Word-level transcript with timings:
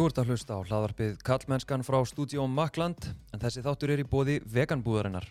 Þú 0.00 0.06
ert 0.08 0.18
að 0.22 0.30
hlusta 0.32 0.56
á 0.56 0.64
hlaðvarpið 0.64 1.16
Kallmennskan 1.28 1.82
frá 1.84 1.98
stúdíó 2.08 2.46
Makland 2.48 3.04
en 3.34 3.40
þessi 3.42 3.60
þáttur 3.60 3.90
er 3.92 4.00
í 4.00 4.04
bóði 4.08 4.38
veganbúðarinnar. 4.48 5.26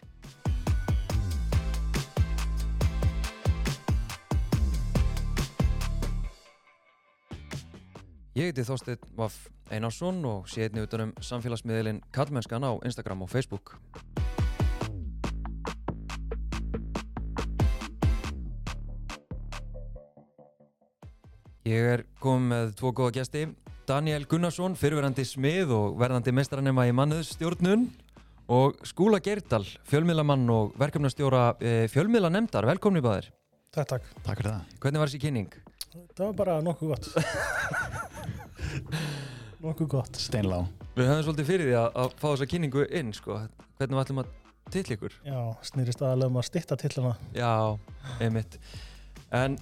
Ég 8.37 8.51
heiti 8.51 8.61
Þorsteinn 8.67 9.07
Vaff 9.17 9.47
Einarsson 9.73 10.19
og 10.29 10.45
sé 10.45 10.67
einnig 10.67 10.85
utanum 10.85 11.15
samfélagsmiðlinn 11.17 12.03
Kallmennskan 12.13 12.61
á 12.61 12.77
Instagram 12.85 13.23
og 13.25 13.31
Facebook. 13.33 13.73
Ég 21.65 21.89
er 21.95 22.05
komið 22.21 22.53
með 22.53 22.77
tvo 22.77 22.93
góða 22.93 23.17
gæsti 23.17 23.47
Daniel 23.89 24.27
Gunnarsson, 24.29 24.75
fyrirverandi 24.77 25.23
smið 25.25 25.71
og 25.73 25.95
verðandi 25.97 26.29
meistaranema 26.37 26.83
í 26.85 26.91
mannuðstjórnun 26.93 27.87
og 28.53 28.83
Skúla 28.85 29.17
Geirdal, 29.25 29.63
fjölmiðlamann 29.89 30.43
og 30.53 30.75
verkefnastjóra 30.77 31.55
e, 31.57 31.71
fjölmiðlanemndar. 31.89 32.67
Velkomni 32.69 33.01
báðir. 33.01 33.31
Takk, 33.73 33.95
takk. 33.95 34.11
Takk 34.27 34.43
fyrir 34.43 34.51
það. 34.51 34.75
Hvernig 34.83 35.01
var 35.01 35.09
þessi 35.09 35.21
kynning? 35.23 35.55
Það 35.89 36.21
var 36.21 36.35
bara 36.37 36.57
nokkuð 36.67 36.91
gott. 36.91 37.09
nokkuð 39.65 39.89
gott. 39.95 40.19
Steinlá. 40.21 40.59
Við 40.93 41.09
höfum 41.09 41.25
svolítið 41.25 41.49
fyrir 41.49 41.71
því 41.71 41.75
að, 41.79 41.89
að 42.03 42.13
fá 42.21 42.27
þessa 42.27 42.49
kynningu 42.53 42.85
inn, 43.01 43.09
sko. 43.17 43.39
Hvernig 43.79 43.97
við 43.97 44.03
ætlum 44.03 44.21
að 44.21 44.29
tilla 44.75 44.99
ykkur? 44.99 45.17
Já, 45.31 45.39
snýrist 45.71 46.05
aðalega 46.05 46.29
um 46.29 46.37
að 46.43 46.47
stitta 46.51 46.77
tillana. 46.77 47.15
Já, 47.33 47.55
einmitt. 48.21 48.59
En 49.33 49.57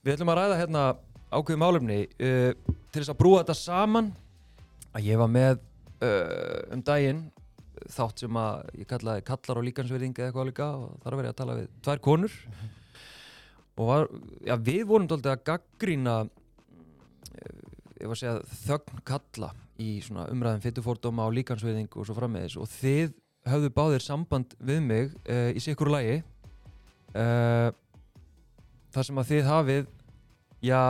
við 0.00 0.14
ætlum 0.16 0.32
að 0.32 0.40
ræða 0.40 0.58
hérna 0.62 0.86
ákveðu 1.32 1.60
málumni 1.60 2.00
uh, 2.06 2.52
til 2.92 3.02
þess 3.02 3.12
að 3.12 3.20
brúa 3.20 3.42
þetta 3.42 3.58
saman 3.58 4.12
að 4.96 5.10
ég 5.10 5.20
var 5.20 5.30
með 5.32 5.60
uh, 6.04 6.74
um 6.74 6.82
daginn 6.84 7.26
þátt 7.94 8.24
sem 8.24 8.40
að 8.40 8.72
ég 8.80 8.88
kallaði 8.90 9.24
kallar 9.28 9.60
og 9.60 9.68
líkansverðing 9.68 10.16
eða 10.16 10.30
eitthvað 10.30 10.50
líka 10.50 10.72
og 10.74 10.98
þar 11.04 11.16
var 11.18 11.28
ég 11.28 11.34
að 11.34 11.38
tala 11.38 11.56
við 11.60 11.70
tvær 11.86 12.00
konur. 12.02 12.34
Og 13.78 13.86
var, 13.86 14.08
já, 14.42 14.54
við 14.66 14.80
vorum 14.88 15.06
doldið 15.06 15.30
að 15.36 15.44
gaggrína 15.46 16.16
ég 17.98 18.06
var 18.06 18.14
að 18.14 18.20
segja 18.20 18.60
þögn 18.64 19.02
kalla 19.06 19.50
í 19.78 19.90
umræðin 20.08 20.62
fytufórdóma 20.62 21.26
og 21.28 21.36
líkansverðing 21.38 21.90
og 21.94 22.06
svo 22.06 22.16
frammeðis 22.16 22.56
og 22.58 22.70
þið 22.70 23.12
höfðu 23.48 23.70
báðir 23.74 24.04
samband 24.04 24.54
við 24.58 24.80
mig 24.84 25.12
uh, 25.30 25.50
í 25.54 25.62
sikkur 25.62 25.90
lagi 25.92 26.18
uh, 27.14 27.70
þar 28.94 29.08
sem 29.08 29.20
að 29.22 29.30
þið 29.32 29.48
hafið 29.48 29.92
já 30.66 30.80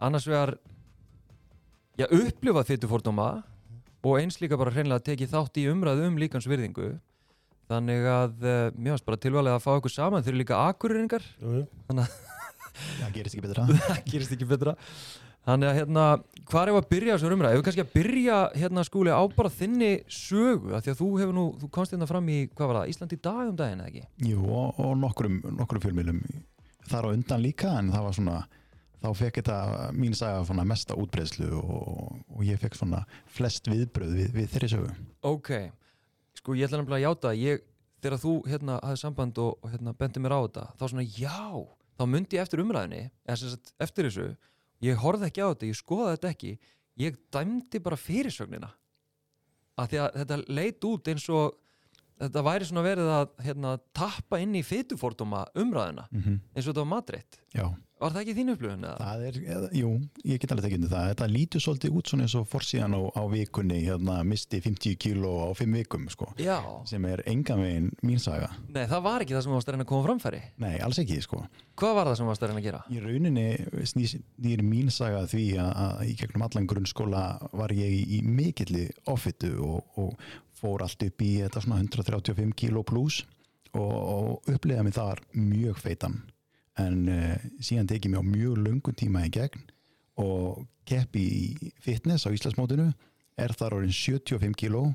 annars 0.00 0.26
vegar 0.28 0.54
já 1.98 2.06
upplifað 2.06 2.72
fytufórdóma 2.72 3.28
og 4.06 4.18
eins 4.20 4.38
líka 4.42 4.58
bara 4.60 4.72
hreinlega 4.74 5.04
tekið 5.10 5.32
þátt 5.34 5.60
í 5.60 5.68
umræðu 5.72 6.08
um 6.08 6.18
líkansvirðingu 6.22 6.90
þannig 7.68 8.06
að 8.08 8.44
uh, 8.46 8.58
mér 8.78 8.94
varst 8.94 9.06
bara 9.08 9.20
tilvæglega 9.20 9.58
að 9.58 9.64
fá 9.66 9.72
ykkur 9.76 9.92
saman 9.92 10.24
þeir 10.24 10.34
eru 10.34 10.42
líka 10.44 10.60
akkurringar 10.68 11.24
Jú, 11.42 11.60
jú. 11.60 12.04
Það 12.78 13.16
gerist 13.16 13.34
ekki 13.34 13.42
betra. 13.42 13.64
það 13.88 14.04
gerist 14.06 14.34
ekki 14.36 14.46
betra 14.48 14.74
þannig 15.48 15.70
að 15.70 15.78
hérna, 15.80 16.04
hvað 16.50 16.62
er 16.62 16.70
að 16.76 16.88
byrja 16.92 17.14
þessu 17.16 17.32
umræðu? 17.34 17.56
Ef 17.56 17.58
við 17.58 17.66
kannski 17.68 17.84
að 17.84 17.92
byrja 17.94 18.38
hérna 18.62 18.84
skúli 18.84 19.14
á 19.14 19.22
bara 19.32 19.52
þinni 19.52 19.90
sögu, 20.12 20.74
af 20.76 20.84
því 20.84 20.92
að 20.92 20.98
þú 21.00 21.08
hefur 21.22 21.36
nú 21.38 21.44
þú 21.62 21.70
komst 21.74 21.94
hérna 21.94 22.08
fram 22.10 22.28
í, 22.28 22.38
hvað 22.52 22.70
var 22.70 22.78
það, 22.80 22.90
Ísland 22.92 23.14
í 23.14 23.20
dag 23.24 23.40
um 23.46 23.56
daginn 23.56 23.82
eða 23.82 23.92
ekki? 23.92 24.04
Jú, 24.28 24.42
og, 24.44 24.82
og 24.84 24.92
nokkrum, 25.00 25.38
nokkrum 25.56 25.84
fjölmjölum 25.86 26.20
þar 26.90 27.08
á 27.08 27.14
undan 27.14 27.44
líka, 27.44 27.72
en 27.80 27.88
það 27.94 28.04
var 28.08 28.18
svona, 28.18 28.36
þá 29.02 29.08
fekk 29.20 29.40
þetta 29.40 29.56
mín 29.94 30.16
saga 30.16 30.44
mesta 30.66 30.96
útbreyslu 30.98 31.48
og, 31.58 32.14
og 32.34 32.44
ég 32.46 32.60
fekk 32.60 32.78
flest 33.34 33.70
viðbröð 33.70 34.14
við, 34.18 34.30
við 34.34 34.48
þeirri 34.54 34.70
sögu. 34.72 34.94
Ok, 35.28 35.52
sko 36.38 36.56
ég 36.58 36.68
ætla 36.68 36.80
nefnilega 36.82 36.98
að 36.98 37.06
játa 37.06 37.34
ég, 37.38 37.62
þegar 38.02 38.22
þú 38.22 38.34
hérna 38.46 38.78
hafði 38.82 39.02
samband 39.02 39.42
og, 39.42 39.58
og 39.62 39.74
hérna 39.74 39.94
bendi 39.98 40.22
mér 40.22 40.34
á 40.34 40.40
þetta 40.46 40.66
þá 40.78 40.84
svona 40.86 41.06
já, 41.06 41.38
þá 41.98 42.04
myndi 42.06 42.38
ég 42.38 42.46
eftir 42.46 42.64
umræðinni 42.64 43.04
sagt 43.42 43.72
eftir 43.82 44.08
þessu 44.08 44.28
ég 44.84 45.00
horfði 45.02 45.30
ekki 45.30 45.46
á 45.46 45.50
þetta, 45.50 45.70
ég 45.70 45.78
skoðaði 45.78 46.18
þetta 46.18 46.34
ekki 46.34 46.52
ég 46.98 47.22
dæmdi 47.34 47.82
bara 47.82 47.98
fyrirsögnina 47.98 48.70
að 49.78 49.96
að 50.02 50.20
þetta 50.22 50.38
leit 50.50 50.86
út 50.88 51.10
eins 51.12 51.26
og 51.30 51.58
þetta 52.20 52.44
væri 52.48 52.68
svona 52.68 52.86
verið 52.86 53.10
að 53.14 53.26
hérna, 53.46 53.74
tappa 53.96 54.40
inn 54.42 54.56
í 54.58 54.64
fytufordóma 54.66 55.44
umræðina 55.54 56.08
Mm 56.08 56.22
-hmm. 56.22 56.40
eins 56.54 56.66
og 56.66 56.72
þetta 56.72 56.84
var 56.84 56.92
matreitt 56.96 57.38
Já, 57.54 57.64
var 57.98 58.12
það 58.12 58.20
ekki 58.22 58.34
þín 58.36 58.50
það 58.98 59.22
eða, 59.28 59.68
jú, 59.74 59.88
ég 60.28 60.40
get 60.42 60.52
alveg 60.52 60.66
tekið 60.66 60.78
undir 60.78 60.90
það. 60.92 61.06
Þetta 61.12 61.28
lítur 61.32 61.62
svolítið 61.64 61.96
út 61.98 62.10
svona 62.10 62.26
eins 62.26 62.34
og 62.38 62.46
forsíðan 62.50 62.94
á, 62.94 63.00
á 63.16 63.22
vikunni, 63.32 63.78
hérna, 63.86 64.18
misti 64.28 64.60
50 64.62 64.98
kíló 65.02 65.32
á 65.42 65.56
5 65.58 65.78
vikum, 65.78 66.06
sko, 66.12 66.28
Já, 66.38 66.58
sem 66.88 67.04
er 67.10 67.22
engan 67.26 67.62
veginn 67.64 67.88
mín 68.06 68.20
saga. 68.22 68.50
nei 68.68 68.84
það 68.86 69.02
var 69.02 69.24
ekki 69.24 69.34
það 69.34 69.42
sem 69.46 69.56
varst 69.56 69.68
að 69.68 69.74
reyna 69.74 69.86
að 69.86 69.92
koma 69.92 70.06
framfæri 70.08 70.42
Nei, 70.58 70.74
alls 70.84 71.00
ekki, 71.02 71.20
sko. 71.24 71.42
Hvað 71.78 71.94
var 71.94 72.10
það 72.10 72.18
sem 72.20 72.26
varst 72.30 72.42
að 72.42 72.52
reyna 72.52 72.60
að 72.60 72.68
gera? 72.68 72.82
Í 72.90 73.02
rauninni 73.02 73.46
snýr 73.92 74.62
mín 74.66 74.90
saga 74.90 75.24
því 75.26 75.46
að, 75.62 76.04
í 76.06 76.16
gegnum 76.18 76.46
allan 76.46 76.68
grunnskóla 76.70 77.24
var 77.52 77.74
ég 77.74 77.96
í, 78.04 78.20
mikilli 78.22 78.88
offitu 79.06 79.54
og, 79.64 79.82
og 79.96 80.14
fór 80.58 80.84
allt 80.84 81.04
upp 81.06 81.24
í 81.24 81.32
þetta 81.42 81.62
svona 81.64 81.80
135 81.82 82.54
kíló 82.58 82.84
pluss 82.86 83.24
og, 83.74 83.92
og 83.92 84.50
upplegaði 84.50 84.88
mig 84.88 84.96
þar 84.96 85.22
mjög 85.36 85.82
feitan. 85.82 86.20
En 86.78 87.04
uh, 87.10 87.36
síðan 87.64 87.90
tekið 87.90 88.14
mér 88.14 88.24
á 88.24 88.30
mjög 88.32 88.58
löngun 88.66 88.98
tíma 88.98 89.24
í 89.26 89.32
gegn 89.34 89.64
og 90.18 90.64
keppi 90.88 91.22
í 91.22 91.72
fitness 91.82 92.26
á 92.26 92.34
Íslandsmótinu 92.34 92.90
er 93.38 93.54
þar 93.54 93.78
orðin 93.78 93.94
75 93.94 94.56
kíló 94.58 94.88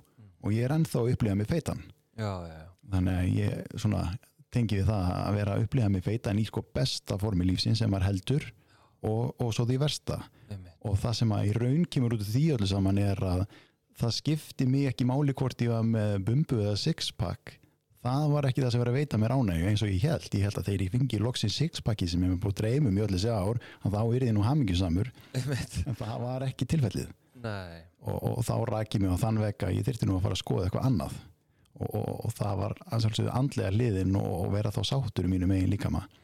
og 0.44 0.52
ég 0.52 0.68
er 0.68 0.76
ennþá 0.76 1.04
að 1.04 1.14
upplega 1.14 1.40
mig 1.40 1.50
feitan. 1.50 1.84
Já, 2.20 2.32
já, 2.44 2.56
já. 2.60 2.70
Þannig 2.94 3.20
að 3.20 3.38
ég 3.40 3.78
svona 3.80 4.04
tengi 4.54 4.80
við 4.82 4.90
það 4.90 5.12
að 5.16 5.38
vera 5.38 5.56
að 5.56 5.66
upplifa 5.66 5.92
mig 5.92 6.04
feitan 6.06 6.40
í 6.40 6.46
sko 6.48 6.64
besta 6.76 7.18
formi 7.22 7.48
lífsins 7.48 7.82
sem 7.82 7.94
var 7.94 8.06
heldur 8.06 8.46
og, 9.04 9.34
og 9.42 9.54
svo 9.56 9.66
því 9.70 9.80
versta. 9.82 10.20
Einmitt. 10.52 10.76
og 10.84 10.98
það 11.00 11.16
sem 11.20 11.32
að 11.34 11.48
í 11.48 11.54
raun 11.58 11.86
kemur 11.90 12.16
út 12.18 12.26
af 12.26 12.30
því 12.30 12.44
öllu 12.58 12.68
saman 12.70 13.00
er 13.02 13.22
að 13.26 13.46
það 14.00 14.16
skipti 14.18 14.68
mig 14.70 14.88
ekki 14.90 15.08
máli 15.08 15.36
hvort 15.38 15.62
ég 15.64 15.74
var 15.74 15.86
með 15.88 16.16
bumbu 16.28 16.62
eða 16.62 16.78
sixpack. 16.80 17.58
Það 18.04 18.26
var 18.34 18.48
ekki 18.50 18.64
það 18.64 18.72
sem 18.74 18.82
var 18.82 18.92
að 18.92 18.98
veita 19.00 19.20
mér 19.22 19.34
ánægju 19.38 19.68
eins 19.70 19.84
og 19.86 19.92
ég 19.94 20.04
held, 20.04 20.26
ég 20.36 20.44
held 20.44 20.58
að 20.60 20.66
þegar 20.68 20.82
ég 20.84 20.94
fengi 20.94 21.20
loksin 21.24 21.54
sixpacki 21.54 22.08
sem 22.12 22.24
ég 22.26 22.34
hef 22.34 22.42
búið 22.44 22.58
dreymum 22.60 22.98
í 23.00 23.04
öllu 23.06 23.16
þessi 23.16 23.32
ár 23.32 23.62
þá 23.86 24.00
er 24.02 24.26
ég 24.28 24.34
nú 24.36 24.44
hamingjusamur. 24.44 25.12
Einmitt. 25.40 25.78
en 25.88 26.00
það 26.02 26.18
var 26.26 26.48
ekki 26.50 26.68
tilfellið. 26.74 27.14
Og, 28.04 28.18
og 28.18 28.42
þá 28.44 28.56
rækki 28.68 29.00
mig 29.00 29.14
á 29.16 29.18
þann 29.24 29.40
að 29.40 29.72
ég 29.78 29.88
þyrfti 29.88 30.10
nú 30.10 30.18
að 30.18 30.26
fara 30.26 30.36
að 30.36 30.42
skoða 30.44 30.66
eitthvað 30.68 30.90
annað. 30.90 31.16
Og, 31.74 31.88
og, 31.88 32.10
og 32.28 32.34
það 32.36 32.60
var 32.60 32.76
ansvöldsögðu 32.92 33.36
andlega 33.40 33.72
liðin 33.74 34.18
og, 34.20 34.50
vera 34.54 34.72
þá 34.76 34.82
sáttur 34.92 35.30
í 35.30 35.32
mínu 35.32 35.48
megin 35.50 35.72
líka 35.72 35.92
maður 35.94 36.20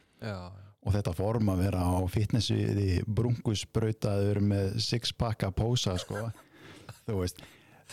og 0.80 0.94
þetta 0.94 1.12
form 1.16 1.50
að 1.52 1.62
vera 1.66 1.84
á 1.84 2.00
fitnessviði 2.08 3.00
brungusbrautaður 3.04 4.40
með 4.44 4.78
six-pack 4.84 5.44
að 5.48 5.56
pósa 5.58 5.96
sko. 6.00 6.28
þú 7.06 7.18
veist 7.20 7.42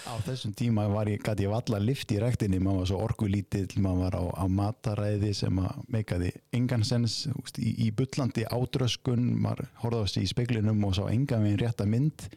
á 0.06 0.14
þessum 0.26 0.54
tíma 0.58 0.86
var 0.92 1.10
ég, 1.10 1.22
gæti 1.24 1.46
ég 1.48 1.54
valla 1.54 1.80
lift 1.82 2.12
í 2.14 2.20
rektinni, 2.22 2.60
maður 2.64 2.82
var 2.84 2.90
svo 2.92 3.00
orkulítill 3.06 3.82
maður 3.84 4.04
var 4.04 4.18
á, 4.20 4.24
á 4.44 4.46
mataræði 4.60 5.32
sem 5.38 5.62
að 5.64 5.80
meikaði 5.94 6.34
engan 6.58 6.86
sens 6.88 7.16
veist, 7.32 7.58
í, 7.58 7.74
í 7.88 7.90
bullandi 7.96 8.46
ádröskun. 8.52 9.32
Maður 9.42 10.06
sig 10.12 10.28
í 10.28 10.32
speglinum 10.32 10.84
og 10.88 10.98
sá 11.00 11.06
engan 11.10 11.46
veginn 11.48 11.64
rétta 11.64 11.88
mynd. 11.90 12.28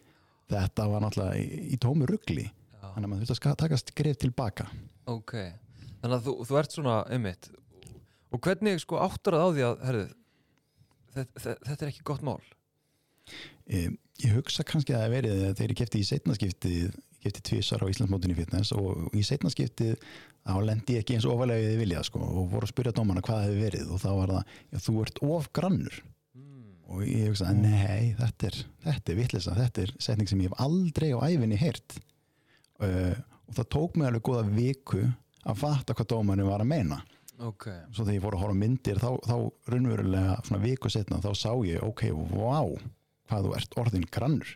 Þetta 0.50 0.88
var 0.90 1.04
náttúrulega 1.04 1.42
í, 1.42 1.74
í 1.74 1.80
tómu 1.82 2.08
ruggli 2.10 2.48
þannig 2.80 3.06
að 3.06 3.12
maður 3.12 3.30
þurfti 3.30 3.50
að 3.50 3.58
taka 3.62 3.80
skref 3.80 4.20
tilbaka. 4.20 4.68
Ok, 5.10 5.34
þannig 6.00 6.16
að 6.16 6.24
þú, 6.26 6.34
þú 6.48 6.60
ert 6.60 6.76
svona 6.76 6.96
einmitt. 7.12 7.50
Og 8.30 8.42
hvernig 8.44 8.80
sko 8.82 9.00
áttar 9.02 9.36
það 9.36 9.46
á 9.46 9.50
því 9.50 9.66
að 9.66 9.84
herðu, 9.88 10.06
þetta, 11.16 11.54
þetta 11.68 11.78
er 11.80 11.92
ekki 11.92 12.08
gott 12.10 12.26
mál? 12.26 12.40
Ég, 13.70 13.94
ég 14.24 14.34
hugsa 14.34 14.66
kannski 14.66 14.94
að 14.94 15.04
það 15.04 15.14
verið 15.16 15.40
þegar 15.46 15.72
ég 15.74 15.80
kefti 15.80 16.02
í 16.02 16.08
setnaskiptið 16.08 16.98
ég 17.20 17.26
kefti 17.26 17.42
tvisar 17.44 17.82
á 17.84 17.90
Íslandsmótinu 17.90 18.32
í 18.32 18.38
fitness 18.38 18.72
og 18.72 19.10
í 19.16 19.22
setnaskiptið 19.26 19.98
þá 20.40 20.54
lendi 20.64 20.96
ég 20.96 21.04
ekki 21.04 21.18
eins 21.18 21.28
ofalega 21.28 21.68
við 21.68 21.82
vilja 21.84 22.04
sko, 22.06 22.22
og 22.24 22.48
voru 22.52 22.64
að 22.64 22.72
spyrja 22.72 22.94
dómarna 22.96 23.22
hvað 23.24 23.42
hefði 23.44 23.64
verið 23.66 23.92
og 23.92 24.00
þá 24.00 24.10
var 24.16 24.32
það, 24.34 24.54
já, 24.72 24.78
þú 24.86 24.94
ert 25.04 25.22
of 25.26 25.48
grannur. 25.56 25.98
Mm. 26.36 26.76
og 26.88 27.02
ég 27.04 27.28
hugsa, 27.28 27.52
nei, 27.52 28.14
þetta 28.18 28.48
er 28.48 28.58
þetta 28.86 29.12
er 29.12 29.18
vitlisa, 29.20 29.56
þetta 29.58 29.84
er 29.84 29.94
setning 30.00 30.30
sem 30.30 30.40
ég 30.40 30.50
hef 30.50 30.64
aldrei 30.64 31.10
á 31.12 31.18
æfinni 31.28 31.60
heyrt. 31.60 31.98
Uh, 32.80 33.12
og 33.50 33.58
það 33.58 33.70
tók 33.76 33.98
mig 33.98 34.08
alveg 34.08 34.24
góða 34.24 34.46
viku 34.48 35.02
að 35.44 35.60
fatta 35.60 35.96
hvað 35.96 36.12
dómarinn 36.14 36.48
var 36.48 36.64
að 36.64 36.72
meina. 36.72 37.02
Ok, 37.40 37.68
svo 37.92 38.04
þegar 38.04 38.16
ég 38.16 38.24
fór 38.24 38.36
að 38.36 38.42
horfa 38.44 38.60
myndir 38.60 38.98
þá, 39.00 39.10
þá 39.24 39.36
raunverulega 39.72 40.40
svona 40.44 40.64
viku 40.64 40.90
setna 40.92 41.20
þá 41.24 41.30
sá 41.36 41.52
ég, 41.64 41.84
ok, 41.84 42.10
vá 42.32 42.64
hvað 43.30 43.46
þú 43.46 43.54
ert 43.56 43.78
orðin 43.80 44.08
grannur 44.12 44.50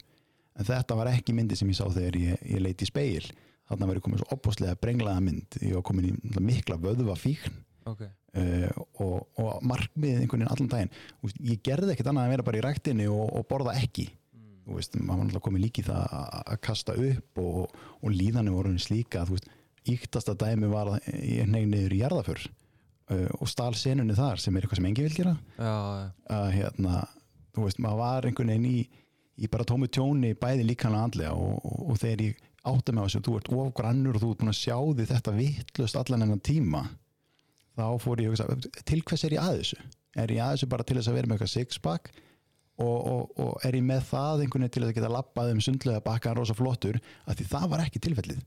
en 0.54 0.68
þetta 0.68 0.96
var 0.98 1.10
ekki 1.10 1.34
myndi 1.36 1.58
sem 1.58 1.70
ég 1.70 1.78
sá 1.78 1.86
þegar 1.88 2.20
ég, 2.20 2.46
ég 2.54 2.62
leiti 2.62 2.86
í 2.86 2.90
speil 2.90 3.26
þarna 3.68 3.88
var 3.88 3.98
ég 3.98 4.04
komin 4.04 4.20
svo 4.20 4.28
opbóðslega 4.34 4.80
brenglaða 4.80 5.22
mynd. 5.24 5.56
Ég 5.62 5.76
var 5.78 5.86
komin 5.86 6.10
í 6.10 6.42
mikla 6.42 6.76
vöðva 6.80 7.16
fíkn 7.18 7.56
ok. 7.88 8.02
uh, 8.04 8.82
og, 9.02 9.16
og 9.40 9.64
markmiðið 9.64 10.24
einhvern 10.24 10.44
veginn 10.44 10.52
allan 10.52 10.72
daginn. 10.74 10.92
Ég 11.40 11.62
gerði 11.64 11.94
ekkert 11.94 12.10
annað 12.12 12.28
en 12.28 12.34
vera 12.34 12.46
bara 12.46 12.60
í 12.60 12.64
ræktinni 12.64 13.08
og, 13.12 13.24
og 13.38 13.46
borða 13.50 13.76
ekki. 13.80 14.08
Mm. 14.34 14.74
veist, 14.76 14.98
maður 14.98 15.08
var 15.08 15.22
náttúrulega 15.28 15.46
komið 15.48 15.64
líki 15.66 15.86
það 15.86 16.16
að 16.18 16.34
að 16.42 16.60
kasta 16.68 16.98
upp 17.10 17.44
og, 17.44 17.78
og 18.00 18.12
líðanir 18.12 18.58
voru 18.58 18.74
eins 18.74 18.90
líka 18.92 19.22
að 19.22 19.32
þú 19.32 19.38
veist, 19.38 19.48
íktasta 19.94 20.36
dæmi 20.40 20.68
var 20.72 20.94
að 20.94 21.08
ég 21.28 21.48
neyð 21.48 21.66
niður 21.72 21.94
í 21.96 22.00
jarðaför 22.00 22.44
uh, 22.44 23.30
og 23.40 23.50
stál 23.52 23.72
senunni 23.76 24.16
þar 24.16 24.40
sem 24.40 24.56
er 24.56 24.64
eitthvað 24.64 24.80
sem 24.80 24.90
engi 24.90 25.08
vil 25.08 25.16
gera. 25.16 25.38
Að 26.32 26.50
hérna, 26.58 27.06
þú 27.56 27.66
veist, 27.68 27.80
maður 27.84 28.00
var 28.04 28.28
einhvern 28.28 28.52
veginn 28.54 28.70
í, 28.70 28.78
í 29.38 29.50
bara 29.50 29.66
tómu 29.66 29.88
tjóni 29.90 30.34
bæði 30.38 30.66
líkanlega 30.69 31.08
andlega 31.08 31.32
og, 31.34 31.56
og, 31.64 31.78
og 31.90 32.00
þegar 32.02 32.26
ég 32.28 32.42
átta 32.64 32.94
með 32.94 33.08
þessu, 33.08 33.22
þú 33.26 33.38
ert 33.38 33.50
of 33.52 33.72
grannur 33.76 34.16
og 34.16 34.22
þú 34.22 34.31
ert 34.32 34.42
búin 34.42 34.52
að 34.52 34.60
sjá 34.60 34.76
því 34.78 35.08
þetta 35.10 35.34
vittlust 35.36 35.98
allan 36.00 36.25
enn 36.26 36.44
tíma 36.44 36.84
þá 37.75 37.86
fór 38.00 38.22
ég 38.22 38.31
að 38.31 38.54
hugsa, 38.54 38.82
til 38.86 39.00
hvers 39.02 39.25
er 39.26 39.34
ég 39.36 39.42
að 39.42 39.58
þessu? 39.60 39.81
Er 40.14 40.31
ég 40.31 40.44
að 40.44 40.54
þessu 40.54 40.70
bara 40.70 40.86
til 40.86 40.98
þess 40.98 41.10
að 41.10 41.19
vera 41.19 41.31
með 41.31 41.36
eitthvað 41.36 41.52
sixpack 41.54 42.12
og, 42.78 43.31
og, 43.38 43.50
er 43.66 43.78
ég 43.78 43.86
með 43.86 44.06
það 44.10 44.44
einhvern 44.44 44.66
veginn 44.66 44.75
til 44.76 44.84
að 44.86 44.94
geta 44.96 45.10
lappað 45.12 45.52
um 45.54 45.62
sundlega 45.62 46.04
bakkan 46.04 46.38
rosa 46.38 46.56
flottur, 46.58 47.00
af 47.26 47.38
því 47.38 47.48
það 47.50 47.66
var 47.75 47.84
ekki 47.84 48.02
tilfellið. 48.06 48.40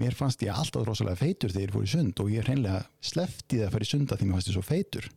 Mér 0.00 0.16
fannst 0.18 0.42
ég 0.42 0.52
alltaf 0.52 0.86
rosalega 0.88 1.20
feitur 1.20 1.52
þegar 1.54 1.68
ég 1.68 1.74
fór 1.74 1.86
í 1.86 1.92
sund 1.92 2.20
og 2.20 2.30
ég 2.32 2.46
hreinlega 2.46 2.80
slefti 3.04 3.60
það 3.60 3.66
að 3.68 3.74
fara 3.76 3.86
í 3.86 3.90
sund 3.92 4.12
að 4.12 4.20
því 4.20 4.28
mér 4.28 4.36
fannst 4.36 4.50
ég 4.50 4.56
svo 4.56 4.64
feitur 4.66 5.10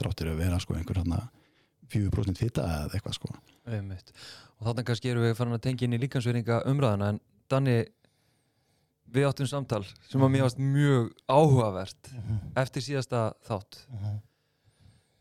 þráttur 0.00 0.32
að 0.32 0.42
vera 0.42 0.58
sko 0.60 0.76
einhver 0.76 1.00
hann 1.00 1.16
4% 1.92 2.40
fita 2.40 2.66
eða 2.66 2.98
eitthvað 2.98 3.16
sko. 3.18 3.32
einmitt. 3.70 4.12
Og 4.58 4.68
þarna 4.68 4.84
kannski 4.88 5.10
erum 5.12 5.26
við 5.26 5.36
farin 5.38 5.56
að 5.56 5.64
tengja 5.66 5.86
inn 5.86 5.96
í 5.96 6.02
líkansveringa 6.04 6.62
umræðana 6.70 7.14
en 7.14 7.20
Danni 7.50 7.78
við 9.10 9.26
áttum 9.26 9.48
samtal 9.50 9.82
sem 10.06 10.22
að 10.22 10.32
mér 10.34 10.44
varst 10.46 10.60
mjög 10.62 11.08
áhugavert 11.26 12.12
eftir 12.60 12.84
síðasta 12.86 13.24
þátt. 13.48 13.80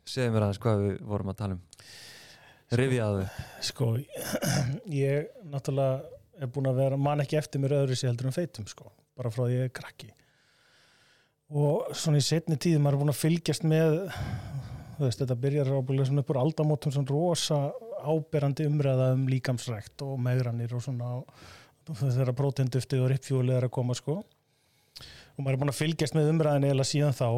Segðu 0.10 0.36
mér 0.36 0.46
aðeins 0.46 0.62
hvað 0.62 0.86
við 0.86 1.02
vorum 1.10 1.34
að 1.34 1.40
tala 1.42 1.58
um. 1.58 1.66
Rifjaðu 2.70 3.26
Sko, 3.66 3.96
ég 5.04 5.30
náttúrulega 5.50 6.20
er 6.40 6.52
búin 6.54 6.70
að 6.70 6.82
vera, 6.84 7.00
man 7.02 7.24
ekki 7.24 7.40
eftir 7.40 7.62
mér 7.64 7.80
öðru 7.82 7.98
sér 7.98 8.12
heldur 8.12 8.30
en 8.30 8.36
feitum, 8.36 8.68
sko, 8.70 8.92
bara 9.18 9.32
frá 9.34 9.44
því 9.48 9.56
ég 9.58 9.66
er 9.68 9.74
krakki. 9.76 10.12
Og 11.50 11.90
svona 11.98 12.22
í 12.22 12.24
setni 12.24 12.60
tíð, 12.62 12.78
maður 12.80 13.00
er 13.00 13.02
búin 13.02 13.14
að 13.16 13.22
fylgjast 13.24 13.66
með, 13.68 13.98
veist, 15.00 15.22
þetta 15.22 15.38
byrjar 15.44 15.72
ábúinlega 15.72 16.10
svona 16.10 16.24
upp 16.24 16.34
úr 16.34 16.42
aldamótum 16.42 16.94
svona 16.96 17.14
rosa 17.14 17.60
áberandi 18.00 18.68
umræða 18.70 19.14
um 19.16 19.26
líkamsrækt 19.30 20.04
og 20.06 20.20
meðranir 20.24 20.76
og 20.76 20.84
svona 20.86 21.18
þeirra 21.90 22.36
prótenduftið 22.38 23.04
og 23.04 23.12
rippfjólið 23.14 23.58
er 23.58 23.68
að 23.68 23.74
koma, 23.74 23.96
sko. 23.98 24.20
Og 25.36 25.42
maður 25.42 25.56
er 25.56 25.62
búin 25.64 25.74
að 25.74 25.80
fylgjast 25.80 26.16
með 26.18 26.34
umræðin 26.34 26.68
eða 26.70 26.86
síðan 26.88 27.18
þá 27.18 27.30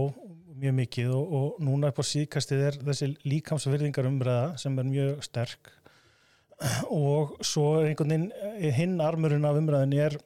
mjög 0.62 0.76
mikið 0.78 1.14
og, 1.16 1.36
og 1.38 1.62
núna 1.64 1.90
upp 1.92 2.02
á 2.02 2.06
síðkastið 2.06 2.66
er 2.68 2.80
þessi 2.86 3.12
líkamsvirðingar 3.26 4.10
umræða 4.10 4.58
sem 4.62 4.78
er 4.78 4.90
mjög 4.90 5.24
sterk 5.26 5.72
og 6.94 7.40
svo 7.46 7.80
er 7.80 7.90
einhvern 7.90 8.12
veginn 8.12 8.28
eh, 8.60 8.70
hinn 8.76 9.00
armurinn 9.02 9.48
af 9.48 9.58
umræðin 9.58 9.96
er 9.98 10.18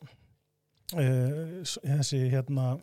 uh, 0.97 1.61
þessi 1.63 2.25
hérna 2.33 2.75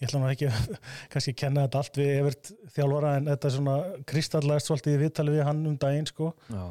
ég 0.00 0.06
ætla 0.08 0.22
nú 0.22 0.30
ekki 0.30 0.48
að 0.50 0.72
kannski 1.12 1.34
kenna 1.38 1.66
þetta 1.66 1.82
allt 1.82 2.00
við 2.00 2.14
Evert 2.20 2.52
þjálfara 2.76 3.12
en 3.18 3.28
þetta 3.32 3.48
er 3.48 3.54
svona 3.56 3.76
kristallæst 4.12 4.70
svolítið 4.70 4.96
í 4.96 5.02
viðtali 5.04 5.36
við 5.36 5.46
hann 5.48 5.62
um 5.70 5.76
daginn 5.80 6.08
sko. 6.10 6.32
Já, 6.52 6.64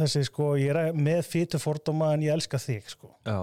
þessi 0.00 0.24
sko 0.28 0.54
ég 0.60 0.72
er 0.72 0.96
með 0.96 1.20
fytu 1.28 1.60
fordóma 1.62 2.14
en 2.14 2.24
ég 2.26 2.36
elska 2.36 2.60
þig 2.62 2.88
sko. 2.94 3.12
Já, 3.26 3.38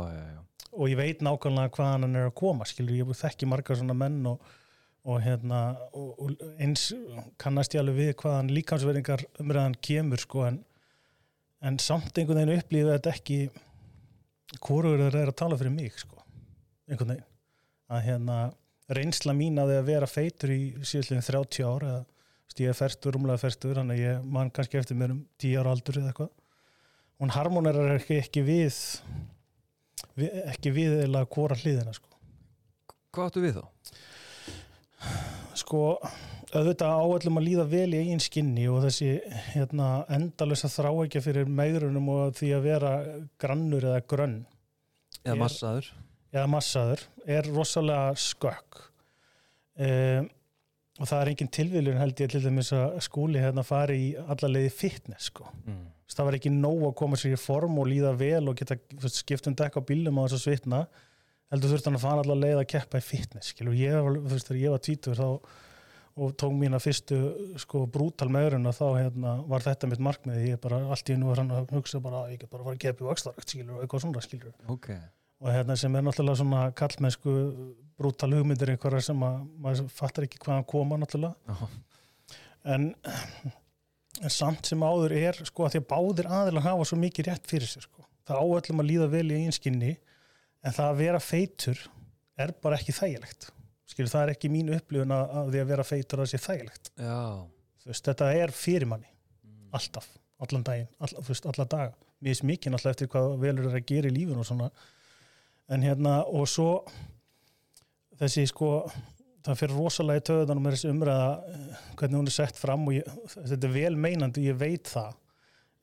og 0.73 0.89
ég 0.89 0.97
veit 0.97 1.21
nákvæmlega 1.23 1.73
hvað 1.75 1.91
hann 1.91 2.17
er 2.17 2.27
að 2.27 2.35
koma 2.39 2.67
skilur 2.67 2.97
ég 2.97 3.15
þekki 3.17 3.49
margar 3.49 3.77
svona 3.79 3.95
menn 3.97 4.21
og, 4.31 4.53
og 5.05 5.19
hérna 5.21 5.61
og, 5.91 6.13
og 6.17 6.47
eins 6.57 6.87
kannast 7.41 7.75
ég 7.75 7.83
alveg 7.83 7.99
við 7.99 8.15
hvaðan 8.23 8.53
líkansverðingar 8.55 9.25
umræðan 9.43 9.77
kemur 9.85 10.23
sko 10.23 10.47
en, 10.47 10.63
en 11.61 11.79
samt 11.81 12.17
einhvern 12.17 12.41
veginn 12.41 12.63
upplýðu 12.63 12.95
þetta 12.95 13.13
ekki 13.13 13.39
hvorur 14.63 15.05
er 15.09 15.21
að 15.23 15.37
tala 15.39 15.59
fyrir 15.59 15.75
mig 15.75 15.95
sko 16.01 16.23
einhvern 16.89 17.15
veginn. 17.15 17.29
Að 17.93 18.05
hérna 18.07 18.37
reynsla 18.91 19.35
mín 19.37 19.59
að 19.61 19.71
því 19.71 19.77
að 19.79 19.91
vera 19.91 20.09
feitur 20.09 20.53
í 20.53 20.61
síðastlegin 20.83 21.27
30 21.27 21.67
ár 21.67 21.85
eða 21.87 21.99
þú 22.03 22.49
veist, 22.49 22.63
ég 22.63 22.71
er 22.73 22.79
ferstur, 22.79 23.15
rúmlega 23.15 23.41
ferstur 23.41 23.77
þannig 23.79 23.99
að 23.99 24.03
ég 24.03 24.31
man 24.37 24.51
kannski 24.53 24.79
eftir 24.81 24.99
mér 24.99 25.15
um 25.15 25.21
10 25.41 25.61
ára 25.61 25.75
aldur 25.75 25.99
eða 26.01 26.11
eitthvað. 26.11 26.33
Hún 27.23 27.31
harmonerar 27.33 27.93
ekki, 27.95 28.19
ekki 28.19 28.43
við, 28.43 28.79
við 30.19 30.41
ekki 30.49 30.73
við 30.75 30.97
eða 31.05 31.23
hvora 31.31 31.57
hliðina 31.61 31.93
sko. 31.95 32.09
Hvað 33.13 33.29
áttu 33.29 33.43
við 33.45 33.59
þá? 33.61 33.65
sko 35.57 35.81
auðvitað 36.53 36.93
áallum 37.01 37.39
að 37.39 37.47
líða 37.47 37.65
vel 37.69 37.89
í 37.95 38.01
eigin 38.03 38.21
skinni 38.21 38.65
og 38.69 38.83
þessi 38.85 39.09
hérna, 39.53 40.03
endalösa 40.13 40.69
þrá 40.71 40.91
ekki 41.05 41.21
fyrir 41.25 41.49
megrunum 41.49 42.09
og 42.13 42.35
því 42.37 42.51
að 42.57 42.67
vera 42.67 42.91
grannur 43.41 43.87
eða 43.89 44.03
grönn 44.09 44.39
eða 45.23 45.39
massaður 45.41 45.89
eða 46.33 46.47
massaður 46.49 47.03
er 47.29 47.49
rosalega 47.53 48.15
skökk. 48.19 48.81
Um, 49.73 50.29
og 51.01 51.09
það 51.09 51.19
er 51.19 51.31
engin 51.31 51.49
tilviljun 51.53 51.97
held 51.97 52.19
ég 52.21 52.29
til 52.29 52.43
dæmis 52.43 52.69
að 52.77 52.99
skúli 53.01 53.41
hérna 53.41 53.63
fari 53.65 53.95
í 53.97 54.09
alla 54.19 54.49
leiði 54.51 54.69
fitness 54.75 55.31
sko. 55.31 55.47
mm. 55.65 55.79
það 56.13 56.27
var 56.27 56.37
ekki 56.37 56.51
nóg 56.53 56.83
að 56.89 56.95
koma 56.99 57.17
sér 57.17 57.33
í 57.33 57.41
form 57.41 57.79
og 57.81 57.89
líða 57.89 58.13
vel 58.19 58.45
og 58.51 58.59
geta 58.59 58.77
þú 58.77 59.01
veist, 59.01 59.23
skipt 59.23 59.49
um 59.49 59.57
dekk 59.57 59.79
á 59.81 59.87
bílum 59.89 60.19
á 60.21 60.25
þess 60.27 60.37
að 60.37 60.43
svitna 60.45 60.83
heldur 61.53 61.73
þurfti 61.73 61.89
hann 61.89 61.97
að 61.97 62.05
fara 62.05 62.25
alla 62.25 62.37
leið 62.37 62.61
að 62.61 62.69
keppa 62.75 63.01
í 63.01 63.05
fitness 63.07 63.53
skilur, 63.53 63.77
ég 63.77 63.97
var, 63.97 64.19
þú 64.19 64.33
veist, 64.35 64.49
þegar 64.51 64.61
ég 64.61 64.75
var 64.75 64.83
tvítur 64.85 65.17
þá 65.17 65.27
og 66.13 66.35
tók 66.37 66.53
mína 66.53 66.77
fyrstu 66.77 67.17
sko 67.61 67.87
brútal 67.89 68.29
meðurinn 68.29 68.69
þá 68.69 68.85
hérna, 68.99 69.33
var 69.49 69.65
þetta 69.65 69.89
mitt 69.89 70.03
markmið, 70.05 70.43
ég 70.51 70.61
bara 70.61 70.83
allt 70.93 71.09
í 71.09 71.17
nú 71.17 71.31
var 71.31 71.41
hann 71.41 71.53
að 71.57 71.73
hugsa 71.73 72.01
bara 72.03 72.27
ég 72.29 72.43
get 72.43 72.51
bara 72.51 72.61
að 72.61 72.69
fara 72.69 72.77
að 72.77 72.83
keppa 72.85 73.01
í 73.01 73.07
vakstarökt 73.07 73.55
skilur 73.55 73.79
og 73.79 73.81
eitthvað 73.81 74.03
svona 74.05 74.21
skilur. 74.21 74.53
Ok, 74.69 74.91
og 75.43 75.51
hérna 75.51 75.75
sem 75.79 75.95
er 75.95 76.05
náttúrulega 76.05 76.39
svona 76.39 76.67
kallmennsku 76.79 77.31
brútal 77.99 78.31
hugmyndir 78.31 78.71
einhverjar 78.73 79.03
sem 79.09 79.25
að 79.27 79.41
maður 79.63 79.89
fattar 79.91 80.27
ekki 80.27 80.39
hvaðan 80.39 80.67
koma 80.69 80.99
náttúrulega. 81.01 81.67
En, 82.73 82.93
en 84.23 84.31
samt 84.31 84.69
sem 84.71 84.85
áður 84.87 85.17
er 85.17 85.41
sko 85.43 85.65
að 85.65 85.75
því 85.75 85.81
að 85.81 85.89
báðir 85.89 86.29
aðilar 86.39 86.67
hafa 86.69 86.87
svo 86.87 86.99
mikið 87.01 87.27
rétt 87.27 87.49
fyrir 87.51 87.67
sér 87.67 87.83
sko. 87.89 88.05
það 88.23 88.39
áöllum 88.39 88.79
að 88.79 88.87
líða 88.87 89.09
vel 89.11 89.25
í 89.27 89.41
einskinni 89.43 89.91
en 90.63 90.77
það 90.77 90.87
að 90.87 91.01
vera 91.01 91.19
feitur 91.19 91.83
er 92.39 92.55
bara 92.63 92.79
ekki 92.79 92.95
þægilegt. 92.95 93.49
Skilur 93.91 94.13
það 94.13 94.23
er 94.23 94.33
ekki 94.37 94.51
mín 94.53 94.71
upplifun 94.73 95.11
að, 95.11 95.35
að 95.41 95.51
því 95.51 95.61
að 95.63 95.71
vera 95.73 95.87
feitur 95.89 96.21
að 96.21 96.23
það 96.23 96.31
sé 96.31 96.41
þægilegt. 96.47 96.91
Þú 97.83 97.91
veist, 97.91 98.07
þetta 98.07 98.31
er 98.39 98.55
fyrir 98.55 98.89
manni 98.89 99.11
alltaf, 99.75 100.07
allan 100.39 100.63
daginn, 100.63 100.89
all, 101.03 101.11
þú 101.17 101.29
veist, 101.33 101.47
alla 101.51 101.67
daga. 101.67 101.93
Mér 102.23 102.37
er 102.37 102.47
mikið 102.47 102.73
náttúrulega 102.73 102.95
eftir 102.95 103.09
hvað 103.11 103.31
velur 103.41 103.67
er 103.67 103.79
að 103.81 103.87
gera 103.89 104.07
í 104.07 104.15
lífun 104.15 104.39
og 104.39 104.47
svona 104.47 104.69
en 105.71 105.83
hérna, 105.85 106.19
og 106.27 106.47
svo 106.51 106.69
þessi 108.19 108.45
sko 108.51 108.69
það 109.43 109.57
fyrir 109.59 109.75
rosalega 109.79 110.21
í 110.21 110.25
töðunum 110.29 110.63
með 110.63 110.75
þessi 110.77 110.91
umræða 110.93 111.29
eh, 111.51 111.79
hvernig 111.99 112.19
hún 112.21 112.29
er 112.31 112.35
sett 112.37 112.59
fram 112.59 112.85
og 112.87 112.95
ég, 112.95 113.07
þetta 113.33 113.67
er 113.67 113.73
vel 113.73 113.95
meinandi, 113.99 114.45
ég 114.47 114.59
veit 114.59 114.87
það. 114.91 115.17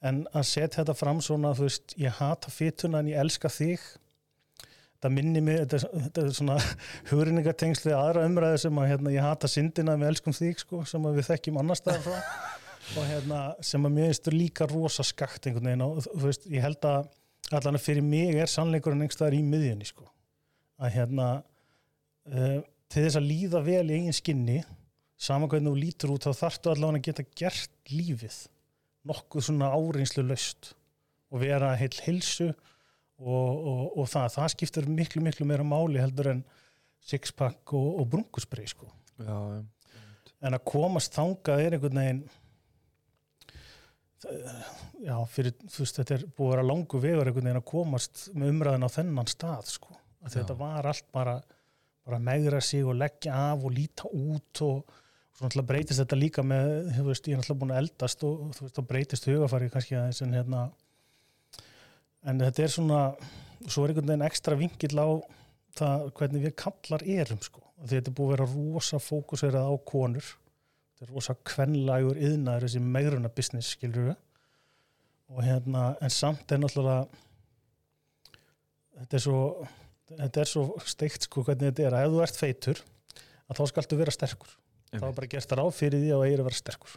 En 0.09 0.23
að 0.33 0.47
setja 0.49 0.79
þetta 0.81 0.95
fram 0.97 1.19
svona 1.21 1.51
þú 1.59 1.67
veist, 1.67 1.93
ég 2.01 2.15
hata 2.23 2.49
fytuna 2.53 3.03
en 3.03 3.11
ég 3.13 3.21
elska 3.21 3.51
þig. 3.53 3.83
Það 5.01 5.13
minni 5.17 5.43
mig, 5.45 5.59
þetta, 5.65 5.77
er- 5.83 6.07
þetta 6.07 6.25
er 6.25 6.33
svona 6.39 6.57
hugrinningatengsl 7.11 7.89
við 7.91 7.99
aðra 7.99 8.25
umræðu 8.31 8.63
sem 8.65 8.81
að 8.81 8.89
hérna, 8.95 9.13
ég 9.17 9.25
hata 9.29 9.49
syndina 9.53 9.97
en 9.97 10.03
við 10.05 10.13
elskum 10.15 10.37
þig 10.37 10.65
sko, 10.65 10.81
sem 10.89 11.05
að 11.11 11.21
við 11.21 11.29
þekkjum 11.35 11.61
annar 11.61 11.81
staðar 11.81 12.07
frá. 12.09 12.19
Og 12.97 13.05
hérna, 13.07 13.41
sem 13.63 13.85
að 13.87 13.93
mér 13.99 14.09
finnst 14.09 14.29
líka 14.33 14.67
rosa 14.71 15.05
skakt 15.05 15.47
einhvern 15.47 15.69
veginn 15.69 15.85
og 15.85 15.99
þú 16.09 16.25
veist, 16.25 16.47
ég 16.51 16.65
held 16.65 16.89
að 16.89 17.11
allan 17.59 17.79
að 17.79 17.87
fyrir 17.87 18.07
mig 18.07 18.37
er 18.39 18.51
sannleikurinn 18.51 19.05
einhverstaðar 19.05 19.39
í 19.39 19.43
miðjunni 19.47 19.89
sko. 19.89 20.07
að 20.81 20.95
hérna 20.97 21.29
uh, 21.41 22.61
til 22.91 23.05
þess 23.05 23.19
að 23.21 23.29
líða 23.29 23.65
vel 23.67 23.85
í 23.91 23.99
eigin 23.99 24.17
skinni 24.17 24.61
saman 25.21 25.51
hvernig 25.53 25.73
þú 25.73 25.81
lítur 25.83 26.15
út 26.15 26.27
þá 26.27 26.33
þarftu 26.45 26.73
allavega 26.73 27.01
að 27.01 27.07
geta 27.09 27.27
gert 27.37 27.93
lífið 27.93 28.39
nokkuð 29.11 29.47
svona 29.47 29.73
áreinslu 29.75 30.25
löst 30.27 30.73
og 31.31 31.43
vera 31.45 31.75
heil 31.79 31.93
hilsu 32.05 32.49
og, 32.51 33.51
og, 33.71 33.83
og 34.01 34.09
það, 34.09 34.31
það 34.37 34.49
skiptir 34.55 34.89
miklu 34.91 35.23
miklu 35.25 35.47
meira 35.49 35.67
máli 35.67 36.01
heldur 36.01 36.33
en 36.33 36.43
sixpack 37.05 37.75
og, 37.77 38.01
og 38.01 38.09
brunkusbrei 38.13 38.67
sko. 38.69 38.89
Já, 39.21 39.37
en 40.41 40.57
að 40.57 40.65
komast 40.69 41.17
þangað 41.17 41.65
er 41.65 41.77
einhvern 41.77 42.01
veginn 42.01 42.23
já, 44.25 45.15
fyrir, 45.33 45.55
þú 45.65 45.85
veist, 45.85 46.01
þetta 46.01 46.17
er 46.17 46.25
búið 46.29 46.47
að 46.47 46.53
vera 46.55 46.67
langu 46.67 47.01
vegur 47.01 47.31
einhvern 47.31 47.47
veginn 47.49 47.61
að 47.61 47.69
komast 47.71 48.27
með 48.35 48.53
umræðin 48.55 48.85
á 48.85 48.97
þennan 48.97 49.31
stað, 49.31 49.71
sko, 49.73 49.97
þetta 50.27 50.57
var 50.59 50.89
allt 50.91 51.07
bara, 51.15 51.37
bara 52.07 52.21
megra 52.21 52.61
sig 52.65 52.85
og 52.85 52.99
leggja 53.01 53.37
af 53.51 53.65
og 53.65 53.73
líta 53.77 54.11
út 54.11 54.63
og, 54.67 54.99
svo 55.37 55.47
náttúrulega 55.47 55.71
breytist 55.71 56.03
þetta 56.03 56.21
líka 56.21 56.45
með, 56.45 56.71
þú 56.99 57.07
veist, 57.09 57.31
ég 57.31 57.37
er 57.37 57.41
náttúrulega 57.41 57.63
búin 57.63 57.75
að 57.75 57.83
eldast 57.85 58.25
og 58.29 58.43
þú 58.59 58.67
veist, 58.67 58.77
þá 58.77 58.89
breytist 58.93 59.31
hugafari 59.31 59.71
kannski 59.73 59.97
aðeins 59.97 60.23
en 60.27 60.37
hérna 60.37 60.65
en 62.29 62.45
þetta 62.45 62.67
er 62.67 62.75
svona, 62.75 63.01
svo 63.65 63.87
er 63.87 63.95
einhvern 63.95 64.13
veginn 64.13 64.29
ekstra 64.29 64.59
vingill 64.61 65.01
á 65.01 65.09
það 65.81 66.07
hvernig 66.19 66.45
við 66.45 66.55
kallar 66.61 67.07
erum, 67.09 67.41
sko, 67.41 67.65
þetta 67.87 68.11
er 68.11 68.17
búið 68.19 68.29
að 68.29 68.37
vera 68.37 68.51
rosa 68.53 69.01
konur 69.89 70.35
þetta 71.01 71.09
er 71.09 71.15
rosa 71.17 71.35
kvenlægur 71.49 72.19
yðnaður 72.21 72.67
þessi 72.69 72.83
megruna 72.85 73.31
business 73.33 73.73
skilur 73.77 74.11
við 74.11 74.17
og 75.31 75.45
hérna, 75.47 75.97
en 76.03 76.11
samt 76.11 76.51
er 76.53 76.59
náttúrulega 76.59 77.07
þetta 79.01 79.17
er 79.19 79.23
svo 79.25 79.43
þetta 80.11 80.43
er 80.43 80.51
svo 80.51 80.65
steikt 80.91 81.29
sko 81.29 81.45
hvernig 81.47 81.71
þetta 81.71 81.85
er. 81.87 81.95
Að 82.01 82.09
ef 82.09 82.15
þú 82.17 82.23
ert 82.25 82.41
feitur 82.41 82.81
að 83.51 83.61
þá 83.61 83.63
skaltu 83.71 83.99
vera 84.01 84.15
sterkur. 84.15 84.57
Þá 84.91 85.05
er 85.07 85.15
bara 85.21 85.29
gert 85.31 85.53
ráð 85.55 85.71
fyrir 85.77 86.03
því 86.03 86.11
að 86.11 86.21
það 86.25 86.33
er 86.35 86.43
að 86.43 86.49
vera 86.51 86.59
sterkur. 86.59 86.97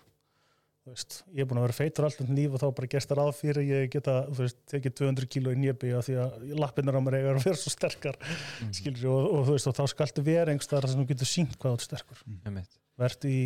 Þú 0.83 0.91
veist, 0.91 1.17
ég 1.31 1.39
er 1.39 1.47
búin 1.47 1.59
að 1.61 1.65
vera 1.67 1.75
feitur 1.77 2.05
alltaf 2.09 2.31
nýf 2.33 2.55
og 2.57 2.59
þá 2.63 2.65
bara 2.79 2.89
gert 2.91 3.13
ráð 3.15 3.29
fyrir 3.37 3.67
ég 3.69 3.85
geta, 3.93 4.15
þú 4.33 4.39
veist, 4.41 4.57
tekið 4.73 4.95
200 4.99 5.29
kíló 5.31 5.53
í 5.53 5.59
nýjabi 5.61 5.91
af 5.95 6.07
því 6.09 6.15
að 6.25 6.49
lappinnar 6.59 6.97
á 6.99 7.01
mér 7.05 7.15
eiga 7.21 7.29
að 7.37 7.45
vera 7.45 7.61
svo 7.61 7.71
sterkar 7.71 8.17
Mhm. 8.19 8.73
skilur 8.81 9.05
og, 9.13 9.29
og 9.37 9.45
þú 9.47 9.53
veist, 9.55 9.69
og 9.71 9.77
þá 9.77 9.83
skaltu 9.93 10.25
vera 10.25 10.51
einhverstaðar 10.51 10.89
sem 10.91 10.99
þú 10.99 11.07
getur 11.13 11.29
sínt 11.29 11.55
hvað 11.55 11.69
þú 11.71 11.77
ert 11.79 11.87
sterkur. 11.87 12.23
Einmitt. 12.49 12.75
verðt 12.99 13.29
í 13.29 13.37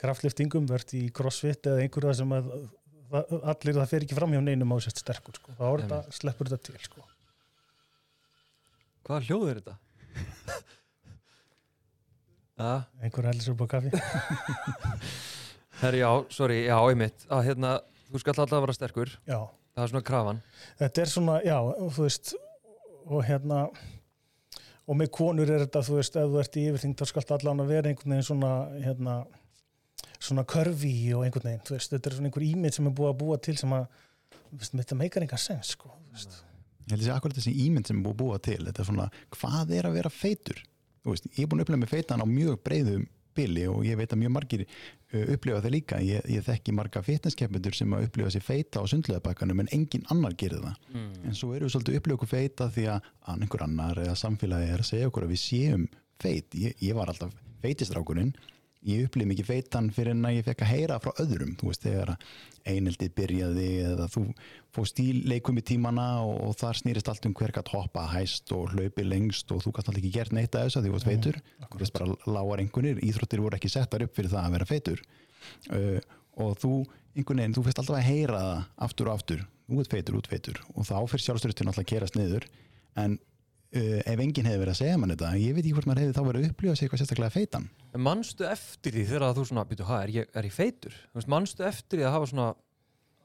kraftliftingum, 0.00 0.66
verðt 0.68 0.96
í 0.98 1.02
crossfit 1.14 1.68
eða 1.70 1.84
einhverja 1.84 2.18
sem 2.20 2.34
að 2.36 2.50
allir 3.16 3.76
það 3.76 3.90
fer 3.90 4.06
ekki 4.06 4.16
fram 4.18 4.32
hjá 4.34 4.40
neinum 4.42 4.74
á 4.74 4.76
sérst 4.82 5.02
sterkur 5.02 5.36
sko. 5.38 5.54
þá 5.58 5.66
er 5.68 5.84
þetta, 5.84 6.00
sleppur 6.16 6.50
þetta 6.50 6.70
til 6.70 6.80
sko. 6.82 7.04
Hvaða 9.06 9.20
hljóð 9.28 9.50
er 9.50 9.60
þetta? 9.60 9.76
Já, 12.56 12.70
einhver 13.06 13.28
heldur 13.30 13.46
sér 13.46 13.54
upp 13.54 13.62
á 13.62 13.68
kaffi. 13.76 13.92
Herri, 15.82 16.00
já, 16.00 16.10
sorry, 16.32 16.62
já, 16.66 16.76
einmitt. 16.80 17.26
Að 17.30 17.50
hérna, 17.50 17.76
þú 18.08 18.22
skall 18.22 18.38
alltaf 18.42 18.64
vera 18.64 18.74
sterkur. 18.74 19.12
Já, 19.28 19.38
það 19.76 19.84
er 19.84 19.92
svona 19.92 20.06
krafan. 20.08 20.42
Þetta 20.80 21.02
er 21.04 21.12
svona, 21.12 21.36
já, 21.46 21.58
þú 21.84 22.06
veist 22.08 22.34
og 23.06 23.22
hérna 23.28 23.66
og 24.86 24.98
með 24.98 25.10
konur 25.14 25.50
er 25.50 25.64
þetta, 25.66 25.82
þú 25.86 25.98
veist, 25.98 26.16
ef 26.18 26.30
þú 26.30 26.40
ert 26.42 26.56
í 26.58 26.64
yfirþyngd 26.70 27.00
þá 27.00 27.10
skalt 27.10 27.34
allan 27.36 27.62
að 27.62 27.72
vera 27.74 27.90
einhvern 27.90 28.14
veginn 28.14 28.26
svona 28.26 28.52
hérna, 28.82 29.16
svona 30.26 30.44
körfi 30.48 30.96
og 31.16 31.24
einhvern 31.26 31.50
veginn, 31.50 31.64
þú 31.66 31.76
veist, 31.76 31.92
þetta 31.94 32.10
er 32.10 32.18
svona 32.18 32.30
einhver 32.30 32.46
ímynd 32.46 32.76
sem 32.76 32.90
er 32.90 32.94
búið 32.98 33.12
að 33.12 33.18
búa 33.22 33.40
til 33.46 33.56
sem 33.60 33.74
að 33.76 33.88
þú 34.36 34.60
veist, 34.60 34.76
þetta 34.76 35.00
meikar 35.00 35.26
engan 35.26 35.42
sens, 35.42 35.74
sko 35.76 35.90
þú 35.90 36.16
veist. 36.16 36.38
Ég 36.86 36.92
held 36.92 37.00
að 37.00 37.04
þessi 37.04 37.16
akkurat 37.16 37.40
þessi 37.40 37.54
ímynd 37.64 37.90
sem 37.90 37.98
er 37.98 38.06
búið 38.06 38.16
að 38.16 38.22
búa 38.22 38.40
til 38.46 38.60
þetta 38.62 38.82
er 38.82 38.90
svona, 38.90 39.10
hvað 39.36 39.76
er 39.78 39.88
að 39.88 40.00
vera 40.00 40.12
feitur? 40.12 40.62
Þú 41.02 41.14
veist, 41.14 41.28
ég 41.34 41.44
er 41.44 41.50
búin 41.50 41.62
að 41.62 41.66
upplega 41.66 41.82
með 41.84 41.94
feitan 41.94 42.22
á 42.22 42.26
mjög 42.26 42.60
breiðum 42.66 43.06
bili 43.36 43.66
og 43.68 43.84
ég 43.86 43.98
veit 43.98 44.12
að 44.14 44.20
mjög 44.22 44.32
margir 44.36 44.64
uh, 44.64 45.26
upplifa 45.34 45.60
það 45.64 45.74
líka, 45.74 46.00
ég, 46.04 46.24
ég 46.32 46.44
þekki 46.46 46.74
marga 46.76 47.02
fitnesskeppindur 47.04 47.76
sem 47.76 47.94
að 47.96 48.08
upplifa 48.08 48.32
sér 48.34 48.44
feita 48.46 48.82
á 48.82 48.84
sundleðabakkanum 48.90 49.62
en 49.64 49.70
engin 49.76 50.06
annar 50.12 50.36
gerir 50.40 50.62
það. 50.64 50.76
Mm. 50.94 51.08
en 51.28 51.36
svo 51.36 51.52
erum 51.54 51.68
við 51.68 51.74
svolítið 51.76 52.00
upplifa 52.00 52.18
okkur 52.18 52.32
feita 52.32 52.68
því 52.72 52.88
að 52.94 53.10
að 53.26 53.46
einhver 53.46 53.66
annar 53.66 54.02
eða 54.06 54.18
samfélagi 54.22 54.72
er 54.72 54.84
að 54.84 54.90
segja 54.90 55.10
okkur 55.10 55.26
að 55.26 55.34
við 55.34 55.42
séum 55.42 55.88
feit, 56.22 56.56
ég, 56.56 56.76
ég 56.80 56.96
var 56.96 57.12
alltaf 57.12 57.34
feitistrákurinn 57.64 58.32
ég 58.86 59.06
upplifði 59.06 59.30
mikið 59.32 59.48
feitan 59.48 59.88
fyrir 59.94 60.14
en 60.14 60.28
að 60.28 60.38
ég 60.38 60.46
fekk 60.46 60.62
að 60.64 60.72
heyra 60.72 61.00
frá 61.02 61.12
öðrum 61.22 61.56
þú 61.58 61.70
veist 61.70 61.86
þegar 61.86 62.12
að 62.14 62.28
eineldi 62.66 63.08
byrjaði 63.14 63.68
eða 63.92 64.06
þú 64.10 64.22
fóst 64.74 64.98
í 65.02 65.06
leikum 65.26 65.58
í 65.60 65.64
tímana 65.66 66.06
og, 66.24 66.34
og 66.48 66.56
þar 66.60 66.80
snýrist 66.80 67.10
allt 67.10 67.28
um 67.28 67.34
hver 67.36 67.54
gætt 67.54 67.72
hoppa 67.72 68.06
hæst 68.10 68.52
og 68.56 68.74
hlaupi 68.74 69.06
lengst 69.06 69.50
og 69.54 69.62
þú 69.64 69.72
gætt 69.76 69.90
alltaf 69.90 70.00
ekki 70.00 70.12
gert 70.16 70.34
neitt 70.36 70.54
að 70.54 70.66
þess 70.66 70.80
að 70.80 70.86
því 70.86 70.90
þú 70.90 70.96
varst 70.96 71.10
feitur. 71.10 71.40
þú 71.62 71.82
veist 71.82 71.96
bara 71.96 72.36
lágar 72.36 72.62
einhvernir, 72.64 73.02
íþróttir 73.06 73.44
voru 73.44 73.58
ekki 73.58 73.72
settar 73.72 74.06
upp 74.06 74.16
fyrir 74.18 74.32
það 74.34 74.48
að 74.48 74.56
vera 74.56 74.68
feitur. 74.70 75.04
Uh, 75.70 76.00
og 76.42 76.58
þú, 76.60 76.72
einhvern 77.16 77.42
veginn, 77.42 77.56
þú 77.56 77.64
fyrst 77.66 77.82
alltaf 77.82 78.00
að 78.00 78.08
heyra 78.10 78.42
það 78.42 78.66
aftur 78.88 79.10
og 79.10 79.20
aftur, 79.20 79.46
ert 79.76 79.94
feitur, 79.94 80.18
út 80.18 80.30
feitur. 80.30 80.60
Og 80.74 80.88
þá 80.88 80.96
fyrir 81.12 81.26
sjálfstyrstun 81.28 81.70
alltaf 81.70 81.84
að 81.84 81.90
kerast 81.94 82.18
niður. 82.18 82.48
En 82.98 83.18
uh, 83.76 83.96
ef 84.02 84.22
enginn 84.24 84.48
hefði 84.48 84.62
verið 84.64 84.74
að 84.74 84.80
segja 84.80 85.00
mann 85.00 85.12
þetta, 85.14 85.32
ég 85.40 85.56
veit 85.56 85.64
ekki 85.64 85.74
hvort 85.76 85.88
maður 85.90 86.04
hefði 86.04 86.16
þá 86.16 86.28
verið 86.28 86.44
að 86.44 86.50
upplifa 86.50 86.76
sig 86.76 86.86
eitthvað 86.86 87.02
sérstaklega 87.02 87.34
feitan. 87.36 87.66
En 87.92 88.04
manstu 88.04 88.46
eftir 88.48 88.96
því 88.96 89.08
þegar 89.12 89.36
þú 89.36 89.48
svona, 89.50 89.66
býtu, 89.68 89.88
hæ, 89.88 89.96
er 90.02 90.14
ég, 90.14 90.30
er 90.36 90.48
ég 90.48 90.54
feitur? 90.56 90.96
Manstu 91.30 91.66
eftir 91.66 92.00
því 92.00 92.08
að 92.08 92.16
hafa 92.16 92.30
svona 92.32 92.48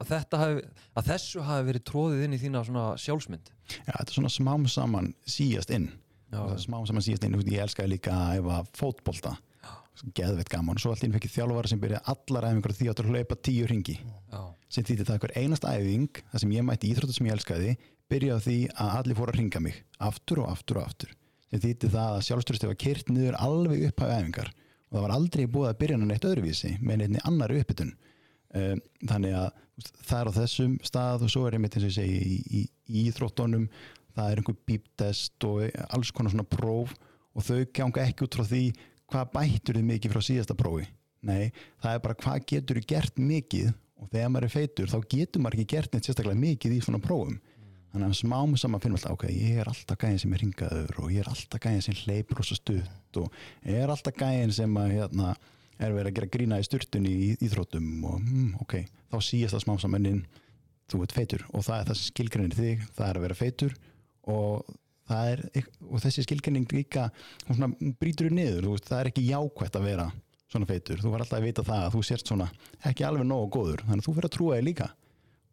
að, 0.01 0.39
hafi, 0.41 0.63
að 0.98 1.10
þessu 1.12 1.46
hafi 1.46 1.67
verið 1.70 1.86
tróðið 1.89 2.25
inn 2.25 2.36
í 2.36 2.41
þína 2.41 2.63
svona 2.67 2.88
sjálfsmynd? 3.01 3.53
Já, 3.72 3.93
þetta 3.93 4.08
er 4.08 4.17
svona 4.17 4.34
smám 4.34 4.67
saman 4.72 5.13
síjast 5.29 5.74
inn. 5.75 5.88
Já, 6.31 6.41
og 6.46 6.60
smám 6.63 6.88
saman 6.89 7.05
síjast 7.05 7.25
inn, 7.27 7.38
ég 7.51 7.63
elskaði 7.65 7.96
líka 7.96 8.15
að 8.15 8.41
æfa 8.41 8.60
fótbolta. 8.79 9.38
Geðveitt 10.17 10.50
gaman. 10.50 10.79
Og 10.79 10.81
svo 10.81 10.93
allt 10.96 11.03
inn 11.05 11.13
fekk 11.13 11.27
ég 11.27 11.34
þjálfara 11.36 11.70
sem 11.70 11.81
byrjaði 11.81 12.13
allar 12.13 12.48
æfingar 12.48 12.74
á 12.74 12.77
því 12.79 12.88
að 12.89 13.01
hlaupa 13.12 13.36
tíu 13.46 13.67
ringi 13.70 13.98
já, 14.00 14.39
sem 14.72 14.86
þýtti 14.88 15.05
það 15.05 15.20
hver 15.22 15.34
einasta 15.36 15.74
æfing 15.75 16.22
það 16.31 16.43
sem 16.43 16.53
ég 16.55 16.65
mætti 16.65 16.89
íþróttu 16.89 17.17
sem 17.17 17.27
ég 17.27 17.36
elskaði 17.36 17.75
byrjaði 18.12 18.46
því 18.46 18.58
að 18.75 18.94
allir 19.00 19.20
fóru 19.20 19.34
að 19.34 19.39
ringa 19.39 19.62
mig 19.63 19.82
aftur 20.03 20.44
og 20.44 20.51
aftur 20.51 20.82
og 20.82 20.89
aftur. 20.89 21.15
Sem 21.51 21.63
þýtti 21.63 21.91
það 21.91 22.18
að 22.18 22.25
sjálfstyrsti 22.27 22.70
var 22.70 22.80
kyrt 22.80 23.12
niður 23.12 23.39
alveg 23.44 23.88
upp 23.89 24.03
á 24.03 24.06
æfingar 24.18 24.51
og 24.51 24.96
það 24.96 25.06
var 25.06 25.15
aldrei 25.15 25.44
búið 25.48 25.70
að 25.72 25.80
byrja 25.82 25.98
hann 26.00 26.13
eitt 26.15 26.27
öðruvísi 26.27 26.72
með 26.84 27.06
einni 27.06 27.24
annar 27.27 27.53
uppbytun. 27.56 27.91
Um, 28.51 28.82
þannig 29.08 29.36
að 29.39 29.50
það 30.03 30.18
er 30.20 30.30
á 30.30 30.38
þessum 30.41 30.77
stað 30.84 31.25
og 31.25 31.32
svo 31.32 31.46
er 31.48 31.56
einmitt 31.56 31.77
eins 31.77 31.86
og 31.88 31.91
ég 31.94 31.98
segi 31.98 32.18
í, 32.20 32.39
í, 32.60 32.62
í 32.91 33.03
íþróttunum 33.08 33.70
það 34.15 34.32
er 34.32 34.41
einhver 34.41 34.58
bíptest 34.68 35.48
og 35.48 35.77
alls 35.88 36.12
konar 36.15 36.34
svona 36.34 36.48
próf 36.48 36.91
og 37.32 37.46
þau 37.48 37.62
ganga 37.72 38.03
ekki 38.03 38.27
út 38.27 38.36
frá 38.36 38.44
því 38.50 38.65
hvað 39.12 39.32
bættur 39.36 39.80
þið 39.80 39.88
mikið 39.88 40.13
frá 40.13 40.25
síðasta 40.27 40.58
prófi. 40.60 40.89
Nei, 41.22 41.51
það 41.84 41.96
er 41.96 42.03
bara 42.03 42.18
hvað 42.18 42.46
getur 42.50 42.80
þið 42.80 42.89
gert 42.89 43.20
mikið 43.22 43.72
og 44.01 44.10
þegar 44.10 44.32
maður 44.34 44.48
er 44.48 44.53
feitur 44.56 44.91
þá 44.91 45.00
getur 45.13 45.44
maður 45.44 45.60
ekki 45.60 45.75
gert 45.75 45.94
neitt 45.94 46.08
sérstaklega 46.10 46.41
mikið 46.41 46.75
í 46.75 46.82
svona 46.84 47.01
prófum 47.03 47.38
þannig 47.91 48.07
að 48.07 48.19
smám 48.21 48.53
saman 48.60 48.83
finnum 48.83 48.98
alltaf 49.00 49.15
ok, 49.17 49.25
ég 49.36 49.62
er 49.62 49.69
alltaf 49.71 50.00
gæðin 50.00 50.21
sem 50.24 50.36
er 50.36 50.43
ringaður 50.45 51.00
og 51.03 51.10
ég 51.12 51.24
er 51.24 51.31
alltaf 51.31 51.63
gæðin 51.63 51.86
sem 51.86 51.98
hleypur 52.05 52.41
og 52.41 52.48
svo 52.48 52.57
stutt 52.60 53.19
og 53.19 53.41
ég 53.67 53.81
er 53.83 53.91
alltaf 53.91 54.15
gæðin 54.15 54.53
sem 54.55 54.77
að 54.79 54.93
hérna, 54.95 55.33
er 55.81 55.95
verið 55.95 56.12
að 56.12 56.17
gera 56.19 56.31
grína 56.36 56.60
í 56.62 56.67
sturtunni 56.67 57.12
í 57.12 57.29
íþróttum 57.43 57.89
og 58.07 58.19
mm, 58.21 58.53
ok, 58.63 58.77
þá 59.12 59.17
síast 59.27 59.57
það 59.57 59.65
smám 59.65 59.81
saman 59.83 60.10
inn 60.12 60.21
þú 60.91 61.03
ert 61.05 61.15
feitur 61.15 61.45
og 61.51 61.65
það 61.65 61.77
er 61.77 61.89
það 61.89 62.00
sem 62.00 62.12
skilgreinir 62.12 62.57
þig 62.57 62.88
það 62.95 63.07
er 63.07 63.19
að 63.19 63.25
vera 63.25 63.39
feitur 63.39 63.77
og, 64.31 64.74
það 65.12 65.31
er, 65.33 65.45
og 65.89 66.03
þessi 66.05 66.25
skilgreining 66.27 66.75
líka 66.75 67.07
hún 67.48 67.57
svona 67.60 67.93
brýtur 68.00 68.29
þér 68.29 68.38
niður 68.38 68.69
veist, 68.71 68.88
það 68.88 69.00
er 69.00 69.12
ekki 69.12 69.27
jákvætt 69.27 69.79
að 69.79 69.88
vera 69.89 70.07
svona 70.51 70.67
feitur 70.69 71.03
þú 71.03 71.13
var 71.13 71.24
alltaf 71.24 71.39
að 71.39 71.48
vita 71.48 71.67
það 71.67 71.86
að 71.86 71.93
þú 71.95 72.03
sért 72.07 72.31
svona 72.31 72.50
ekki 72.88 73.07
alveg 73.07 73.27
nógu 73.27 73.51
góður, 73.55 73.86
þannig 73.88 74.03
að 74.03 74.07
þú 74.07 74.15
fyrir 74.17 74.29
að 74.29 74.36
trúa 74.38 74.60
þig 74.60 74.67
líka 74.67 74.89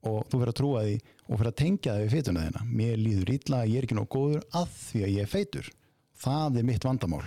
og 0.06 0.28
þú 0.28 0.40
fyrir 0.40 0.52
að 0.52 0.58
trúa 0.60 0.84
því 0.84 0.94
og 0.98 1.32
fyrir 1.40 1.50
að 1.50 1.58
tengja 1.62 1.96
þig 1.96 2.04
við 2.04 2.14
feituna 2.14 2.44
þína. 2.46 2.64
Mér 2.80 3.02
líður 3.02 3.32
illa, 3.34 3.64
ég 3.66 3.80
er 3.80 3.88
ekki 3.88 3.98
nógu 3.98 4.10
góður 4.14 4.46
að 4.60 4.70
því 4.76 5.02
að 5.04 5.14
ég 5.14 5.26
er 5.26 5.32
feitur. 5.32 5.70
Það 6.18 6.60
er 6.60 6.68
mitt 6.68 6.86
vandamál. 6.86 7.24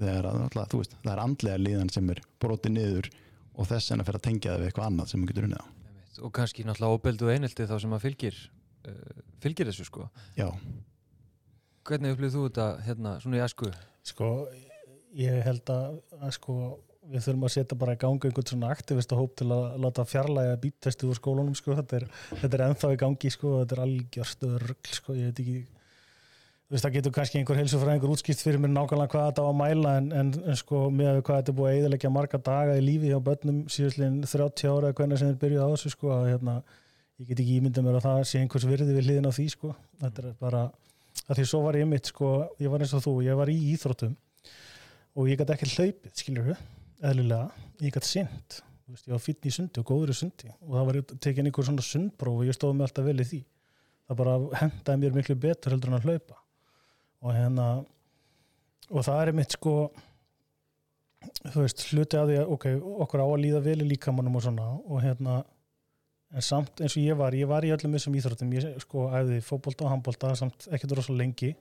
Þegar 0.00 0.30
að, 0.30 0.38
alltaf, 0.46 0.70
þú 0.70 0.80
veist, 0.80 0.94
það 1.02 1.12
er 1.12 1.22
andlega 1.24 1.60
líðan 1.60 1.92
sem 1.92 2.12
er 2.14 2.22
brotið 2.40 2.76
niður 2.76 3.10
og 3.56 3.68
þess 3.68 3.92
en 3.92 4.02
að 4.02 4.10
fyrir 4.10 4.20
að 4.20 4.26
tengja 4.28 4.54
þig 4.54 4.62
við 4.62 4.70
eitthvað 4.70 4.88
annað 4.90 5.10
sem 5.10 5.22
þú 5.24 5.30
getur 5.30 5.48
unnið 5.48 5.60
á. 5.60 5.66
Og 6.20 6.32
kannski 6.36 6.64
náttúrulega 6.68 7.00
óbeldu 7.00 7.26
og 7.26 7.34
einelti 7.34 7.66
þá 7.68 7.76
sem 7.80 7.96
að 7.96 8.04
fylgir 8.04 8.38
uh, 8.86 9.20
fylgir 9.42 9.70
þessu 9.70 9.86
sko. 9.88 10.06
Já, 10.36 10.48
hvernig 11.88 12.14
upplýð 12.14 12.36
þú 12.36 12.44
þetta 12.48 12.66
hérna 12.86 13.14
svona 13.22 13.38
í 13.38 13.42
æsku? 13.44 13.70
Sko, 14.06 14.30
ég 15.18 15.42
held 15.46 15.72
að, 15.72 15.98
að 16.20 16.34
sko, 16.36 16.56
við 17.10 17.24
þurfum 17.26 17.48
að 17.48 17.52
setja 17.56 17.78
bara 17.80 17.96
í 17.96 18.00
gangi 18.00 18.28
einhvern 18.28 18.48
svona 18.50 18.70
aktivista 18.74 19.18
hóp 19.18 19.34
til 19.38 19.48
að 19.54 19.80
láta 19.82 20.06
fjarlæga 20.06 20.60
bíptesti 20.62 21.08
úr 21.08 21.18
skólanum 21.18 21.56
sko. 21.58 21.74
þetta, 21.80 22.00
er, 22.00 22.08
þetta 22.44 22.56
er 22.56 22.64
ennþá 22.68 22.94
í 22.94 23.00
gangi 23.02 23.32
sko. 23.34 23.58
þetta 23.62 23.76
er 23.76 23.84
algjörst 23.86 24.48
örgl 24.48 24.96
sko. 25.00 25.16
ég 25.18 25.30
veit 25.30 25.42
ekki 25.44 25.58
veist, 26.70 26.84
það 26.84 26.96
getur 26.96 27.14
kannski 27.14 27.40
einhver 27.40 27.58
heilsufræðingur 27.58 28.12
útskipt 28.14 28.44
fyrir 28.44 28.62
mér 28.62 28.72
nákvæmlega 28.74 29.10
hvað 29.14 29.26
þetta 29.30 29.42
á 29.42 29.50
að 29.50 29.56
mæla 29.58 29.94
en, 29.98 30.10
en, 30.20 30.30
en 30.52 30.58
sko, 30.58 30.84
með 30.94 31.18
hvað 31.26 31.40
þetta 31.40 31.52
er 31.52 31.58
búið 31.58 31.70
að 31.70 31.78
eðilegja 31.80 32.12
marga 32.14 32.42
daga 32.50 32.76
í 32.78 32.84
lífi 32.84 33.10
hjá 33.10 33.18
börnum 33.26 33.60
síðustlegin 33.74 34.20
30 34.22 34.70
ára 34.70 34.92
hvernig 34.94 35.20
sem 35.20 35.32
þeir 35.32 35.40
byrjuð 35.42 35.66
á 35.66 35.72
þessu 35.74 35.92
sko, 35.96 36.12
að, 36.14 36.26
hérna, 36.30 36.56
ég 37.18 37.30
get 37.32 37.42
ekki 37.42 37.58
ímyndað 37.58 37.86
mér 37.88 37.98
að 37.98 38.06
það 38.06 38.22
sé 38.30 38.42
einhvers 38.44 38.68
virði 38.70 38.94
við 38.94 39.08
hliðin 39.08 39.30
á 39.30 39.32
því 39.34 39.46
sko. 39.56 39.74
þetta 40.04 40.22
er 40.22 40.36
bara, 40.46 40.64
að 41.26 41.40
því 41.40 41.48
svo 41.50 41.62
var 41.66 41.80
ég 41.80 41.90
mitt 41.90 42.12
sko, 42.12 42.34
ég 42.62 42.72
var 42.72 42.84
eins 42.86 42.94
og 42.94 43.06
þú, 43.08 43.16
ég 43.26 43.40
var 43.40 43.50
í 43.50 43.58
íþróttum 43.74 44.14
og 45.18 45.26
ég 45.26 45.40
gæti 45.40 45.56
ekki 45.56 45.72
hlaupið, 45.74 46.14
skiljur 46.22 46.52
við, 46.52 46.62
eðlilega, 47.00 47.64
ég 47.80 47.94
gæti 47.94 48.10
synd, 48.10 48.58
veist, 48.90 49.06
ég 49.06 49.14
var 49.14 49.22
fýtn 49.22 49.48
í 49.48 49.54
sundi 49.54 49.80
og 49.80 49.88
góður 49.88 50.12
í 50.12 50.18
sundi 50.18 50.50
og 50.50 50.74
það 50.74 50.88
var 50.88 50.98
tekin 51.24 51.48
einhver 51.48 51.66
svona 51.68 51.86
sundpróf 51.86 52.42
og 52.42 52.48
ég 52.48 52.56
stóð 52.56 52.76
með 52.76 52.88
alltaf 52.88 53.06
vel 53.06 53.16
í 53.22 53.26
því. 53.30 53.40
Það 54.10 54.20
bara 54.20 54.36
hendaði 54.60 55.02
mér 55.04 55.16
miklu 55.16 55.36
betur 55.40 55.74
heldur 55.74 55.92
en 55.92 55.98
að 56.00 56.08
hlaupa. 56.08 56.38
Og 57.20 57.36
hérna 57.36 57.66
og 58.90 59.06
það 59.06 59.22
er 59.22 59.32
mitt 59.38 59.56
sko 59.56 59.74
þú 61.52 61.64
veist, 61.64 61.86
hluti 61.92 62.18
að 62.18 62.32
því 62.32 62.38
að 62.40 62.52
ok, 62.56 62.68
okkur 63.04 63.22
á 63.22 63.26
að 63.28 63.40
líða 63.44 63.64
vel 63.64 63.80
í 63.84 63.88
líkamannum 63.92 64.38
og 64.38 64.44
svona 64.46 64.68
og 64.80 65.02
hérna 65.04 65.40
en 66.30 66.46
samt 66.46 66.80
eins 66.80 66.94
og 66.94 67.02
ég 67.02 67.18
var, 67.18 67.34
ég 67.34 67.48
var 67.50 67.66
í 67.66 67.72
öllum 67.74 67.96
þessum 67.96 68.16
íþróttum. 68.18 68.54
Ég 68.54 68.78
sko 68.84 69.08
æfði 69.18 69.40
fótbolta 69.44 69.86
og 69.86 69.94
handbolta 69.94 70.30
samt 70.38 70.68
ekkert 70.70 70.96
rosa 70.98 71.14
lengi. 71.16 71.52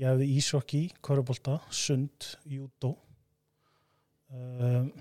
Ég 0.00 0.08
æfði 0.08 0.28
ísokki, 0.38 0.82
körubolta, 1.04 1.60
sund 1.70 2.32
judo 2.48 2.96
um, 4.32 4.92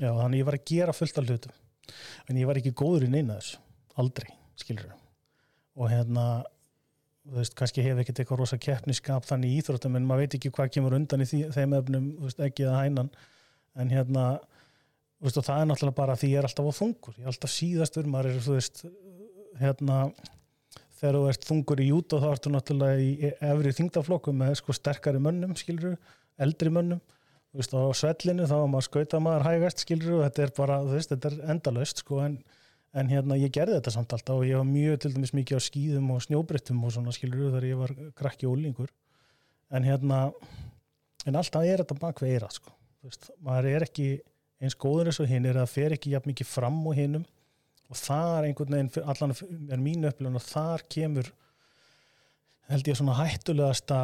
já, 0.00 0.10
þannig 0.10 0.40
ég 0.40 0.48
var 0.48 0.58
að 0.58 0.66
gera 0.70 0.96
fullt 0.96 1.20
af 1.20 1.28
hlutum 1.28 1.60
en 2.28 2.40
ég 2.40 2.48
var 2.48 2.60
ekki 2.60 2.74
góður 2.76 3.06
í 3.08 3.12
neina 3.12 3.38
þessu 3.38 3.60
aldrei, 4.00 4.30
skilur 4.60 4.92
og 5.74 5.90
hérna 5.90 6.26
þú 7.24 7.38
veist, 7.38 7.54
kannski 7.56 7.84
hef 7.84 8.00
ekkert 8.02 8.20
eitthvað 8.20 8.40
rosa 8.42 8.58
keppniskap 8.60 9.26
þannig 9.28 9.54
í 9.54 9.60
íþróttum 9.62 9.96
en 9.96 10.08
maður 10.08 10.26
veit 10.26 10.36
ekki 10.38 10.52
hvað 10.54 10.74
kemur 10.76 10.96
undan 10.98 11.24
í 11.24 11.28
því, 11.28 11.40
þeim 11.54 11.76
efnum, 11.78 12.10
þú 12.18 12.28
veist, 12.28 12.42
ekki 12.44 12.66
að 12.68 12.76
hænan. 12.76 13.10
En 13.80 13.90
hérna 13.90 14.26
þú 14.36 15.28
veist, 15.28 15.40
og 15.40 15.46
það 15.46 15.62
er 15.62 15.70
náttúrulega 15.70 15.98
bara 16.02 16.18
því 16.20 16.30
ég 16.34 16.42
er 16.42 16.48
alltaf 16.50 16.68
á 16.68 16.78
þungur, 16.78 17.16
ég 17.16 17.24
er 17.24 17.32
alltaf 17.32 17.54
síðastur 17.54 18.10
maður 18.12 18.30
er, 18.30 18.44
þú 18.44 18.58
veist, 18.58 18.84
hérna 19.60 19.98
þegar 20.98 21.18
þú 21.18 21.24
ert 21.30 21.48
þungur 21.48 21.82
í 21.82 21.88
jút 21.88 22.16
og 22.16 22.24
þá 22.24 22.28
ertu 22.34 22.52
náttúrulega 22.52 23.00
í 23.00 23.32
efri 23.32 23.74
þingdaflokkum 23.80 24.40
með 24.44 24.58
sko 24.60 24.76
sterkari 24.76 25.22
mönnum, 25.22 25.56
skilur 25.58 25.96
eldri 26.44 26.72
mönnum, 26.74 27.00
þú 27.54 27.60
veist, 27.60 27.74
á 27.78 27.82
svellinu 27.94 28.48
þá 28.50 28.56
var 28.56 28.70
maður 28.72 28.86
skauta 28.88 29.20
maður 29.22 29.46
hægast, 29.46 29.84
skilur 29.84 30.16
og 30.16 30.24
þetta 30.24 30.42
er 30.42 30.52
bara, 30.56 30.80
þú 30.82 30.96
veist, 30.96 31.12
þetta 31.12 31.30
er 31.30 31.52
endalaust 31.54 32.02
sko, 32.02 32.18
en, 32.24 32.34
en 32.98 33.12
hérna 33.12 33.38
ég 33.38 33.52
gerði 33.54 33.76
þetta 33.78 33.92
samt 33.94 34.14
alltaf 34.16 34.40
og 34.40 34.48
ég 34.48 34.58
var 34.58 34.66
mjög 34.66 34.98
til 35.04 35.12
dæmis 35.14 35.34
mikið 35.38 35.62
á 35.62 35.66
skýðum 35.68 36.10
og 36.16 36.24
snjóbrettum 36.26 36.82
og 36.82 36.94
svona, 36.96 37.14
skilur 37.14 37.52
þegar 37.52 37.68
ég 37.68 37.78
var 37.78 37.94
krakki 38.18 38.50
og 38.50 38.56
úlingur 38.56 38.90
en 39.70 39.86
hérna 39.86 40.24
en 41.24 41.38
alltaf 41.38 41.62
er 41.62 41.84
þetta 41.84 42.00
bak 42.02 42.20
við 42.24 42.34
eira 42.34 42.50
sko. 42.50 42.74
Þú 42.98 43.12
veist, 43.12 43.30
maður 43.46 43.70
er 43.70 43.86
ekki 43.86 44.08
eins 44.58 44.76
góður 44.80 45.12
eins 45.12 45.22
og 45.22 45.30
hinn 45.30 45.46
er 45.46 45.62
að 45.62 45.70
fer 45.70 45.94
ekki 45.94 46.12
jafn 46.16 46.32
mikið 46.32 46.50
fram 46.50 46.82
og 46.82 46.98
hinnum 46.98 47.24
og 47.86 48.00
þar 48.00 48.48
einhvern 48.48 48.74
veginn, 48.74 48.92
allan 49.06 49.34
er 49.70 49.82
mínu 49.82 50.10
upplifun 50.10 50.40
og 50.40 50.46
þar 50.46 50.86
kemur 50.90 51.30
held 52.72 52.88
ég 52.88 52.98
svona 52.98 53.18
hættulegasta 53.20 53.98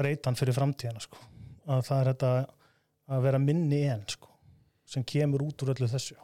breytan 0.00 0.38
fyrir 0.38 0.56
framtíðana 0.56 1.02
sko. 1.04 1.20
Að 1.66 1.84
það 1.88 2.00
er 2.00 2.10
þetta 2.12 2.32
að 3.10 3.26
vera 3.26 3.40
minni 3.42 3.80
en 3.90 4.04
sko, 4.08 4.30
sem 4.88 5.04
kemur 5.06 5.44
út 5.46 5.64
úr 5.64 5.74
öllu 5.74 5.88
þessu. 5.90 6.16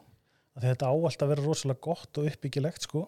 Að 0.57 0.69
þetta 0.71 0.89
á 0.89 0.93
allt 0.95 1.23
að 1.23 1.31
vera 1.33 1.45
rosalega 1.45 1.83
gott 1.85 2.19
og 2.19 2.29
uppbyggilegt 2.31 2.87
sko. 2.87 3.03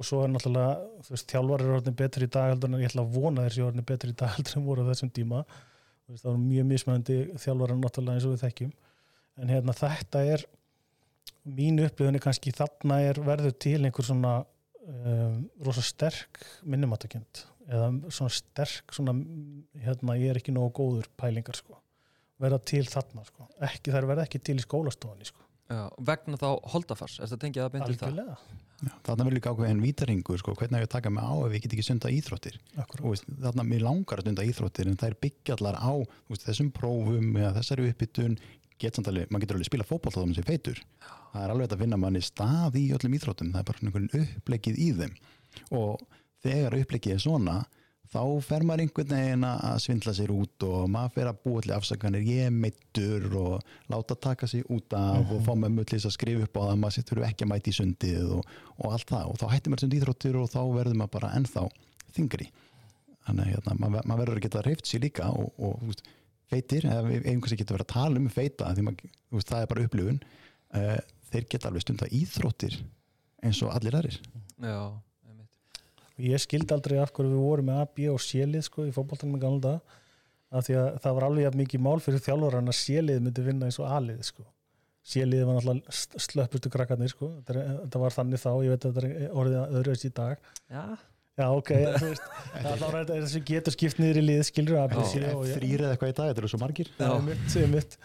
Og 0.00 0.06
svo 0.08 0.22
er 0.24 0.30
náttúrulega, 0.32 0.78
þú 1.04 1.12
veist, 1.12 1.26
þjálfar 1.28 1.62
er 1.62 1.74
orðin 1.76 1.98
betur 1.98 2.24
í 2.24 2.30
dag 2.32 2.48
heldur 2.48 2.70
en 2.70 2.80
ég 2.80 2.88
ætla 2.88 3.02
að 3.04 3.18
vona 3.18 3.44
þessi 3.44 3.64
orðin 3.66 3.88
betur 3.90 4.12
í 4.12 4.16
dag 4.22 4.32
heldur 4.38 4.56
en 4.56 4.64
voru 4.64 4.86
á 4.86 4.88
þessum 4.88 5.10
tíma. 5.12 5.42
Veist, 6.08 6.22
það 6.22 6.30
var 6.30 6.40
mjög 6.46 6.68
mismæðandi 6.70 7.18
þjálfar 7.42 7.74
náttúrulega 7.76 8.16
eins 8.16 8.28
og 8.28 8.32
við 8.32 8.44
þekkjum. 8.46 8.72
En 9.42 9.52
hérna 9.52 9.76
þetta 9.76 10.24
er 10.32 10.46
mínu 11.42 11.86
upplifunni 11.90 12.22
kannski 12.22 12.54
þarna 12.56 13.02
er 13.10 13.20
verður 13.26 13.54
til 13.66 13.78
einhver 13.82 14.06
svona 14.06 14.34
um, 14.86 15.38
rosa 15.66 15.84
sterk 15.84 16.40
minnumatakjönd 16.64 17.44
eða 17.68 17.92
svona 18.10 18.34
sterk 18.34 18.94
svona, 18.96 19.14
hérna 19.84 20.18
ég 20.20 20.32
er 20.32 20.40
ekki 20.42 20.54
nógu 20.54 20.72
góður 20.80 21.08
pælingar 21.20 21.58
sko, 21.58 21.78
verða 22.42 22.58
til 22.72 22.84
þarna 22.90 23.24
sko, 23.28 23.48
ekki 23.68 23.94
þær 23.94 24.08
verða 24.10 24.26
ekki 24.26 24.42
til 24.42 24.58
í 24.58 24.66
skólastofunni 24.66 25.28
sko. 25.28 25.46
Já, 25.72 25.86
vegna 26.04 26.36
þá 26.36 26.48
holdafars, 26.74 27.16
er 27.20 27.30
þetta 27.30 27.46
tengið 27.46 27.64
að 27.64 27.74
beintu 27.76 27.94
það? 27.94 28.08
algjörlega, 28.10 28.62
Þarna 29.06 29.26
vil 29.28 29.36
líka 29.36 29.52
ákveðin 29.52 29.82
vítaringur 29.82 30.40
sko, 30.40 30.56
hvernig 30.58 30.80
að 30.80 30.84
ég 30.84 30.90
taka 30.90 31.10
mig 31.14 31.22
á 31.22 31.34
ef 31.46 31.52
ég 31.54 31.62
get 31.62 31.74
ekki 31.76 31.84
sunda 31.86 32.10
íþróttir? 32.10 32.56
Veist, 32.98 33.28
þarna 33.44 33.64
mér 33.66 33.84
langar 33.86 34.18
að 34.18 34.26
stunda 34.26 34.46
íþróttir 34.48 34.90
en 34.90 34.96
það 34.98 35.12
er 35.12 35.18
byggjallar 35.22 35.78
á 35.78 35.92
veist, 36.02 36.46
þessum 36.48 36.72
prófum 36.74 37.28
eða 37.38 37.54
þessari 37.60 37.92
uppbytun. 37.92 38.36
Alveg, 38.82 39.28
maður 39.30 39.44
getur 39.44 39.54
alveg 39.54 39.68
spila 39.68 39.84
fótboll 39.86 40.10
þá 40.10 40.16
þannig 40.18 40.38
sem 40.40 40.46
feitur. 40.48 40.78
Það 41.30 41.44
er 41.44 41.52
alveg 41.52 41.68
að 41.76 41.82
finna 41.84 41.98
manni 42.02 42.22
stað 42.26 42.78
í 42.80 42.88
öllum 42.96 43.12
íþróttum, 43.14 43.52
það 43.54 43.60
er 43.60 43.68
bara 43.68 43.86
einhvern 43.86 44.08
upplegið 44.18 44.80
í 44.82 44.88
þeim. 44.98 45.12
Og 45.78 46.02
þegar 46.42 46.78
upplegið 46.80 47.16
er 47.16 47.22
svona 47.22 47.60
þá 48.12 48.22
fer 48.44 48.64
maður 48.68 48.82
einhvern 48.84 49.12
veginn 49.14 49.44
að 49.48 49.76
svindla 49.80 50.12
sér 50.16 50.32
út 50.34 50.66
og 50.68 50.88
maður 50.92 51.14
fer 51.14 51.28
að 51.30 51.38
búa 51.46 51.62
til 51.64 51.72
afsakanir. 51.72 52.26
Ég 52.28 52.48
er 52.50 52.52
meittur 52.52 53.24
og 53.40 53.70
láta 53.92 54.18
taka 54.28 54.48
sig 54.50 54.66
út 54.68 54.92
af 54.98 55.32
og 55.32 55.40
fá 55.46 55.54
mömmu 55.56 55.86
til 55.86 55.96
þess 55.96 56.10
að 56.10 56.16
skrifa 56.18 56.44
upp 56.44 56.58
á 56.60 56.62
það 56.66 56.82
maður 56.82 57.06
þurfu 57.08 57.28
ekki 57.30 57.46
að 57.46 57.52
mæti 57.54 57.72
í 57.72 57.78
sundið 57.78 58.34
og, 58.36 58.50
og 58.76 58.98
allt 58.98 59.14
það. 59.14 59.30
Og 59.30 59.40
þá 59.40 59.46
hættir 59.54 59.72
maður 59.72 59.84
sund 59.86 59.96
íþróttir 59.96 60.38
og 60.42 60.50
þá 60.52 60.60
verður 60.76 61.00
maður 61.00 61.14
bara 61.16 61.32
ennþá 61.38 61.64
þingri 62.12 62.50
þannig 63.26 63.44
að 63.44 63.52
hérna, 63.52 63.76
maður, 63.78 64.08
maður 64.10 64.22
verður 64.22 64.40
að 64.40 64.46
geta 64.46 64.64
reyft 64.66 64.90
sér 64.90 65.04
líka 65.04 65.28
og, 65.30 65.52
og 65.62 65.78
þú 65.80 65.90
veist, 65.92 66.04
feitir, 66.52 66.86
eða 66.90 67.20
einhvers 67.30 67.54
að 67.54 67.62
geta 67.62 67.76
verið 67.76 67.86
að 67.86 67.94
tala 67.94 68.20
um 68.20 68.28
feita 68.32 68.72
því 68.74 68.86
maður, 68.88 69.12
veist, 69.32 69.52
það 69.52 69.64
er 69.64 69.70
bara 69.70 69.86
upplifun. 69.86 70.20
Uh, 70.72 70.98
þeir 71.32 71.48
geta 71.54 71.70
alveg 71.70 71.84
stunda 71.84 72.08
íþróttir 72.12 72.78
eins 73.42 73.62
og 73.64 73.72
allir 73.72 73.96
aðrir. 73.96 74.18
Já, 74.62 74.76
ég 76.18 76.42
skildi 76.42 76.74
aldrei 76.74 76.98
af 77.00 77.12
hverju 77.12 77.32
við 77.32 77.44
vorum 77.46 77.68
með 77.70 77.80
A, 77.82 77.86
B 77.96 78.08
og 78.12 78.20
C-lið 78.20 78.66
sko 78.68 78.86
í 78.88 78.92
fótboltanum 78.94 79.36
með 79.36 79.44
gamla 79.46 79.62
dag 79.66 79.98
af 80.52 80.66
því 80.66 80.74
að 80.76 80.88
það 81.04 81.14
var 81.16 81.24
alveg 81.28 81.46
jafn 81.46 81.62
mikið 81.62 81.80
mál 81.86 82.00
fyrir 82.04 82.20
þjálfur 82.26 82.58
að 82.60 82.74
C-lið 82.76 83.22
myndi 83.24 83.44
vinna 83.46 83.68
eins 83.70 83.78
og 83.80 83.88
A-lið 83.88 84.20
sko. 84.28 84.44
C-lið 85.02 85.46
var 85.48 85.56
náttúrulega 85.56 86.20
slöppustu 86.26 86.70
krakkarnir 86.70 87.10
sko. 87.10 87.30
Þetta, 87.46 87.62
þetta 87.86 88.02
var 88.04 88.14
þannig 88.14 88.42
þá, 88.42 88.50
ég 88.62 88.74
veit 88.74 88.84
að 88.86 88.98
þetta 88.98 89.22
er 89.24 89.32
orðið 89.42 89.78
öðruðs 89.80 90.04
í 90.06 90.10
dag. 90.14 90.50
Já, 90.70 90.84
já 91.40 91.46
ok, 91.56 91.72
þú 91.96 92.10
veist 92.10 92.28
það 92.62 92.84
er 92.86 92.98
þetta 93.00 93.30
sem 93.32 93.46
getur 93.48 93.74
skipt 93.74 94.02
niður 94.02 94.20
í 94.20 94.26
lið 94.28 94.44
skilur 94.50 94.78
A, 94.78 94.84
B, 94.92 95.00
C 95.08 95.24
og 95.32 95.42
ég- 95.48 95.56
þrýr 95.56 95.82
eða 95.86 95.96
eitthvað 95.96 96.12
í 96.12 96.16
dag, 96.20 96.30
þetta 96.30 96.44
eru 96.44 96.52
svo 96.52 96.60
margir. 96.62 96.92
Já, 97.00 97.10
mitt, 97.26 97.58
mitt. 97.72 97.98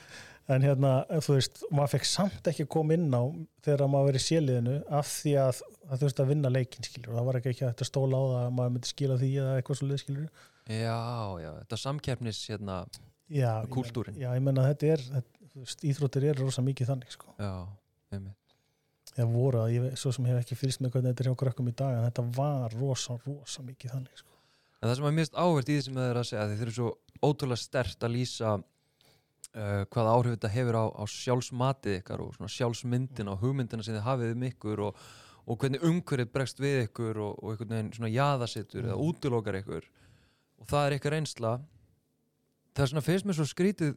En 0.48 0.64
hérna, 0.64 0.94
þú 1.28 1.34
veist, 1.36 1.62
maður 1.76 1.94
fekk 1.98 2.06
samt 2.08 2.46
ekki 2.50 2.64
að 2.64 2.72
koma 2.78 2.96
inn 2.96 3.12
á 3.12 3.24
þegar 3.68 3.90
maður 3.92 4.14
verið 4.14 4.22
í 4.24 4.28
séliðinu 4.32 4.76
af 4.96 5.10
því 5.12 5.34
að 5.44 5.60
það 5.90 6.02
þurfti 6.04 6.24
að 6.24 6.32
vinna 6.34 6.50
leikinn, 6.54 6.84
skilur. 6.88 7.14
Það 7.18 7.28
var 7.30 7.40
ekki 7.40 7.52
ekki 7.54 7.66
að 7.70 7.84
stóla 7.88 8.18
á 8.20 8.24
það 8.28 8.42
að 8.46 8.54
maður 8.58 8.74
myndi 8.76 8.92
skila 8.92 9.18
því 9.22 9.30
eða 9.42 9.56
eitthvað 9.62 9.80
svo 9.82 9.88
leið, 9.92 10.02
skilur. 10.04 10.30
já, 10.68 10.98
já, 11.44 11.50
þetta 11.62 11.80
samkeppnis 11.84 12.42
hérna, 12.52 12.78
Já, 13.28 13.52
meina- 13.68 14.18
Já, 14.18 14.30
ég 14.38 14.42
menna 14.44 14.64
þetta 14.70 14.92
er, 14.94 15.02
þetta, 15.18 15.80
íþróttir 15.92 16.24
eru 16.32 16.46
rosa 16.48 16.62
mikið 16.64 16.88
þannig, 16.94 17.12
sko. 17.12 17.34
já, 17.40 17.54
einmitt. 18.12 18.54
Það 19.18 19.32
voru 19.34 19.60
að, 19.64 19.72
ég, 19.74 19.98
svo 19.98 20.12
sem 20.14 20.26
hef 20.30 20.40
ekki 20.44 20.56
fyrst 20.60 20.80
með 20.84 20.92
hvernig 20.94 21.12
þetta 21.16 21.24
er 21.26 21.30
hjá 21.32 21.38
krökkum 21.42 21.68
í 21.72 21.76
dag, 21.76 21.96
en 21.98 22.06
þetta 22.12 22.26
var 22.38 22.76
rosa, 22.78 23.18
rosa 23.26 23.64
mikið 23.66 23.92
þannig, 23.96 24.18
sko. 24.22 24.34
En 24.82 24.90
það 24.92 24.96
sem 25.00 25.06
er 25.10 25.16
mest 25.18 25.34
áhvert 25.34 25.70
í 25.72 25.76
því 25.78 25.84
sem 25.88 25.96
það 25.98 26.10
er 26.12 26.20
að 26.22 26.28
segja, 26.30 26.48
þeir 26.52 26.66
eru 26.68 26.76
svo 26.76 26.90
ótrúlega 27.26 27.58
stert 27.64 28.04
að 28.06 28.14
lýsa 28.14 28.52
uh, 29.58 29.86
hvaða 29.90 30.12
áhrif 30.14 30.36
þetta 30.38 30.52
hefur 30.54 30.78
á, 30.78 30.86
á 30.94 31.04
sjálfsmatið 31.10 31.96
ykkar 32.02 32.22
og 32.24 32.36
svona 32.38 32.52
sjálfsmyndina 32.54 33.34
og 33.34 33.42
hugmyndina 33.42 33.84
sem 33.86 33.96
þið 33.98 34.06
hafið 34.06 34.36
um 34.36 34.46
ykkur 34.52 34.84
og, 34.88 35.02
og 35.48 35.58
hvernig 35.62 35.80
umhverfið 35.88 36.32
bregst 36.34 36.60
við 36.60 36.82
ykkur 36.88 37.20
og, 37.24 37.38
og 37.44 37.54
einhvern 37.54 37.72
veginn 37.76 37.94
svona 37.96 38.10
jaðasittur 38.12 38.84
eða 38.90 38.98
útilokar 39.00 39.58
ykkur. 39.62 39.86
Og 40.60 40.68
það 40.68 40.86
er 40.90 40.96
ykkar 40.98 41.16
reynsla. 41.16 41.54
Það 42.76 42.84
er 42.84 42.92
svona 42.92 43.06
finnst 43.06 43.26
mér 43.30 43.38
svo 43.38 43.46
skrítið 43.48 43.94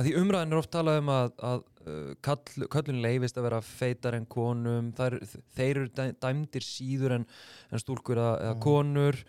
að 0.00 0.06
því 0.08 0.14
umræðin 0.22 0.54
er 0.54 0.60
oft 0.62 0.70
talað 0.72 0.98
um 1.02 1.10
að, 1.12 1.30
að 1.44 1.62
uh, 1.86 2.12
kall, 2.24 2.66
köllun 2.72 3.02
leifist 3.04 3.36
að 3.38 3.46
vera 3.46 3.60
feitar 3.64 4.16
en 4.16 4.26
konum. 4.32 4.90
Er, 5.06 5.18
þeir 5.56 5.70
eru 5.84 5.90
dæ- 5.98 6.14
dæmdir 6.24 6.64
síður 6.66 7.14
en, 7.18 7.26
en 7.70 7.82
stúlkur 7.82 8.16
eða, 8.18 8.34
eða 8.46 8.54
Mhm. 8.56 8.62
konur. 8.64 9.20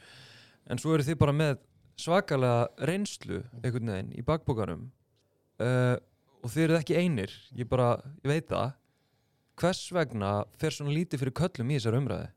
En 0.71 0.79
svo 0.81 0.93
eru 0.95 1.03
þið 1.03 1.17
bara 1.21 1.36
með 1.36 1.57
svakalega 2.01 2.88
reynslu 2.88 3.41
einhvern 3.62 3.91
veginn 3.93 4.13
í 4.17 4.23
bakbókanum 4.25 4.88
uh, 5.62 5.97
og 6.41 6.49
þið 6.49 6.63
eruð 6.65 6.79
ekki 6.81 6.97
einir. 6.97 7.34
Ég 7.60 7.67
bara, 7.69 7.91
ég 8.23 8.31
veit 8.31 8.47
það 8.49 8.71
hvers 9.60 9.82
vegna 9.94 10.36
fer 10.60 10.76
svona 10.76 10.94
lítið 10.96 11.24
fyrir 11.24 11.38
köllum 11.42 11.72
í 11.72 11.80
þessar 11.80 12.00
umræði 12.00 12.30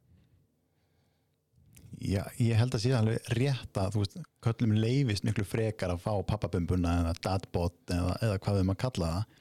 Já, 2.04 2.24
ég 2.42 2.58
held 2.58 2.74
að 2.74 2.82
sé 2.82 2.92
alveg 2.96 3.28
rétt 3.38 3.78
að 3.80 3.98
veist, 4.00 4.16
köllum 4.44 4.74
leifist 4.76 5.24
miklu 5.26 5.44
frekar 5.46 5.92
að 5.94 6.02
fá 6.02 6.12
pappabumbuna 6.26 6.98
eða 7.00 7.14
dadbot 7.24 7.92
eða, 7.94 8.16
eða 8.26 8.40
hvað 8.44 8.58
við 8.58 8.66
maður 8.68 8.80
kalla 8.82 9.10
það. 9.12 9.38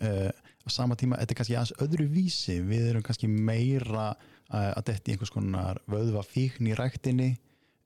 Uh, 0.00 0.30
á 0.66 0.68
sama 0.72 0.96
tíma, 0.98 1.18
þetta 1.20 1.34
er 1.34 1.38
kannski 1.40 1.56
aðeins 1.56 1.82
öðru 1.84 2.06
vísi, 2.12 2.56
við 2.64 2.90
erum 2.90 3.04
kannski 3.06 3.28
meira 3.30 4.06
uh, 4.14 4.70
að 4.70 4.86
detti 4.92 5.14
einhvers 5.14 5.34
konar 5.34 5.82
vöðva 5.90 6.22
fíkn 6.26 6.70
í 6.70 6.76
ræktinni. 6.78 7.34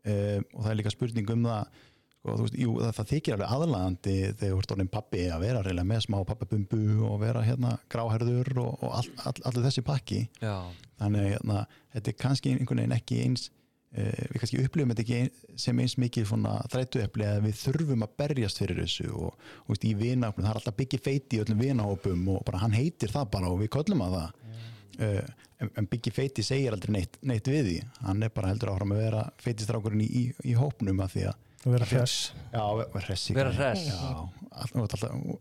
Uh, 0.07 0.39
og 0.55 0.63
það 0.63 0.71
er 0.73 0.79
líka 0.81 0.95
spurning 0.95 1.33
um 1.35 1.49
það 1.49 1.83
sko, 2.21 2.35
veist, 2.43 2.57
jú, 2.61 2.75
það, 2.81 2.91
það 2.99 3.11
þykir 3.15 3.37
alveg 3.37 3.55
aðlandi 3.57 4.17
þegar 4.31 4.51
þú 4.55 4.59
ert 4.63 4.75
orðin 4.77 4.91
pappi 4.97 5.23
að 5.33 5.45
vera 5.47 5.63
reyna 5.67 5.85
með 5.89 6.03
smá 6.07 6.19
pappabumbu 6.29 6.83
og 7.09 7.17
vera 7.23 7.45
hérna 7.47 7.77
gráherður 7.93 8.51
og, 8.65 8.75
og 8.85 8.99
all, 9.01 9.09
all, 9.25 9.39
allir 9.51 9.67
þessi 9.71 9.85
pakki. 9.87 10.21
Já, 10.45 10.57
þannig 11.01 11.31
hérna, 11.35 11.65
þetta 11.97 12.13
er 12.15 12.21
kannski 12.27 12.53
einhvern 12.59 12.83
veginn 12.85 12.97
ekki 12.99 13.21
eins 13.25 13.47
uh, 13.49 14.25
við 14.35 14.39
kannski 14.45 14.63
upplifum 14.67 14.93
þetta 14.95 15.05
ekki 15.07 15.19
ein- 15.25 15.59
sem 15.65 15.81
eins 15.85 15.97
mikið 16.01 16.29
svona 16.31 16.55
þrætuepli 16.73 17.27
að 17.31 17.43
við 17.49 17.59
þurfum 17.65 18.05
að 18.07 18.15
berjast 18.23 18.61
fyrir 18.63 18.83
þessu 18.85 19.09
og, 19.17 19.35
og 19.65 19.73
veist, 19.73 19.85
í 19.89 19.95
vinahópum, 19.99 20.45
það 20.45 20.53
er 20.55 20.61
alltaf 20.61 20.79
byggja 20.81 21.03
feiti 21.09 21.39
í 21.41 21.45
öllum 21.45 21.65
vinahópum 21.65 22.29
og 22.37 22.45
bara 22.49 22.61
hann 22.67 22.77
heitir 22.77 23.13
það 23.17 23.31
bara 23.35 23.51
og 23.53 23.61
við 23.65 23.73
köllum 23.79 24.05
að 24.07 24.19
það. 24.19 24.41
Uh, 25.01 25.37
en, 25.61 25.71
en 25.81 25.87
byggja 25.89 26.13
feiti 26.13 26.43
segir 26.45 26.75
aldrei 26.77 26.93
neitt, 26.99 27.17
neitt 27.25 27.49
við 27.49 27.63
því. 27.67 27.77
Hann 28.05 28.23
er 28.25 28.33
bara 28.37 28.51
heldur 28.53 28.73
áfram 28.75 28.93
að 28.93 29.01
vera 29.07 29.23
feitistrákurinn 29.41 30.03
í, 30.05 30.09
í, 30.13 30.23
í 30.53 30.57
hópnum 30.61 31.01
að 31.05 31.15
því 31.17 31.25
að 31.31 31.47
vera 31.67 31.85
hress. 31.91 32.33
Já, 32.55 32.63
vera 32.81 33.05
hress 33.05 33.29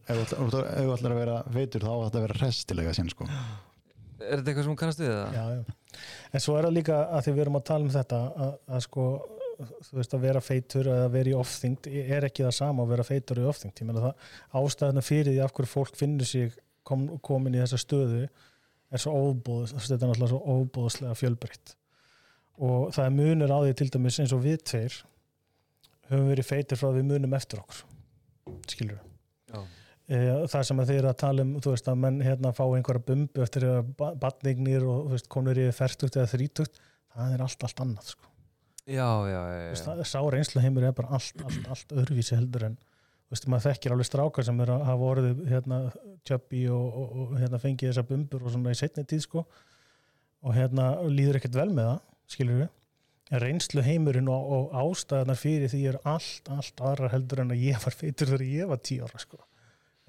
ef 0.10 0.34
þú 0.34 0.94
ætlar- 0.96 1.14
að 1.14 1.20
vera 1.22 1.38
feitur 1.56 1.86
þá 1.86 1.92
ætlar 1.96 2.20
að 2.20 2.26
vera 2.28 2.40
hress 2.42 2.66
til 2.68 2.80
eiga 2.80 2.94
sinn 2.94 3.10
sko. 3.10 3.28
er 4.20 4.38
þetta 4.42 4.52
eitthvað 4.52 4.64
sem 4.64 4.72
hún 4.74 4.80
kannast 4.82 5.00
við 5.00 5.12
það? 5.16 5.34
Já, 5.34 5.44
já. 5.56 6.00
En 6.34 6.40
svo 6.44 6.58
er 6.60 6.66
það 6.68 6.76
líka 6.76 6.98
að 7.10 7.24
því 7.26 7.34
við 7.34 7.44
erum 7.46 7.60
að 7.60 7.66
tala 7.70 7.86
um 7.88 7.94
þetta 7.94 8.20
að, 8.46 8.52
að 8.70 8.84
sko, 8.86 9.06
þú 9.88 9.98
veist 10.00 10.14
að 10.14 10.26
vera 10.28 10.42
feitur 10.44 10.90
eða 10.92 11.08
vera 11.16 11.30
í 11.32 11.38
ofþyngd 11.40 11.88
er 12.04 12.28
ekki 12.28 12.46
það 12.46 12.56
sama 12.60 12.84
að 12.84 12.92
vera 12.94 13.08
feitur 13.08 13.40
í 13.42 13.48
ofþyngd. 13.50 13.80
Ég 13.82 13.88
meina 13.90 14.04
það 14.06 14.62
ástæðuna 14.62 15.04
fyrir 15.08 15.32
því 15.34 15.42
af 15.44 15.54
hverju 15.56 15.72
fólk 15.74 15.96
finnur 16.00 16.26
sig 16.30 16.54
kom, 16.84 17.08
komin 17.24 17.56
í 17.58 17.64
þessa 17.64 17.80
stöðu 17.82 18.22
er 18.92 18.98
svo 19.02 19.12
óbúð, 19.16 19.74
þetta 19.74 19.98
er 20.06 20.12
náttúrulega 20.12 20.32
svo 20.34 20.42
óbúðslega 20.60 21.16
fjölbreytt. 21.18 21.76
Og 22.60 22.92
það 22.96 23.06
er 23.06 23.16
munur 23.16 23.52
á 23.56 23.60
því 23.64 23.74
til 23.80 23.90
dæmis 23.96 24.20
eins 24.20 24.34
og 24.36 24.44
við 24.44 24.64
tveir 24.68 24.96
höfum 26.10 26.30
verið 26.32 26.50
feitir 26.50 26.80
frá 26.80 26.90
að 26.90 27.00
við 27.00 27.10
munum 27.14 27.36
eftir 27.38 27.62
okkur. 27.62 27.84
Skilur 28.70 29.00
Já. 29.50 29.62
e, 30.10 30.20
það 30.52 30.66
sem 30.70 30.82
að 30.82 30.92
þeir 30.94 31.08
að 31.10 31.20
tala 31.24 31.46
um 31.46 31.54
þú 31.62 31.74
veist 31.76 31.90
að 31.92 32.02
menn 32.04 32.20
hérna 32.26 32.54
fá 32.56 32.64
einhverja 32.66 33.06
bumbu 33.10 33.44
eftir 33.46 33.68
að 33.70 33.94
batningnir 34.22 34.86
og 34.90 35.14
veist 35.14 35.30
konur 35.32 35.60
í 35.60 35.70
fertugt 35.76 36.18
eða 36.18 36.32
þrítugt 36.34 36.82
það 37.14 37.36
er 37.36 37.46
allt, 37.46 37.66
allt 37.68 37.82
annað 37.86 38.12
sko. 38.14 38.30
já, 38.86 39.10
já, 39.30 39.42
já, 39.54 40.04
sá 40.04 40.20
reynslu 40.26 40.64
heimur 40.64 40.88
er 40.88 40.96
bara 40.98 41.18
allt, 41.18 41.44
allt, 41.46 41.68
allt 41.76 41.98
öðruvísi 41.98 42.38
heldur 42.38 42.70
en 42.70 42.78
þú 42.80 43.36
veist, 43.36 43.50
maður 43.52 43.68
þekkir 43.70 43.96
alveg 43.96 44.10
strákar 44.10 44.48
sem 44.48 44.62
er 44.64 44.74
að 44.74 44.86
hafa 44.88 45.10
orðið 45.14 45.42
hérna 45.52 45.80
tjöppi 46.26 46.66
og, 46.74 46.86
og, 46.90 47.16
og 47.26 47.36
hérna 47.38 47.62
fengið 47.62 47.92
þessa 47.92 48.08
bumbur 48.10 48.46
og 48.46 48.56
svona 48.56 48.74
í 48.74 48.80
setni 48.80 49.06
tíð 49.10 49.26
sko 49.28 49.46
og 50.40 50.56
hérna 50.56 50.92
líður 51.10 51.42
ekkert 51.42 51.60
vel 51.60 51.70
með 51.74 51.92
það 51.92 52.00
skilur 52.34 52.62
við 52.64 52.70
reynslu 53.30 53.84
heimurinn 53.86 54.30
og, 54.32 54.52
og 54.56 54.76
ástæðanar 54.82 55.38
fyrir 55.38 55.70
því 55.70 55.84
er 55.92 56.00
allt, 56.10 56.50
allt 56.50 56.82
aðra 56.82 57.12
heldur 57.14 57.44
en 57.44 57.54
að 57.54 57.66
ég 57.68 57.82
var 57.84 57.96
feitur 57.96 58.32
þegar 58.32 58.46
ég 58.48 58.72
var 58.72 58.82
10 58.82 59.06
ára 59.06 59.22
sko. 59.22 59.42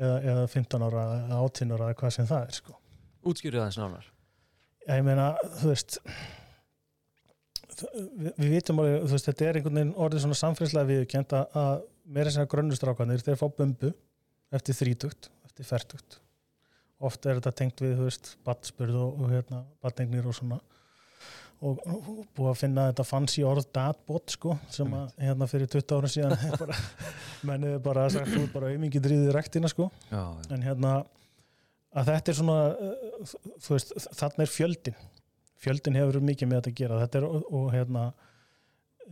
Eða, 0.00 0.14
eða 0.33 0.44
15 0.48 0.87
ára, 0.87 1.06
eða 1.26 1.40
18 1.44 1.74
ára 1.76 1.88
eða 1.90 1.98
hvað 2.00 2.14
sem 2.16 2.28
það 2.30 2.46
er 2.46 2.56
sko. 2.56 2.76
Útskýrðu 3.28 3.61
það 3.61 3.80
nánar. 3.83 4.06
Ég 4.88 5.02
meina, 5.04 5.26
þú 5.61 5.72
veist 5.74 5.98
við, 7.83 8.33
við 8.38 8.54
vitum 8.54 8.80
alveg, 8.80 9.04
þú 9.04 9.14
veist, 9.14 9.28
þetta 9.28 9.46
er 9.46 9.59
einhvern 9.59 9.78
veginn 9.80 9.92
orðið 10.06 10.24
svona 10.24 10.40
samfélagslega 10.40 10.90
viðkjönd 10.90 11.37
að, 11.37 11.61
að 11.61 11.85
meira 12.16 12.33
sem 12.33 12.44
að 12.44 12.50
grönnustrákanir, 12.54 13.24
þeir 13.26 13.38
fá 13.40 13.46
bumbu 13.61 13.92
eftir 14.56 14.78
þrítugt, 14.80 15.30
eftir 15.46 15.68
fertugt. 15.68 16.18
Ofta 17.00 17.30
er 17.30 17.38
þetta 17.40 17.54
tengt 17.61 17.85
við, 17.85 17.94
þú 17.98 18.09
veist 18.09 18.33
batspurð 18.48 18.98
og, 19.00 19.20
og 19.20 19.33
hérna, 19.33 19.62
batningnir 19.85 20.26
og 20.28 20.37
svona 20.37 20.61
og, 21.60 21.80
búið 22.36 22.50
að 22.50 22.58
finna 22.62 22.88
þetta 22.90 23.06
fancy 23.08 23.44
orð 23.46 23.68
datbot 23.76 24.34
sko, 24.36 24.56
sem 24.72 24.92
að 24.96 25.14
hérna 25.20 25.48
fyrir 25.50 25.70
20 25.72 25.96
ára 25.98 26.10
síðan 26.14 26.36
er 27.68 27.78
bara, 27.84 28.06
að 28.06 28.16
sagt, 28.16 28.32
þú 28.32 28.42
er 28.46 28.52
bara 28.54 28.72
auðmingi 28.72 29.02
drýðið 29.04 29.32
rektina 29.36 29.70
sko. 29.72 29.90
Já, 30.08 30.22
já. 30.22 30.50
en 30.56 30.64
hérna 30.66 30.94
að 31.90 32.12
þetta 32.12 32.32
er 32.32 32.38
svona 32.38 32.58
uh, 32.70 33.34
þú 33.60 33.76
veist, 33.76 33.96
þarna 34.20 34.46
er 34.46 34.54
fjöldin 34.54 35.00
fjöldin 35.60 35.98
hefur 35.98 36.22
mikið 36.24 36.50
með 36.50 36.60
þetta 36.60 36.72
að 36.72 36.80
gera. 36.80 37.00
Þetta 37.04 37.20
er 37.20 37.28
og, 37.28 37.66
hérna 37.74 38.04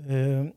um, 0.08 0.50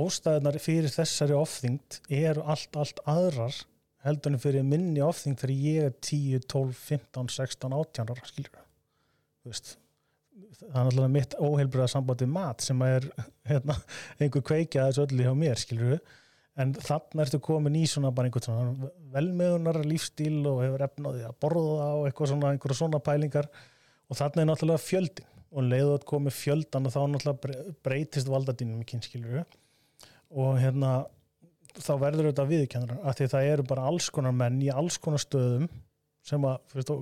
ástæðunar 0.00 0.60
fyrir 0.62 0.92
þessari 0.92 1.36
ofþyngd 1.36 2.00
eru 2.20 2.44
allt, 2.44 2.76
allt 2.78 3.00
aðrar 3.10 3.62
heldur 4.04 4.34
en 4.34 4.42
fyrir 4.42 4.66
minni 4.66 5.02
ofþyngd 5.04 5.40
þegar 5.42 5.54
ég 5.56 5.88
er 5.88 5.94
10, 5.96 6.44
12, 6.46 6.76
15, 6.88 7.32
16, 7.36 7.74
18 7.80 8.12
ára 8.14 8.28
skilur 8.28 8.60
þú 8.60 9.52
veist 9.52 9.74
það 10.60 10.70
er 10.70 10.86
náttúrulega 10.86 11.12
mitt 11.16 11.36
óheilbriða 11.38 11.88
samband 11.90 12.24
við 12.24 12.32
mat 12.34 12.64
sem 12.64 12.82
er 12.86 13.06
hérna, 13.50 13.76
einhver 14.20 14.44
kveikja 14.50 14.88
þessu 14.88 15.06
öllu 15.06 15.26
hjá 15.26 15.34
mér 15.38 15.60
skilur 15.60 16.00
en 16.60 16.74
þannig 16.74 17.22
ertu 17.24 17.40
komin 17.42 17.76
í 17.78 17.84
svona 17.88 18.10
bara 18.14 18.28
einhvern 18.28 18.44
svona 18.44 18.90
velmeðunar 19.14 19.80
lífstíl 19.86 20.42
og 20.50 20.62
hefur 20.64 20.84
efnaði 20.86 21.22
að 21.28 21.36
borða 21.40 21.90
og 21.96 22.08
eitthvað 22.08 22.32
svona, 22.32 22.50
einhverja 22.52 22.78
svona 22.82 23.00
pælingar. 23.04 23.48
Og 24.10 24.18
þannig 24.18 24.42
er 24.42 24.48
náttúrulega 24.50 24.82
fjöldin 24.82 25.30
og 25.50 25.66
leiðu 25.66 25.94
að 25.94 26.04
komi 26.10 26.32
fjöldan 26.34 26.86
og 26.86 26.94
þá 26.94 27.00
náttúrulega 27.00 27.42
bre- 27.44 27.74
breytist 27.86 28.28
valdadínum 28.30 28.82
í 28.82 28.88
kynskilur 28.90 29.40
og 30.30 30.58
hérna 30.62 30.90
þá 31.78 31.92
verður 32.02 32.28
þetta 32.30 32.46
viðkennara 32.50 32.98
af 33.06 33.16
því 33.18 33.30
það 33.32 33.48
eru 33.54 33.66
bara 33.70 33.86
alls 33.90 34.10
konar 34.14 34.34
menn 34.36 34.60
í 34.62 34.70
alls 34.74 34.98
konar 35.02 35.22
stöðum 35.22 35.66
sem 36.26 36.44
að, 36.44 36.58
fyrst, 36.70 36.92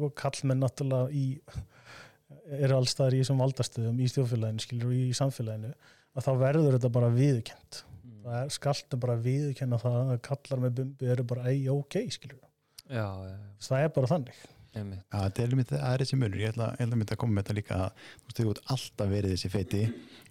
eru 2.58 2.76
allstaðar 2.78 3.16
í 3.16 3.22
þessum 3.22 3.40
valdastöðum 3.42 4.00
í 4.04 4.08
stjóðfélaginu 4.12 4.64
skilur 4.64 4.92
í 4.96 5.06
samfélaginu 5.16 5.72
að 6.18 6.26
þá 6.26 6.32
verður 6.42 6.76
þetta 6.76 6.90
bara 6.98 7.08
viðkend 7.14 7.80
það 8.28 8.38
er 8.42 8.52
skaltu 8.52 8.98
bara 9.00 9.16
það 9.22 9.98
að 10.12 10.20
kallar 10.28 10.62
með 10.66 10.76
bumbi 10.82 11.10
eru 11.14 11.24
bara 11.30 11.48
ei 11.52 11.62
ok 11.72 11.98
skilur 12.12 12.40
já, 12.88 13.04
já, 13.04 13.32
já. 13.32 13.38
það 13.68 13.84
er 13.84 13.92
bara 13.96 14.10
þannig. 14.14 14.38
Einmitt. 14.76 15.00
Já, 15.08 15.18
þetta 15.24 15.42
er, 15.42 15.52
einmitt- 15.54 15.70
það 15.72 15.92
er 15.94 16.02
þessi 16.04 16.16
munur, 16.20 16.40
ég 16.42 16.50
ætla, 16.52 16.66
ég 16.76 16.90
ætla 16.92 17.14
að 17.16 17.20
koma 17.22 17.34
með 17.38 17.46
þetta 17.46 17.56
líka 17.56 17.78
að 17.78 18.02
þú 18.18 18.26
veist, 18.28 18.38
þú 18.38 18.50
ert 18.52 18.60
alltaf 18.74 19.08
verið 19.12 19.32
þessi 19.34 19.50
feiti. 19.52 19.80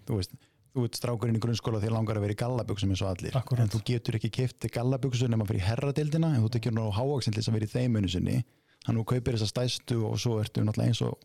Þú 0.07 0.19
veist, 0.19 0.35
þú 0.77 0.83
ert 0.87 0.99
strákurinn 0.99 1.39
í 1.39 1.41
grunnskóla 1.41 1.81
þér 1.81 1.95
langar 1.95 2.19
að 2.19 2.25
vera 2.27 2.35
í 2.35 2.39
gallabuxum 2.41 2.93
eins 2.93 3.01
og 3.01 3.09
allir. 3.15 3.37
Akkúrat. 3.39 3.63
en 3.65 3.71
þú 3.73 3.81
getur 3.89 4.17
ekki 4.19 4.31
kefti 4.37 4.69
gallabuxum 4.77 5.33
nema 5.33 5.47
fyrir 5.49 5.65
herradeildina 5.65 6.29
en 6.35 6.45
þú 6.45 6.51
tekir 6.53 6.75
nú 6.77 6.85
hávaksinn 6.93 7.33
til 7.33 7.41
þess 7.41 7.49
að 7.51 7.57
vera 7.57 7.69
í 7.69 7.73
þeim 7.73 7.97
unni 7.97 8.13
sinni. 8.13 8.37
Þannig 8.85 8.93
að 8.93 9.01
þú 9.01 9.07
kaupir 9.13 9.37
þessa 9.39 9.49
stæstu 9.51 9.97
og 10.05 10.21
svo 10.21 10.37
ertu 10.43 10.63
náttúrulega 10.63 10.93
eins 10.93 11.01
og 11.01 11.17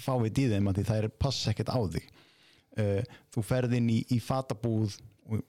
fávið 0.00 0.40
í 0.42 0.46
þeim 0.52 0.70
að 0.70 0.78
því 0.78 0.84
það 0.90 1.00
er 1.00 1.10
passa 1.24 1.52
ekkert 1.52 1.72
á 1.74 1.80
þig. 1.94 2.06
Uh, 2.74 3.18
þú 3.34 3.44
ferð 3.46 3.76
inn 3.78 3.90
í, 3.92 3.98
í 4.10 4.18
fatabúð 4.22 4.96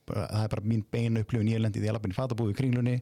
bara, 0.06 0.26
það 0.30 0.44
er 0.44 0.52
bara 0.56 0.68
mín 0.72 0.84
beina 0.92 1.24
upplifun. 1.24 1.52
Ég 1.52 1.62
lendi 1.62 1.82
í 1.82 1.84
því 1.84 1.92
að 1.92 1.98
lappin 1.98 2.14
í 2.14 2.18
fatabúð 2.18 2.52
í 2.54 2.58
kringlunni 2.60 2.98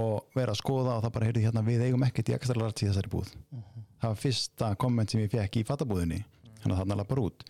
og 0.00 0.36
vera 0.36 0.52
að 0.52 0.60
skoða 0.60 0.96
og 0.96 1.04
það 1.04 1.12
bara 1.16 1.28
heyrði 1.28 1.44
hérna 1.46 1.64
við 1.64 1.84
eigum 1.86 2.06
ekkert 2.06 2.30
í 2.32 2.36
ekstra 2.36 2.58
lart 2.60 2.82
í 2.82 2.88
þessari 2.88 3.12
búð. 3.12 3.30
Það 4.00 4.08
var 4.12 4.18
fyrsta 4.20 4.70
komment 4.80 5.12
sem 5.12 5.22
ég 5.22 5.32
fekk 5.32 5.60
í 5.60 5.66
fatabúðinni. 5.68 6.22
Þannig 6.62 6.74
að 6.74 6.80
þarna 6.82 6.98
lappar 7.00 7.22
út. 7.22 7.46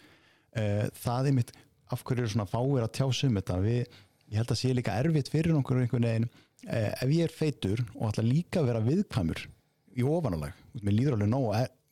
Uh, 0.57 0.85
það 0.99 1.31
er 1.31 1.39
mitt, 1.41 1.55
af 1.91 2.03
hverju 2.07 2.25
eru 2.25 2.33
svona 2.33 2.51
fáir 2.51 2.87
að 2.87 2.95
tjása 2.99 3.31
um 3.31 3.39
þetta? 3.41 3.59
Við, 3.63 3.99
ég 4.31 4.41
held 4.41 4.55
að 4.55 4.61
sé 4.63 4.73
líka 4.75 4.99
erfitt 5.03 5.31
fyrir 5.33 5.59
okkur 5.59 5.83
einhvern 5.83 6.09
veginn 6.09 6.31
uh, 6.31 6.91
ef 6.91 7.13
ég 7.13 7.27
er 7.27 7.35
feitur 7.35 7.83
og 7.95 8.11
ætla 8.11 8.27
líka 8.27 8.63
að 8.63 8.71
vera 8.73 8.85
viðkvæmur 8.87 9.43
í 9.97 10.05
ofanálag, 10.05 10.57
mér 10.83 10.97
líður 10.97 11.17
alveg 11.17 11.31
nóg 11.33 11.47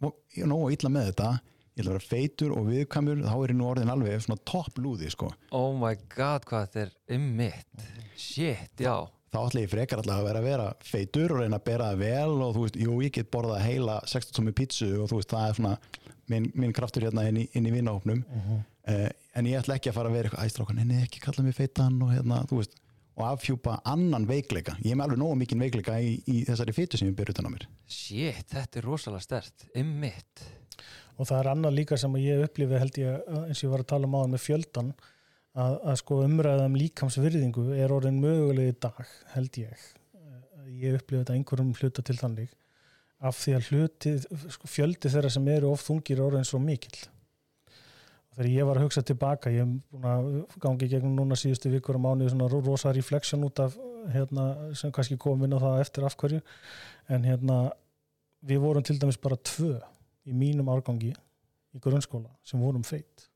að 0.09 0.47
nóg 0.51 0.65
að 0.69 0.77
illa 0.77 0.93
með 0.95 1.11
þetta 1.11 1.33
ég 1.75 1.83
ætla 1.83 1.91
að 1.91 1.97
vera 1.97 2.07
feitur 2.07 2.55
og 2.55 2.69
viðkvæmur 2.71 3.25
þá 3.25 3.35
er 3.35 3.53
ég 3.53 3.59
nú 3.59 3.67
orðin 3.67 3.91
alveg 3.91 4.23
svona 4.23 4.45
topp 4.47 4.79
lúði 4.79 5.11
sko. 5.11 5.33
oh 5.51 5.73
my 5.79 5.97
god 6.15 6.47
hvað 6.47 6.69
þetta 6.69 6.85
er 6.85 7.19
ummitt 7.19 7.87
shit, 8.15 8.75
já. 8.79 8.95
Þá 9.35 9.41
ætla 9.49 9.65
ég 9.65 9.73
frekar 9.73 9.99
alltaf 9.99 10.21
að 10.21 10.29
vera 10.29 10.41
að 10.41 10.47
vera 10.47 10.67
feitur 10.87 11.33
og 11.35 11.41
reyna 11.43 11.59
að 11.59 11.65
bera 11.67 11.89
það 11.91 12.03
vel 12.05 12.35
og 12.45 12.53
þú 12.55 12.61
veist, 12.63 12.77
jú, 12.79 12.99
ég 13.03 13.15
get 13.17 13.31
borðað 13.35 13.65
heila 13.67 13.97
16 14.07 14.37
tómi 14.37 14.55
pítsu 14.55 14.91
og 15.03 15.11
þú 15.11 15.19
veist, 15.19 15.33
það 15.33 15.49
er 15.49 15.57
svona 15.59 15.73
minn, 16.31 16.47
minn 16.55 16.77
kraftur 16.77 17.09
hérna 17.09 17.27
inn 17.27 17.41
í, 17.43 17.49
inn 17.59 17.67
í 17.67 17.73
vinnahópnum 17.75 18.23
uh, 18.23 19.09
en 19.35 19.51
ég 19.51 19.59
ætla 19.59 19.81
ekki 19.81 19.91
að 19.91 19.99
fara 19.99 20.13
að 20.13 20.19
vera 20.21 20.31
eitthvað 20.31 20.47
æstrákan, 20.53 20.81
henni 20.85 21.03
ekki 21.03 21.25
kalla 21.25 21.43
mig 21.49 21.59
feitan 21.59 21.99
og 22.07 22.15
hérna, 22.15 22.45
þú 22.47 22.61
veist, 22.61 22.79
og 23.15 23.25
afhjúpa 23.29 23.79
annan 23.87 24.27
veikleika, 24.27 24.75
ég 24.83 24.93
er 24.93 24.99
með 24.99 25.09
alveg 25.09 25.21
nógu 25.23 25.39
mikinn 25.39 25.63
veikleika 25.63 25.97
í, 26.03 26.17
í 26.27 26.43
þessari 26.49 26.75
feitu 26.75 26.99
sem 26.99 27.11
ég 27.11 27.17
ber 27.19 27.31
utan 27.31 27.47
á 27.47 27.51
mér. 27.53 27.67
Shit, 27.87 28.49
þetta 28.51 28.81
er 28.81 28.89
rosalega 28.89 29.23
stert 29.23 29.67
ummitt 29.79 30.45
og 31.15 31.29
það 31.29 31.39
er 31.39 31.51
annað 31.53 31.77
líka 31.79 31.99
sem 32.01 32.17
ég 32.19 32.43
upplifið 32.49 32.83
held 32.83 32.99
ég 32.99 33.29
eins 33.45 33.61
og 33.61 33.69
ég 33.69 33.75
var 33.75 33.85
að 33.85 33.91
tala 33.93 34.09
um 34.09 34.17
áðan 34.19 34.35
með 34.35 34.45
fjöldan 34.49 34.91
að, 35.55 35.77
að 35.79 36.01
sko 36.03 36.19
umræða 36.25 36.67
um 36.67 36.79
líkamsvirðingu 36.81 37.69
er 37.79 37.95
orðin 37.95 38.19
möguleg 38.23 38.73
í 38.73 38.77
dag 38.83 39.01
held 39.37 39.61
ég. 39.63 39.89
Ég 40.75 40.99
upplifið 40.99 41.21
þetta 41.23 41.39
einhverjum 41.39 41.75
hluta 41.79 42.03
til 42.03 42.19
þannig 42.19 42.55
af 43.25 43.39
því 43.39 43.55
að 43.57 43.69
hluti, 43.71 44.13
sko, 44.53 44.69
fjöldi 44.69 45.11
þeirra 45.13 45.31
sem 45.33 45.47
eru 45.55 45.71
oft 45.71 45.87
þungir 45.87 46.19
er 46.19 46.27
orðin 46.27 46.49
svo 46.49 46.61
mikill. 46.61 47.07
og 47.07 47.14
þegar 48.35 48.49
ég 48.51 48.67
var 48.69 48.79
að 48.81 48.87
hugsa 48.89 49.03
tilbaka 49.07 49.51
ég 49.55 49.63
hef 49.65 49.75
búin 49.95 50.07
að 50.11 50.29
gangi 50.65 50.89
gegnum 50.91 51.15
núna 51.19 51.37
síðustu 51.39 51.71
vikur 51.73 51.99
og 51.99 52.05
mánuði 52.07 52.33
svona 52.35 52.49
ro- 52.51 52.63
rosa 52.67 52.93
reflection 52.97 53.45
út 53.47 53.61
af 53.63 53.77
hérna, 54.15 54.49
sem 54.77 54.93
kannski 54.93 55.17
kom 55.21 55.45
inn 55.47 55.55
á 55.55 55.59
það 55.63 55.81
eftir 55.85 56.05
af 56.09 56.17
hverju. 56.21 56.41
En 57.09 57.25
hérna 57.25 57.59
við 58.45 58.61
vorum 58.65 58.85
til 58.85 58.99
dæmis 59.01 59.17
bara 59.21 59.37
tvö 59.41 59.77
í 60.27 60.33
mínum 60.37 60.69
árgangi 60.73 61.13
í 61.75 61.81
grunnskóla 61.85 62.31
sem 62.47 62.61
vorum 62.61 62.83
feitt 62.87 63.29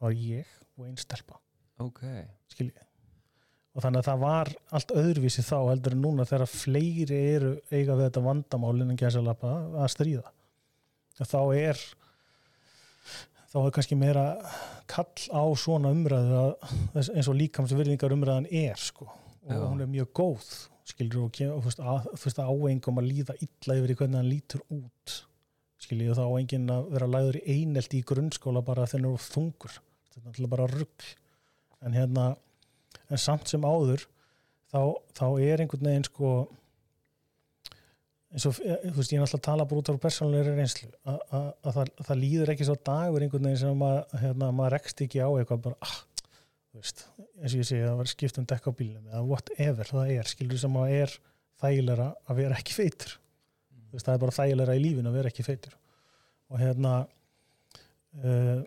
það 0.00 0.06
var 0.06 0.14
ég 0.16 0.54
og 0.78 0.86
einn 0.86 0.96
stelpa 1.00 1.36
ok, 1.80 2.00
skiljið 2.52 2.86
og 3.76 3.84
þannig 3.84 4.00
að 4.02 4.08
það 4.08 4.22
var 4.24 4.48
allt 4.76 4.92
öðruvísi 5.00 5.44
þá 5.46 5.56
heldur 5.70 5.94
en 5.94 6.00
núna 6.02 6.24
þegar 6.28 6.50
fleiri 6.50 7.18
eru 7.36 7.50
eiga 7.70 7.94
við 7.96 8.06
þetta 8.08 8.22
vandamálinn 8.24 8.90
en 8.90 8.98
gæsalappa 8.98 9.52
að 9.84 9.92
stríða. 9.94 10.32
Þá 11.20 11.38
er 11.54 11.78
þá 13.50 13.58
er 13.62 13.72
kannski 13.74 13.98
meira 13.98 14.24
kall 14.90 15.24
á 15.34 15.42
svona 15.58 15.90
umræðu 15.94 16.36
að, 16.40 16.52
eins 16.94 17.30
og 17.30 17.38
líkamsvirðingar 17.38 18.14
umræðan 18.14 18.50
er 18.50 18.78
sko. 18.78 19.08
Og 19.48 19.56
Já. 19.56 19.64
hún 19.64 19.82
er 19.82 19.90
mjög 19.90 20.12
góð 20.20 20.52
skilur 20.90 21.26
og, 21.26 21.40
og 21.54 21.64
fyrst, 21.64 21.82
að, 21.82 22.06
fyrst 22.20 22.40
að 22.42 22.52
áengum 22.52 23.00
að 23.00 23.08
líða 23.08 23.36
illa 23.40 23.76
yfir 23.78 23.94
í 23.94 23.98
hvernig 23.98 24.20
hann 24.20 24.30
lítur 24.30 24.62
út 24.74 25.16
skilur 25.80 26.12
og 26.12 26.18
þá 26.18 26.24
á 26.26 26.38
enginn 26.38 26.72
að 26.74 26.90
vera 26.94 27.08
lagður 27.10 27.40
í 27.40 27.56
einelti 27.56 28.00
í 28.00 28.06
grunnskóla 28.06 28.62
bara 28.66 28.86
er 28.86 29.06
of 29.08 29.26
þungur. 29.32 29.78
Þetta 30.10 30.32
er 30.34 30.52
bara 30.52 30.70
rugg 30.70 31.10
en 31.80 31.96
hérna 31.96 32.26
en 33.08 33.20
samt 33.20 33.48
sem 33.50 33.64
áður 33.64 34.04
þá, 34.70 34.82
þá 35.16 35.26
er 35.42 35.62
einhvern 35.62 35.88
veginn 35.88 36.06
sko 36.06 36.32
og, 38.30 38.60
eh, 38.62 38.84
þú 38.86 38.96
veist, 38.96 39.12
ég 39.12 39.18
er 39.18 39.24
alltaf 39.24 39.40
að 39.40 39.46
tala 39.48 39.66
bara 39.70 39.82
út 39.82 39.90
á 39.90 40.04
persónulegri 40.04 40.54
reynslu. 40.56 40.90
Að, 41.04 41.18
að, 41.38 41.48
að 41.64 41.76
það, 41.78 41.92
það 42.08 42.20
líður 42.22 42.52
ekki 42.54 42.68
svo 42.68 42.76
dagur 42.90 43.26
einhvern 43.26 43.48
veginn 43.48 43.62
sem 43.64 43.82
maður, 43.82 44.20
hérna, 44.22 44.50
maður 44.54 44.74
rekst 44.76 45.04
ekki 45.06 45.22
á 45.24 45.28
eitthvað 45.30 45.64
bara, 45.66 45.78
ah, 45.88 45.96
þú 46.70 46.82
veist 46.82 47.04
eins 47.18 47.54
og 47.54 47.58
ég 47.58 47.68
segi, 47.70 47.82
það 47.86 48.00
var 48.00 48.12
skipt 48.12 48.40
um 48.40 48.48
dekk 48.52 48.70
á 48.70 48.72
bílnum 48.78 49.10
eða 49.10 49.22
whatever 49.26 49.90
það 49.90 50.12
er, 50.14 50.30
skilur 50.30 50.62
sem 50.62 50.80
að 50.80 50.96
er 51.00 51.16
þægilega 51.60 52.08
að 52.26 52.42
vera 52.42 52.58
ekki 52.60 52.76
feitur. 52.76 53.16
Þú 53.90 53.96
veist, 53.96 54.06
það 54.06 54.14
er 54.14 54.24
bara 54.24 54.36
þægilega 54.38 54.76
í 54.76 54.82
lífinu 54.84 55.10
að 55.10 55.18
vera 55.18 55.32
ekki 55.32 55.46
feitur. 55.46 55.78
Og 56.50 56.60
hérna 56.62 56.92
uh, 58.22 58.60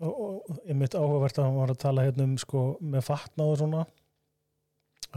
og, 0.00 0.12
og 0.48 0.60
ég 0.64 0.76
mitt 0.78 0.96
áhugavert 0.96 1.38
að 1.40 1.48
hann 1.48 1.58
var 1.60 1.72
að 1.74 1.82
tala 1.82 2.04
hérna 2.06 2.26
um 2.28 2.36
sko 2.40 2.64
með 2.80 3.04
fatnað 3.10 3.52
og 3.52 3.58
svona 3.60 3.82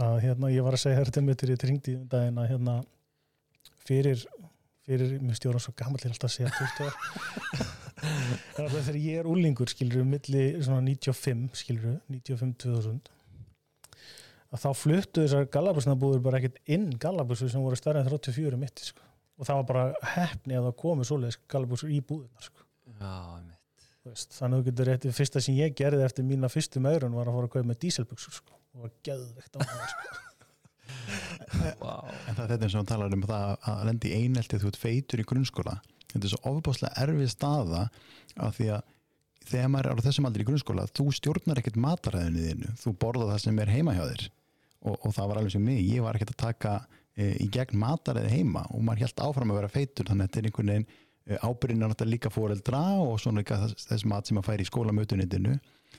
að 0.04 0.16
hérna 0.24 0.50
ég 0.50 0.66
var 0.66 0.76
að 0.76 0.82
segja 0.84 1.04
þetta 1.04 1.22
mitt 1.24 1.44
í 1.46 1.56
tringdi 1.60 1.96
um 1.98 2.08
daginn 2.10 2.40
að 2.42 2.50
hérna 2.50 2.76
fyrir 3.84 4.26
fyrir, 4.84 5.16
mér 5.22 5.38
stjóra 5.38 5.62
svo 5.62 5.74
gammal 5.78 6.02
til 6.02 6.12
alltaf 6.12 6.30
að 6.30 6.36
segja 6.36 6.52
20 6.52 6.84
ár 6.84 6.94
en 8.58 8.66
alltaf 8.66 8.84
þegar 8.84 9.00
ég 9.00 9.20
er 9.22 9.28
úlingur 9.30 9.70
skilur 9.72 10.02
við 10.02 10.10
milli 10.12 10.44
svona 10.64 10.84
95 10.84 11.60
skilur 11.62 11.86
við, 11.88 12.00
95-2000 12.18 13.12
að 14.54 14.62
þá 14.62 14.68
fluttu 14.78 15.24
þessar 15.24 15.48
gallabusnabúður 15.54 16.22
bara 16.24 16.40
ekkert 16.40 16.60
inn 16.70 16.92
gallabusu 17.02 17.48
sem 17.50 17.64
voru 17.64 17.78
stærri 17.78 18.02
en 18.02 18.10
34 18.10 18.60
mitti 18.60 18.90
sko. 18.90 19.02
og 19.38 19.48
það 19.48 19.60
var 19.60 19.68
bara 19.70 20.12
hefni 20.14 20.58
að 20.58 20.68
það 20.68 20.76
komi 20.84 21.06
svoleiðis 21.08 21.40
gallabusur 21.50 21.90
í 21.90 21.98
búðunar 22.06 22.44
sko. 22.46 22.66
Já, 23.00 23.14
einmitt. 23.34 23.88
Þú 24.04 24.12
veist, 24.12 24.36
þannig 24.36 24.54
að 24.54 24.60
þú 24.60 24.68
getur 24.68 24.90
rétt, 24.90 25.08
fyrsta 25.16 25.42
sem 25.42 25.58
ég 25.58 25.74
gerði 25.80 26.04
eftir 26.06 26.28
mína 26.28 26.52
fyrstu 26.52 26.82
meðrun 26.84 27.16
var 27.18 27.30
að 27.30 27.40
fara 27.40 27.48
að 27.48 27.54
kaupa 27.56 27.70
með 27.72 27.80
díselbuksur 27.86 28.36
sko. 28.36 28.60
og 28.74 28.86
var 28.86 28.94
geðveikt 29.08 29.58
á 29.58 29.58
það 29.64 29.88
sko. 29.94 30.23
Vá. 31.80 31.94
En 32.28 32.36
það 32.36 32.44
er 32.44 32.50
þetta 32.54 32.66
eins 32.66 32.74
og 32.74 32.80
hann 32.80 32.90
talar 32.90 33.14
um 33.16 33.26
það 33.28 33.52
að 33.70 33.84
lendi 33.88 34.10
í 34.10 34.22
einelti 34.22 34.60
þú 34.60 34.70
ert 34.70 34.80
feitur 34.80 35.22
í 35.22 35.26
grunnskóla. 35.28 35.76
Þetta 36.12 36.26
er 36.28 36.32
svo 36.32 36.52
ofbáslega 36.52 37.04
erfið 37.04 37.30
staða 37.32 37.84
af 38.44 38.58
því 38.58 38.68
að 38.76 38.90
þegar 39.44 39.70
maður 39.72 39.90
er 39.90 40.00
á 40.00 40.06
þessum 40.06 40.28
aldrei 40.28 40.44
í 40.44 40.48
grunnskóla 40.48 40.86
þú 40.96 41.06
stjórnar 41.18 41.60
ekkert 41.60 41.78
mataræðinu 41.84 42.44
þínu. 42.48 42.74
Þú 42.80 42.94
borða 43.02 43.30
það 43.32 43.42
sem 43.44 43.62
er 43.62 43.72
heima 43.74 43.96
hjá 43.96 44.04
þér. 44.04 44.26
Og, 44.84 44.98
og 44.98 45.14
það 45.16 45.30
var 45.30 45.40
alveg 45.40 45.54
sem 45.54 45.64
mig, 45.64 45.80
ég 45.88 46.04
var 46.04 46.18
ekkert 46.18 46.34
að 46.34 46.42
taka 46.44 46.74
e, 47.16 47.30
í 47.40 47.48
gegn 47.52 47.80
mataræði 47.80 48.32
heima 48.34 48.66
og 48.70 48.84
maður 48.84 49.06
held 49.06 49.22
áfram 49.26 49.52
að 49.54 49.60
vera 49.60 49.72
feitur. 49.72 50.08
Þannig 50.10 50.26
að 50.26 50.28
þetta 50.28 50.40
er 50.40 50.48
einhvern 50.50 50.72
veginn 50.72 50.88
e, 50.88 51.38
ábyrðin 51.40 51.84
er 51.84 51.92
náttúrulega 51.92 52.14
líka 52.14 52.32
fóreldra 52.32 52.82
og 53.04 53.14
svona 53.22 53.40
líka 53.40 53.60
þess, 53.62 53.88
þess 53.90 54.08
mat 54.12 54.28
sem 54.28 54.40
að 54.40 54.48
færi 54.50 54.66
í 54.66 54.70
skólamötunitinu 54.70 55.54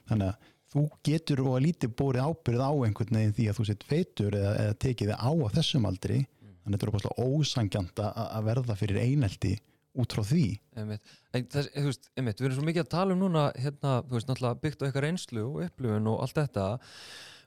þannig 0.10 0.30
að 0.30 0.52
þú 0.74 0.86
getur 1.06 1.44
og 1.46 1.58
að 1.58 1.66
lítið 1.68 1.94
bórið 2.00 2.26
ábyrð 2.30 2.64
á 2.66 2.72
einhvern 2.88 3.20
veginn 3.20 3.38
því 3.38 3.46
að 3.50 3.60
þú 3.60 3.68
sett 3.70 3.86
feitur 3.90 4.38
eða, 4.40 4.56
eða 4.64 4.80
tekið 4.86 5.12
þið 5.12 5.22
á 5.22 5.32
að 5.32 5.56
þessum 5.60 5.88
aldri. 5.90 6.20
Þannig 6.66 6.66
að 6.66 6.76
þetta 6.76 6.86
er 6.86 6.92
opaslega 6.92 7.30
ósangjant 7.30 8.04
að 8.06 8.46
verða 8.48 8.76
fyrir 8.80 9.02
einelti 9.04 9.54
út 10.02 10.16
frá 10.16 10.24
því. 10.26 10.46
Einmitt. 10.76 11.14
En 11.36 11.48
þess, 11.52 11.72
veist, 11.86 12.10
einmitt, 12.18 12.42
við 12.42 12.50
erum 12.50 12.58
svo 12.60 12.68
mikið 12.68 12.84
að 12.84 12.92
tala 12.96 13.16
um 13.16 13.22
núna 13.22 13.46
hérna, 13.60 13.96
veist, 14.12 14.32
byggt 14.64 14.84
á 14.84 14.86
eitthvað 14.88 15.06
reynslu 15.06 15.46
og 15.46 15.62
upplifun 15.68 16.10
og 16.12 16.24
allt 16.26 16.40
þetta. 16.42 16.68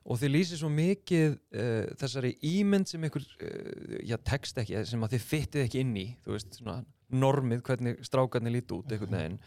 Og 0.08 0.20
þið 0.20 0.32
lýsir 0.32 0.60
svo 0.60 0.70
mikið 0.72 1.34
uh, 1.34 1.88
þessari 2.00 2.32
ímynd 2.48 2.88
sem 2.88 3.02
ykkur 3.08 3.26
uh, 3.26 4.14
text 4.24 4.60
ekki, 4.62 4.84
sem 4.88 5.02
að 5.04 5.16
þið 5.16 5.26
fyttið 5.32 5.64
ekki 5.66 5.82
inn 5.84 5.96
í 6.00 6.06
veist, 6.28 6.60
svona 6.60 6.78
normið 7.08 7.64
hvernig 7.66 8.00
strákarnir 8.06 8.54
líti 8.54 8.76
út 8.76 8.94
einhvern 8.94 9.18
veginn. 9.18 9.40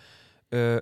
Uh, 0.51 0.77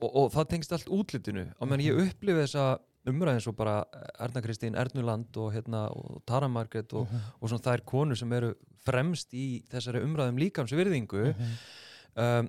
og, 0.00 0.10
og 0.10 0.32
það 0.34 0.50
tengst 0.50 0.74
allt 0.74 0.90
útlitinu. 0.92 1.46
Á 1.54 1.62
meðan 1.64 1.84
ég 1.84 2.02
upplifi 2.06 2.42
þessa 2.42 2.66
umræðin 3.08 3.42
svo 3.44 3.52
bara 3.56 3.82
Erna 4.22 4.42
Kristín 4.44 4.76
Ernuland 4.80 5.36
og, 5.36 5.52
hérna, 5.54 5.86
og 5.92 6.22
Tara 6.28 6.48
Margrét 6.48 6.94
og, 6.96 7.10
og 7.40 7.50
svona 7.50 7.64
þær 7.64 7.84
konur 7.88 8.18
sem 8.18 8.32
eru 8.32 8.54
fremst 8.84 9.34
í 9.36 9.62
þessari 9.72 10.02
umræðum 10.04 10.40
líkamsvirðingu 10.40 11.26
um, 11.32 12.48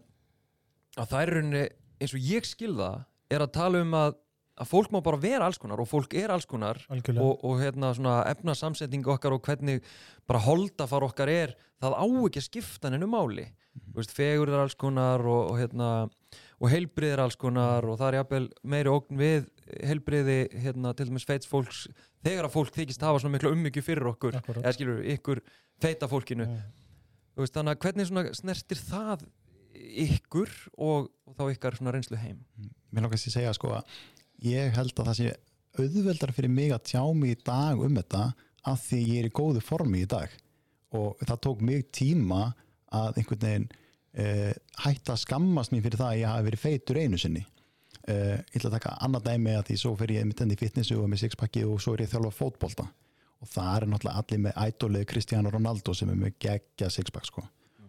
að 0.95 1.17
er 1.19 1.33
rauninni 1.35 1.65
eins 1.99 2.15
og 2.15 2.23
ég 2.23 2.47
skilða 2.47 2.91
er 3.31 3.43
að 3.43 3.53
tala 3.57 3.81
um 3.83 3.93
að, 3.97 4.17
að 4.61 4.71
fólk 4.71 4.93
má 4.95 5.01
bara 5.03 5.19
vera 5.19 5.47
alls 5.49 5.59
konar 5.59 5.81
og 5.83 5.89
fólk 5.91 6.15
er 6.17 6.31
alls 6.31 6.47
konar 6.47 6.79
algjörlega. 6.87 7.25
og, 7.25 7.43
og 7.43 7.61
hérna 7.63 7.91
svona 7.97 8.17
efna 8.31 8.55
samsetning 8.55 9.07
okkar 9.11 9.35
og 9.35 9.43
hvernig 9.47 9.83
bara 10.27 10.43
holdafar 10.45 11.07
okkar 11.07 11.31
er 11.31 11.55
það 11.83 11.97
á 11.99 12.05
ekki 12.05 12.41
að 12.41 12.47
skipta 12.49 12.91
hennu 12.91 13.09
máli. 13.11 13.49
Þú 13.75 13.99
veist, 13.99 14.13
fegur 14.15 14.51
er 14.51 14.61
alls 14.63 14.77
konar 14.79 15.23
og, 15.27 15.51
og 15.51 15.59
hérna 15.59 15.89
og 16.61 16.69
heilbrið 16.71 17.13
er 17.15 17.21
alls 17.25 17.35
konar 17.39 17.83
og 17.89 17.97
það 17.99 18.11
er 18.13 18.17
jafnvel 18.21 18.45
meiri 18.63 18.91
ógn 18.93 19.19
við 19.19 19.47
heilbriði 19.89 20.37
hérna 20.63 20.93
til 20.95 21.09
dæmis 21.09 21.25
feits 21.27 21.49
fólks 21.51 21.85
þegar 22.25 22.47
að 22.47 22.53
fólk 22.55 22.73
þykist 22.77 23.03
hafa 23.03 23.19
svona 23.21 23.35
mikla 23.35 23.51
ummyggju 23.55 23.83
fyrir 23.85 24.07
okkur 24.13 24.37
Akkúrat. 24.39 24.63
eða 24.63 24.73
skilur 24.77 25.01
ykkur 25.15 25.41
feita 25.83 26.07
fólkinu 26.11 26.47
Mm. 26.47 26.61
Veist, 27.35 27.51
þannig 27.51 27.73
að 27.75 27.81
hvernig 27.83 28.05
svona 28.07 28.21
snertir 28.37 28.79
það 28.79 29.25
ykkur 30.05 30.51
og, 30.79 31.09
og 31.27 31.35
þá 31.35 31.43
ykkar 31.51 31.75
svona 31.75 31.91
reynslu 31.95 32.15
heim 32.21 32.37
mér 32.95 33.03
lókast 33.03 33.27
ég 33.27 33.35
segja 33.35 33.51
sko 33.57 33.73
að 33.75 33.97
ég 34.45 34.71
held 34.77 34.93
að 34.95 35.09
það 35.09 35.17
sé 35.19 35.33
auðveldar 35.75 36.31
fyrir 36.37 36.53
mig 36.55 36.71
að 36.71 36.85
tjá 36.93 37.01
mig 37.11 37.35
í 37.35 37.39
dag 37.43 37.81
um 37.83 37.97
þetta 37.99 38.21
af 38.71 38.85
því 38.87 39.01
ég 39.03 39.17
er 39.19 39.27
í 39.27 39.33
góðu 39.35 39.63
formi 39.67 40.05
í 40.05 40.09
dag 40.15 40.31
og 40.95 41.19
það 41.27 41.41
tók 41.43 41.65
mig 41.67 41.89
tíma 41.91 42.53
að 42.95 43.19
einhvern 43.19 43.43
veginn 43.43 43.67
hætta 44.15 45.15
að 45.15 45.21
skammast 45.25 45.73
mér 45.73 45.83
fyrir 45.83 45.99
það 45.99 46.11
að 46.13 46.19
ég 46.21 46.31
hafi 46.31 46.47
verið 46.49 46.63
feitur 46.63 46.99
einu 47.01 47.19
sinni. 47.19 47.41
Uh, 48.05 48.37
ég 48.53 48.59
ætla 48.59 48.69
að 48.69 48.75
taka 48.77 48.93
annað 49.01 49.25
dæmi 49.31 49.55
að 49.57 49.63
því 49.71 49.75
svo 49.81 49.95
fer 49.97 50.11
ég 50.13 50.27
mitt 50.29 50.41
enn 50.43 50.53
í 50.53 50.59
fitnessu 50.59 50.99
og 51.01 51.09
með 51.09 51.23
sixpacki 51.23 51.63
og 51.65 51.79
svo 51.81 51.95
er 51.95 52.03
ég 52.03 52.11
að 52.11 52.19
þjálfa 52.19 52.37
fótbolta. 52.37 52.85
Og 53.41 53.49
það 53.49 53.71
er 53.79 53.85
náttúrulega 53.89 54.21
allir 54.21 54.41
með 54.45 54.59
ædolið 54.61 55.05
Cristiano 55.09 55.51
Ronaldo 55.51 55.95
sem 55.97 56.11
er 56.13 56.19
með 56.19 56.35
geggja 56.45 56.91
sixpack 56.93 57.27
sko. 57.27 57.43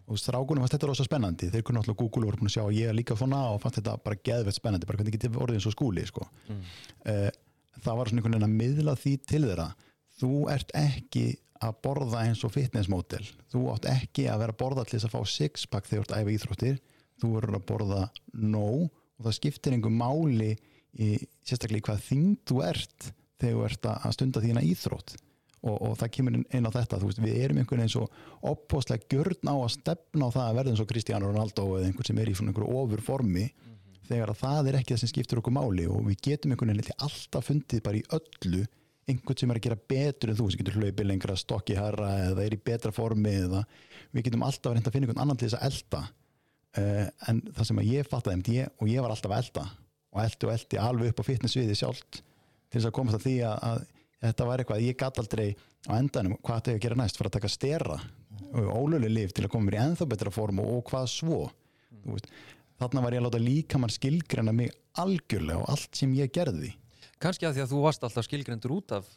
Og 0.07 0.17
strákunum 0.17 0.63
fannst 0.63 0.73
þetta 0.77 0.89
rosa 0.89 1.05
spennandi. 1.05 1.51
Þeir 1.51 1.63
kunni 1.67 1.81
náttúrulega 1.81 2.01
Google 2.01 2.25
og 2.25 2.31
voru 2.31 2.41
búin 2.41 2.49
að 2.49 2.55
sjá 2.55 2.63
að 2.63 2.77
ég 2.79 2.89
er 2.89 2.97
líka 2.97 3.17
svona 3.19 3.43
og 3.53 3.61
fannst 3.61 3.79
þetta 3.81 3.95
bara 4.07 4.19
geðvett 4.29 4.57
spennandi 4.57 4.89
bara 4.89 5.01
hvernig 5.01 5.17
getið 5.17 5.39
orðið 5.43 5.59
eins 5.59 5.69
og 5.69 5.75
skúli 5.75 6.05
sko. 6.09 6.27
Mm. 6.47 6.61
uh, 7.11 7.29
það 7.83 7.99
var 7.99 8.09
svona 8.09 8.23
einhvern 8.23 8.37
veginn 8.37 8.49
að 8.49 8.57
miðla 8.63 8.97
því 8.97 9.13
til 9.29 9.43
þeirra. 9.45 9.67
Þú 10.17 10.31
ert 10.49 10.73
ekki 10.79 11.25
að 11.63 11.75
borða 11.85 12.23
eins 12.27 12.43
og 12.45 12.53
fitnessmótel 12.53 13.23
þú 13.51 13.63
átt 13.73 13.87
ekki 13.91 14.27
að 14.29 14.41
vera 14.43 14.53
að 14.55 14.59
borða 14.61 14.85
til 14.85 14.97
þess 14.97 15.07
að 15.09 15.15
fá 15.15 15.31
sixpack 15.33 15.89
þegar 15.89 16.03
þú 16.03 16.07
ert 16.07 16.17
æfa 16.21 16.33
íþróttir. 16.35 16.79
Þú 17.17 17.29
verður 17.33 17.57
að 17.57 17.67
borða 17.71 18.01
nóg 18.37 18.81
og 19.17 19.25
það 19.25 19.37
skiptir 19.39 19.73
einhver 19.73 19.93
máli 19.97 20.51
í, 20.53 21.07
sérstaklega 21.47 21.81
í 21.81 21.85
hvað 21.87 22.03
þing 22.05 22.35
þú 22.45 22.59
ert 22.67 23.07
þegar 23.41 23.55
þú 23.57 23.63
ert 23.69 23.87
að 23.93 24.13
stunda 24.17 24.43
þína 24.43 24.63
íþrótt. 24.67 25.15
Og, 25.67 25.73
og 25.81 25.95
það 25.97 26.11
kemur 26.13 26.35
inn- 26.37 26.67
á 26.69 26.71
þetta. 26.71 26.99
Veist, 27.01 27.19
við 27.23 27.39
erum 27.41 27.57
einhvern 27.63 27.81
veginn 27.81 27.95
svo 27.95 28.05
opposlega 28.45 29.09
gjörn 29.09 29.49
á 29.49 29.55
að 29.57 29.71
stefna 29.73 30.29
á 30.29 30.35
það 30.35 30.45
að 30.45 30.57
verða 30.59 30.71
eins 30.75 30.83
og 30.83 30.89
Cristiano 30.91 31.31
Ronaldo 31.31 31.65
eða 31.79 31.87
einhvern 31.89 32.07
sem 32.11 32.19
er 32.21 32.29
í 32.29 32.35
svona 32.37 32.53
einhverju 32.53 32.77
ofur 32.83 33.01
formi 33.07 33.47
þegar 34.07 34.31
að 34.31 34.41
það 34.43 34.69
er 34.69 34.77
ekki 34.79 34.93
það 34.93 35.01
sem 35.01 35.11
skiptir 35.11 35.41
okkur 35.41 35.55
máli. 35.57 35.87
Og 35.89 36.05
við 36.05 36.21
getum 36.29 36.53
einhvern 36.53 36.75
veginn 36.77 37.01
alltaf 37.09 37.49
fundið 37.49 37.83
bara 37.89 37.97
í 37.97 38.05
öllu 38.19 38.61
einhvern 39.07 39.39
sem 39.39 39.51
er 39.51 39.59
að 39.59 39.65
gera 39.67 39.79
betur 39.93 40.31
en 40.31 40.37
þú 40.37 40.49
sem 40.51 40.61
getur 40.61 40.77
hlaupið 40.81 41.07
lengra, 41.07 41.35
stokki 41.39 41.77
herra 41.77 42.11
eða 42.27 42.43
er 42.43 42.55
í 42.57 42.61
betra 42.69 42.91
formi 42.95 43.33
eða 43.45 43.63
við 44.11 44.27
getum 44.27 44.45
alltaf 44.47 44.71
að 44.71 44.77
reynda 44.77 44.91
að 44.91 44.97
finna 44.97 45.07
einhvern 45.07 45.23
annan 45.23 45.39
til 45.39 45.47
þess 45.47 45.59
að 45.59 45.67
elda 45.69 46.01
uh, 46.03 47.05
en 47.31 47.43
það 47.51 47.69
sem 47.69 47.81
að 47.81 47.91
ég 47.93 48.09
fattaði 48.11 48.57
ég, 48.57 48.73
og 48.81 48.91
ég 48.91 49.05
var 49.05 49.13
alltaf 49.13 49.33
að 49.33 49.43
elda 49.43 49.65
og 50.11 50.23
eldi 50.23 50.47
og 50.47 50.53
eldi 50.55 50.81
alveg 50.81 51.13
upp 51.13 51.21
á 51.23 51.29
fitnessviði 51.29 51.77
sjálft 51.77 52.19
til 52.19 52.79
þess 52.79 52.89
að 52.89 52.95
komast 52.97 53.19
að 53.19 53.27
því 53.27 53.35
að, 53.47 53.57
að 53.69 53.85
þetta 54.27 54.47
var 54.49 54.63
eitthvað, 54.63 54.85
ég 54.87 54.99
gatt 54.99 55.21
aldrei 55.21 55.47
á 55.87 55.91
endanum 55.97 56.39
hvað 56.41 56.59
þetta 56.59 56.73
ég 56.73 56.79
að 56.79 56.85
gera 56.87 56.99
næst, 56.99 57.19
fyrir 57.19 57.31
að 57.31 57.37
taka 57.37 57.53
stera 57.53 57.99
og 58.47 58.69
óluleg 58.73 59.13
líf 59.13 59.35
til 59.35 59.45
að 59.45 59.53
koma 59.53 59.67
mér 59.67 59.77
í 59.77 59.83
ennþá 59.85 60.07
betra 60.09 60.33
form 60.33 60.61
og, 60.63 60.73
og 60.79 60.83
hvað 60.91 61.07
svo 61.11 61.39
veist, 62.07 62.27
þarna 62.79 63.03
var 63.03 63.15
ég 63.15 63.21
að 63.21 63.27
láta 63.27 63.41
líka 63.43 63.79
mann 63.81 63.93
skilgreina 63.93 64.55
mig 64.55 64.73
algjörlega 64.99 65.61
og 65.61 65.71
allt 65.73 65.99
sem 65.99 66.13
ég 66.17 66.31
gerði 66.33 66.73
kannski 67.23 67.47
að 67.47 67.57
því 67.57 67.65
að 67.65 67.73
þú 67.73 67.83
varst 67.83 68.07
alltaf 68.07 68.27
skilgrendur 68.27 68.73
út 68.77 68.95
af 68.97 69.11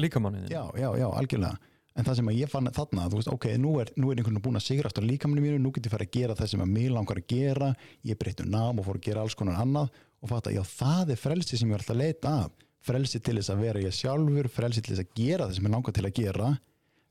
líkamannin 0.00 0.48
já, 0.50 0.62
já, 0.76 0.88
já, 0.98 1.08
algjörlega. 1.08 1.58
En 1.98 2.06
það 2.06 2.20
sem 2.20 2.28
að 2.30 2.36
ég 2.38 2.50
fann 2.52 2.70
þarna, 2.70 3.08
þú 3.10 3.18
veist, 3.18 3.30
ok, 3.32 3.46
nú 3.58 3.72
er, 3.82 3.90
nú 3.98 4.10
er 4.10 4.20
einhvern 4.20 4.36
veginn 4.36 4.44
búin 4.44 4.60
að 4.60 4.66
sigrast 4.68 5.00
á 5.00 5.02
líkaminu 5.02 5.42
mínu, 5.42 5.58
nú 5.58 5.72
get 5.74 5.88
ég 5.88 5.92
fara 5.92 6.06
að 6.06 6.14
gera 6.14 6.36
það 6.38 6.52
sem 6.52 6.62
að 6.62 6.70
mig 6.76 6.86
langar 6.94 7.18
að 7.18 7.26
gera, 7.32 7.70
ég 8.06 8.20
breytti 8.20 8.46
um 8.46 8.52
nám 8.54 8.78
og 8.78 8.86
fór 8.86 9.00
að 9.00 9.08
gera 9.08 9.24
alls 9.24 9.36
konar 9.36 9.58
annað. 9.58 9.90
Og 10.22 10.30
fatta, 10.30 10.52
já, 10.54 10.62
það 10.62 11.12
er 11.16 11.20
frelsi 11.20 11.58
sem 11.58 11.66
ég 11.66 11.74
var 11.74 11.82
alltaf 11.82 11.96
að 11.96 12.02
leita 12.04 12.34
af 12.44 12.66
frelsi 12.86 13.20
til 13.20 13.36
þess 13.40 13.52
að 13.52 13.62
vera 13.66 13.82
ég 13.82 13.96
sjálfur 13.96 14.48
frelsi 14.54 14.84
til 14.84 14.94
þess 14.94 15.04
að 15.04 15.14
gera 15.18 15.48
það 15.48 15.58
sem 15.58 15.66
ég 15.66 15.74
langar 15.74 15.96
til 15.96 16.06
að 16.06 16.16
gera. 16.20 16.50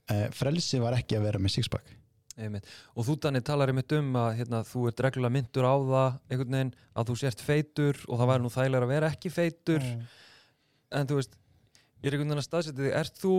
Eh, 0.10 0.28
frelsi 0.34 0.82
var 0.82 0.98
ekki 0.98 1.20
að 1.20 1.28
vera 1.28 1.42
með 1.44 1.58
sixpack 1.58 1.99
Einmitt. 2.40 2.68
og 2.96 3.06
þú 3.08 3.16
Danni 3.26 3.42
talar 3.46 3.72
einmitt 3.72 3.94
um 3.98 4.10
að 4.20 4.30
hérna, 4.40 4.64
þú 4.68 4.88
ert 4.90 5.04
reglulega 5.06 5.36
myndur 5.36 5.68
á 5.68 5.76
það 5.76 6.10
einhvern 6.30 6.58
veginn 6.58 6.74
að 6.96 7.10
þú 7.10 7.16
sért 7.22 7.44
feitur 7.44 8.02
og 8.08 8.20
það 8.22 8.32
væri 8.32 8.46
nú 8.46 8.52
þægilega 8.54 8.88
að 8.88 8.94
vera 8.94 9.14
ekki 9.14 9.32
feitur. 9.34 9.86
Mm. 9.86 10.04
en 11.00 11.10
þú 11.10 11.20
veist, 11.20 11.40
ég 12.00 12.10
er 12.10 12.18
einhvern 12.18 12.32
veginn 12.32 12.44
að 12.44 12.48
staðsetja 12.48 12.84
þig. 12.86 12.94
Ert 13.02 13.24
þú 13.24 13.34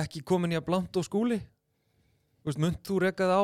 ekki 0.00 0.24
komin 0.26 0.54
í 0.54 0.58
að 0.58 0.66
blant 0.70 0.96
og 0.96 1.06
skúli? 1.06 1.40
Þú 2.40 2.50
veist, 2.50 2.62
munt 2.64 2.80
þú 2.86 3.02
rekað 3.04 3.34
á 3.36 3.42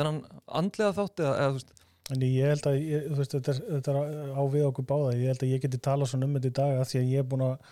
þennan 0.00 0.20
andlega 0.46 0.96
þátt 0.98 1.22
eða, 1.22 1.36
eða 1.38 1.52
þú 1.52 1.60
veist, 1.60 1.78
En 2.10 2.22
ég 2.26 2.50
held 2.50 2.66
að, 2.66 2.80
ég, 2.82 3.04
þú 3.06 3.18
veist, 3.20 3.34
þetta 3.36 3.52
er, 3.52 3.58
þetta 3.76 3.92
er 3.92 4.32
á 4.34 4.42
við 4.50 4.64
okkur 4.66 4.86
báða, 4.90 5.12
ég 5.14 5.30
held 5.30 5.44
að 5.46 5.52
ég 5.52 5.62
geti 5.62 5.78
tala 5.86 6.08
svona 6.10 6.26
um 6.26 6.34
þetta 6.34 6.50
í 6.50 6.56
dag 6.58 6.80
að 6.80 6.88
því 6.90 6.98
að 6.98 7.12
ég 7.12 7.22
er 7.22 7.28
búin 7.30 7.44
að 7.46 7.68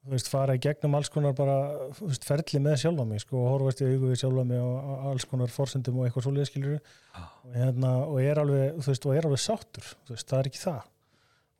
þú 0.00 0.14
veist, 0.14 0.30
fara 0.32 0.56
í 0.56 0.60
gegnum 0.62 0.96
alls 0.96 1.10
konar 1.12 1.34
bara 1.36 1.56
þú 1.98 2.08
veist, 2.08 2.24
ferli 2.28 2.60
með 2.64 2.78
sjálfa 2.84 3.06
mig, 3.08 3.22
sko, 3.24 3.36
og 3.42 3.50
horfast 3.54 3.82
í 3.82 3.88
augu 3.90 4.10
við 4.10 4.22
sjálfa 4.22 4.44
mig 4.48 4.62
og 4.64 5.06
alls 5.10 5.26
konar 5.28 5.52
forsendum 5.52 6.00
og 6.00 6.06
eitthvað 6.08 6.26
svoleiðis 6.26 6.52
skilur 6.52 6.78
og 7.20 7.54
hérna, 7.56 7.92
og 8.06 8.20
er 8.24 8.40
alveg, 8.40 8.80
þú 8.80 8.92
veist, 8.92 9.08
og 9.08 9.16
er 9.16 9.28
alveg 9.28 9.42
sáttur, 9.44 9.90
þú 10.08 10.16
veist, 10.16 10.28
það 10.30 10.40
er 10.40 10.50
ekki 10.50 10.62
það. 10.62 10.90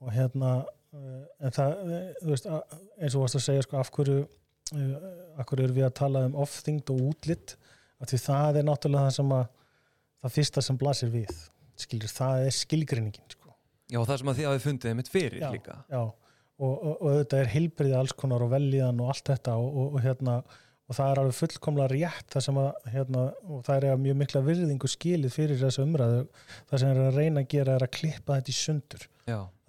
Og 0.00 0.12
hérna, 0.16 0.52
eh, 0.96 1.22
en 1.44 1.56
það 1.58 1.74
eh, 1.84 2.06
þú 2.22 2.32
veist, 2.32 2.50
eins 2.50 3.16
og 3.16 3.26
varst 3.26 3.40
að 3.40 3.46
segja, 3.48 3.66
sko, 3.66 3.80
af 3.80 3.92
hverju 3.96 4.18
eh, 4.24 5.10
af 5.36 5.48
hverju 5.48 5.66
erum 5.66 5.76
við 5.76 5.88
að 5.90 5.96
tala 6.00 6.24
um 6.28 6.38
off-thingd 6.40 6.92
og 6.94 7.04
útlitt, 7.12 7.56
að 8.00 8.14
því 8.14 8.22
það 8.24 8.60
er 8.60 8.68
náttúrulega 8.70 9.10
það 9.10 9.16
sem 9.18 9.34
að 9.36 9.48
það 10.20 10.36
fyrsta 10.36 10.64
sem 10.64 10.80
blasir 10.80 11.12
við 11.12 11.44
skilur, 11.80 12.12
það 12.12 12.46
er 12.46 12.56
skilgreiningin 12.56 13.32
sko. 13.32 13.54
já 13.90 14.00
það 14.00 14.16
sem 14.20 14.32
að 14.32 14.40
þið 14.40 14.48
hafið 14.48 14.66
fundið 14.66 14.90
og, 16.60 16.74
og, 16.74 16.96
og 17.00 17.14
þetta 17.20 17.38
er 17.42 17.52
heilbriði 17.54 17.94
alls 17.98 18.12
konar 18.20 18.42
og 18.44 18.52
veljiðan 18.52 19.00
og 19.00 19.14
allt 19.14 19.30
þetta 19.32 19.54
og, 19.60 19.70
og, 19.70 19.94
og 19.96 20.04
hérna 20.04 20.34
og 20.90 20.96
það 20.98 21.10
er 21.12 21.18
alveg 21.22 21.36
fullkomlega 21.38 21.90
rétt 21.94 22.32
það 22.34 22.42
sem 22.48 22.56
að 22.58 22.70
hérna, 22.90 23.20
og 23.46 23.60
það 23.68 23.84
er 23.92 24.00
mjög 24.02 24.16
mikla 24.24 24.40
virðingu 24.42 24.88
skilið 24.90 25.30
fyrir 25.36 25.60
þessu 25.60 25.84
umræðu. 25.84 26.24
Það 26.66 26.80
sem 26.82 26.90
er 26.90 26.98
að 27.04 27.18
reyna 27.20 27.44
að 27.44 27.50
gera 27.52 27.76
er 27.78 27.84
að 27.86 27.92
klippa 27.94 28.38
þetta 28.40 28.50
í 28.50 28.56
sundur. 28.58 29.04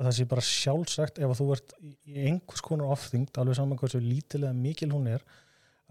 Það 0.02 0.16
sé 0.18 0.26
bara 0.32 0.46
sjálfsagt 0.48 1.20
ef 1.22 1.36
þú 1.38 1.48
ert 1.54 1.76
í 2.10 2.24
einhvers 2.26 2.64
konar 2.66 2.90
ofþyngd 2.96 3.38
alveg 3.38 3.60
saman 3.60 3.78
hversu 3.78 4.02
lítilega 4.02 4.58
mikil 4.58 4.90
hún 4.96 5.12
er 5.14 5.22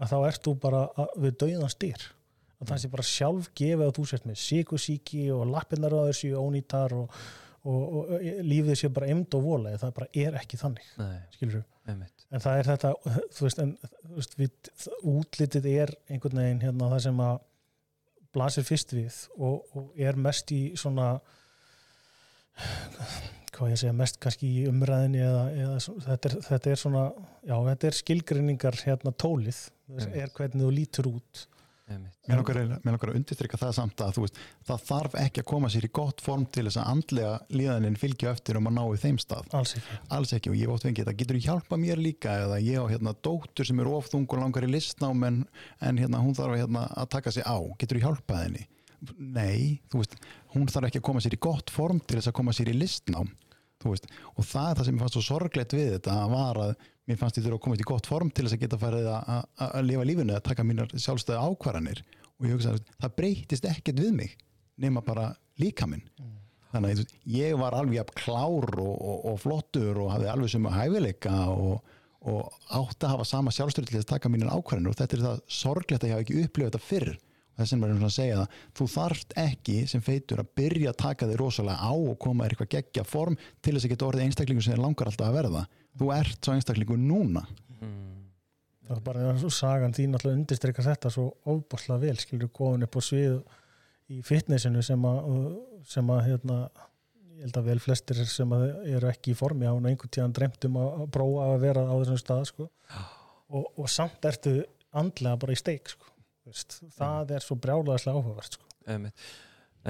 að 0.03 0.11
þá 0.11 0.17
ert 0.33 0.41
þú 0.49 0.55
bara 0.67 0.81
að- 0.99 1.15
við 1.23 1.37
dauðan 1.45 1.71
styr. 1.77 2.03
Að 2.59 2.67
það 2.73 2.81
sé 2.83 2.91
bara 2.97 3.07
sjálf 3.13 3.47
gefið 3.55 3.85
að 3.87 3.95
þú 4.01 4.07
sért 4.11 4.27
með 4.27 4.41
síkusíki 4.49 5.23
og 5.31 5.47
lappinnar 5.47 5.95
á 5.95 6.01
þessu 6.11 6.33
ónýtar 6.43 6.91
og, 6.99 7.23
og, 7.61 7.81
og, 7.99 8.13
lífið 8.45 8.79
sé 8.79 8.89
bara 8.93 9.11
emd 9.13 9.37
og 9.37 9.45
vola 9.45 9.75
það 9.81 9.93
bara 9.99 10.09
er 10.23 10.37
ekki 10.39 10.57
þannig 10.61 10.87
en 12.31 12.43
það 12.43 12.59
er 12.59 12.69
þetta 12.71 12.93
þú 13.35 13.45
veist, 13.45 13.61
en, 13.61 13.75
þú 14.07 14.17
veist 14.17 14.37
við, 14.39 14.71
útlitið 15.13 15.67
er 15.71 15.93
einhvern 16.09 16.41
veginn 16.41 16.63
hérna 16.65 16.89
það 16.95 17.03
sem 17.07 17.21
að 17.27 17.43
blasir 18.31 18.65
fyrst 18.65 18.95
við 18.95 19.19
og, 19.37 19.75
og 19.75 20.01
er 20.01 20.17
mest 20.19 20.53
í 20.55 20.61
svona 20.79 21.13
hvað 23.51 23.73
ég 23.73 23.81
segja 23.81 23.95
mest 23.95 24.19
kannski 24.23 24.49
í 24.49 24.65
umræðinni 24.71 25.21
eða, 25.25 25.45
eða 25.53 25.79
þetta, 26.07 26.29
er, 26.29 26.37
þetta 26.47 26.71
er 26.71 26.81
svona 26.81 27.05
já, 27.45 27.55
þetta 27.69 27.89
er 27.89 27.97
skilgreiningar 27.99 28.77
hérna 28.85 29.13
tólið 29.13 29.59
þess 29.59 30.07
Einmitt. 30.07 30.21
er 30.23 30.35
hvernig 30.37 30.63
þú 30.65 30.71
lítur 30.75 31.11
út 31.11 31.45
Mér 32.27 32.39
langar, 32.39 33.09
að 33.09 33.17
undirstrykka 33.19 33.59
það 33.59 33.73
samt 33.77 34.03
að 34.05 34.13
þú 34.15 34.23
veist, 34.25 34.39
það 34.67 34.83
þarf 34.87 35.17
ekki 35.23 35.43
að 35.43 35.47
koma 35.51 35.71
sér 35.73 35.87
í 35.87 35.91
gott 35.99 36.23
form 36.23 36.45
til 36.47 36.65
þess 36.67 36.79
að 36.81 36.91
andlega 36.93 37.31
líðanin 37.51 37.97
fylgja 37.99 38.33
eftir 38.35 38.59
um 38.59 38.69
að 38.69 38.75
ná 38.77 38.83
í 38.85 38.99
þeim 39.01 39.19
stað. 39.21 39.49
alls 39.57 39.75
ekki 39.77 39.99
Alls 40.17 40.35
ekki 40.37 40.53
og 40.53 40.59
ég 40.59 40.73
oft 40.73 40.87
fengið 40.87 41.03
þetta, 41.03 41.17
getur 41.21 41.39
þú 41.39 41.43
hjálpa 41.47 41.79
mér 41.81 42.01
líka 42.01 42.35
eða 42.45 42.59
ég 42.63 42.77
á 42.77 42.85
hérna 42.91 43.15
dóttur 43.25 43.67
sem 43.67 43.81
er 43.81 43.91
ofþung 43.91 44.27
og 44.29 44.43
langar 44.43 44.67
í 44.67 44.71
listnám 44.71 45.25
en, 45.27 45.41
en 45.81 46.01
hérna 46.01 46.21
hún 46.23 46.37
þarf 46.37 46.59
hérna, 46.61 46.85
að 46.95 47.11
taka 47.17 47.33
sig 47.33 47.47
á, 47.47 47.57
getur 47.81 47.99
þú 47.99 48.05
hjálpað 48.05 48.45
henni? 48.45 48.67
Nei, 49.17 49.81
þú 49.89 50.03
veist, 50.03 50.17
hún 50.53 50.69
þarf 50.69 50.91
ekki 50.91 51.01
að 51.01 51.07
koma 51.09 51.21
sér 51.23 51.33
í 51.33 51.41
gott 51.41 51.73
form 51.73 52.01
til 52.05 52.19
þess 52.19 52.29
að 52.29 52.37
koma 52.37 52.53
sér 52.53 52.69
í 52.69 52.77
listnám. 52.77 53.31
Veist, 53.81 54.07
og 54.35 54.45
það 54.45 54.67
er 54.69 54.79
það 54.79 54.87
sem 54.87 54.95
mér 54.95 55.03
fannst 55.05 55.17
svo 55.17 55.23
sorglegt 55.25 55.75
við 55.75 55.93
þetta 55.95 56.17
var 56.31 56.59
að 56.61 56.73
mér 57.09 57.19
fannst 57.19 57.39
ég 57.39 57.45
þurfa 57.45 57.57
að 57.57 57.63
komast 57.65 57.83
í 57.83 57.87
gott 57.89 58.09
form 58.09 58.29
til 58.31 58.45
þess 58.45 58.57
að 58.57 58.63
geta 58.65 58.79
farið 58.81 59.07
að, 59.11 59.79
lifa 59.87 60.05
lífinu 60.07 60.35
að 60.35 60.43
taka 60.47 60.65
mínar 60.67 60.93
sjálfstæði 60.93 61.47
ákvarðanir. 61.47 62.03
Og 62.39 62.47
ég 62.47 62.55
hugsa 62.55 62.75
að 62.75 62.93
það 63.01 63.15
breytist 63.17 63.67
ekkert 63.69 64.01
við 64.01 64.13
mig 64.17 64.35
nema 64.81 65.03
bara 65.05 65.31
líka 65.61 65.87
minn. 65.89 66.05
Þannig 66.71 67.01
að 67.01 67.15
ég 67.35 67.57
var 67.59 67.75
alveg 67.75 68.13
klár 68.15 68.69
og, 68.79 68.93
og, 68.95 69.17
og 69.33 69.41
flottur 69.41 69.97
og 70.05 70.13
hafði 70.13 70.29
alveg 70.31 70.53
sem 70.53 70.69
að 70.69 70.77
hæfileika 70.77 71.33
og, 71.51 71.91
og 72.31 72.69
átti 72.69 73.07
að 73.07 73.13
hafa 73.15 73.27
sama 73.27 73.53
sjálfstöru 73.55 73.89
til 73.89 73.97
þess 73.97 74.07
að 74.07 74.13
taka 74.13 74.31
mínar 74.31 74.53
ákvarðanir. 74.55 74.93
Og 74.93 75.01
þetta 75.01 75.17
er 75.17 75.25
það 75.25 75.43
sorglegt 75.57 76.05
að 76.05 76.11
ég 76.11 76.15
hafa 76.15 76.25
ekki 76.27 76.45
upplifað 76.45 76.71
þetta 76.71 76.87
fyrr 76.87 77.13
þess 77.59 77.75
vegna 77.75 77.89
er 77.89 77.97
svona 77.97 78.09
að 78.11 78.17
segja 78.17 78.37
það 78.41 78.59
þú 78.79 78.87
þarft 78.95 79.35
ekki 79.43 79.77
sem 79.91 80.05
feitur 80.05 80.43
að 80.43 80.53
byrja 80.61 80.93
að 80.93 81.01
taka 81.03 81.29
þig 81.29 81.41
rosalega 81.41 81.89
á 81.89 81.93
og 81.93 82.19
koma 82.21 82.45
þér 82.45 82.55
eitthvað 82.55 82.73
geggja 82.77 83.07
form 83.07 83.39
til 83.61 83.75
þess 83.75 83.87
að 83.87 83.93
geta 83.95 84.07
orðið 84.07 84.27
einstaklingu 84.27 84.65
sem 84.65 84.75
þér 84.75 84.85
langar 84.85 85.11
alltaf 85.11 85.27
að 85.27 85.37
verða 85.39 85.65
þú 85.99 86.13
ert 86.15 86.39
svo 86.39 86.55
einstaklingu 86.55 86.97
núna 87.01 87.45
það 88.91 88.97
er 88.97 89.03
bara 89.05 89.33
svo 89.39 89.51
sagan 89.53 89.95
þín 89.95 90.17
alltaf 90.17 90.35
undirstrykkar 90.35 90.87
þetta 90.89 91.11
svo 91.13 91.27
ofbúrslega 91.49 92.03
vel 92.03 92.19
skilur 92.19 92.51
góðin 92.55 92.87
upp 92.87 92.97
á 92.99 93.01
svið 93.07 93.37
í 94.11 94.21
fitnessinu 94.27 94.83
sem 94.83 95.05
að, 95.07 95.29
sem 95.87 96.11
að 96.11 96.21
hérna, 96.27 96.57
ég 97.37 97.45
held 97.45 97.59
að 97.61 97.69
vel 97.71 97.79
flestir 97.83 98.21
sem 98.27 98.55
að 98.55 98.67
eru 98.97 99.11
ekki 99.11 99.33
í 99.33 99.37
formi 99.37 99.69
á 99.69 99.73
einhvern 99.73 100.11
tíðan 100.11 100.35
dremt 100.35 100.67
um 100.67 100.79
að 100.81 100.89
að 100.97 101.11
prófa 101.15 101.47
að 101.47 101.63
vera 101.63 101.85
á 101.87 101.93
þessum 101.93 102.21
stað 102.21 102.43
sko. 102.51 102.69
og, 103.51 103.69
og 103.77 103.91
samt 103.91 104.27
ertu 104.27 104.57
andlega 104.91 105.39
bara 105.39 105.55
í 105.55 105.61
steik 105.61 105.93
sko. 105.93 106.10
Veist, 106.47 106.79
það 106.97 107.35
er 107.37 107.45
svo 107.45 107.57
brjálaðislega 107.61 108.17
áhugavert 108.17 108.57
sko. 108.57 108.69
En 108.89 109.09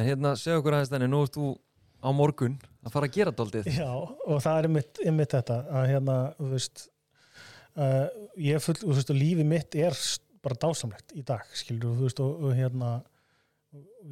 hérna, 0.08 0.34
segja 0.40 0.60
okkur 0.60 0.78
aðeins 0.78 0.92
þannig, 0.92 1.12
nú 1.12 1.22
ert 1.26 1.38
þú 1.38 1.52
á 2.02 2.10
morgun 2.16 2.58
að 2.82 2.96
fara 2.96 3.08
að 3.08 3.16
gera 3.18 3.34
daldið 3.36 3.70
Já, 3.76 3.92
og 3.92 4.42
það 4.42 4.58
er 4.58 4.68
einmitt, 4.70 5.02
einmitt 5.06 5.36
þetta 5.36 5.60
að 5.70 5.88
hérna, 5.92 6.18
þú 6.40 6.50
veist 6.56 6.84
uh, 7.78 8.08
ég 8.42 8.58
er 8.58 8.64
full, 8.64 8.78
þú 8.82 8.98
veist, 8.98 9.14
og 9.14 9.20
lífi 9.22 9.48
mitt 9.48 9.78
er 9.80 9.98
bara 10.42 10.58
dásamlegt 10.66 11.16
í 11.16 11.24
dag, 11.26 11.46
skilur 11.56 11.98
þú 12.00 12.10
veist, 12.10 12.22
og, 12.24 12.46
og 12.48 12.56
hérna 12.58 12.92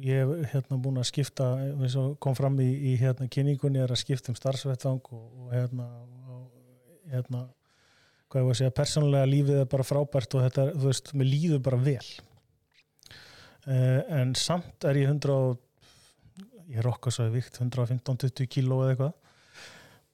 ég 0.00 0.24
hef 0.24 0.52
hérna 0.54 0.80
búin 0.80 1.00
að 1.00 1.10
skipta 1.10 1.50
eins 1.66 1.96
og 2.00 2.14
kom 2.22 2.36
fram 2.38 2.56
í, 2.62 2.70
í 2.92 2.96
hérna 3.00 3.28
kynningunni 3.28 3.82
er 3.82 3.92
að 3.92 4.00
skipta 4.04 4.32
um 4.32 4.38
starfsvettvang 4.38 5.02
og, 5.12 5.26
og 5.44 5.52
hérna 5.52 5.88
og, 6.30 6.46
hérna 7.10 7.44
hvað 8.30 8.40
ég 8.40 8.46
var 8.46 8.54
að 8.54 8.60
segja, 8.60 8.76
persónulega 8.78 9.28
lífið 9.28 9.62
er 9.64 9.70
bara 9.70 9.84
frábært 9.84 10.36
og 10.38 10.44
þetta, 10.46 10.66
þú 10.76 10.86
veist, 10.86 11.12
mér 11.18 11.28
líður 11.32 11.62
bara 11.66 11.80
vel 11.82 12.10
en 13.66 14.34
samt 14.38 14.86
er 14.88 15.00
ég 15.02 15.10
100 15.10 15.34
og 15.34 15.58
ég 16.70 16.84
rokka 16.84 17.12
svo 17.12 17.26
í 17.28 17.34
vikt 17.34 17.58
115-20 17.60 18.48
kíló 18.50 18.82
eða 18.84 18.94
eitthvað. 18.94 19.16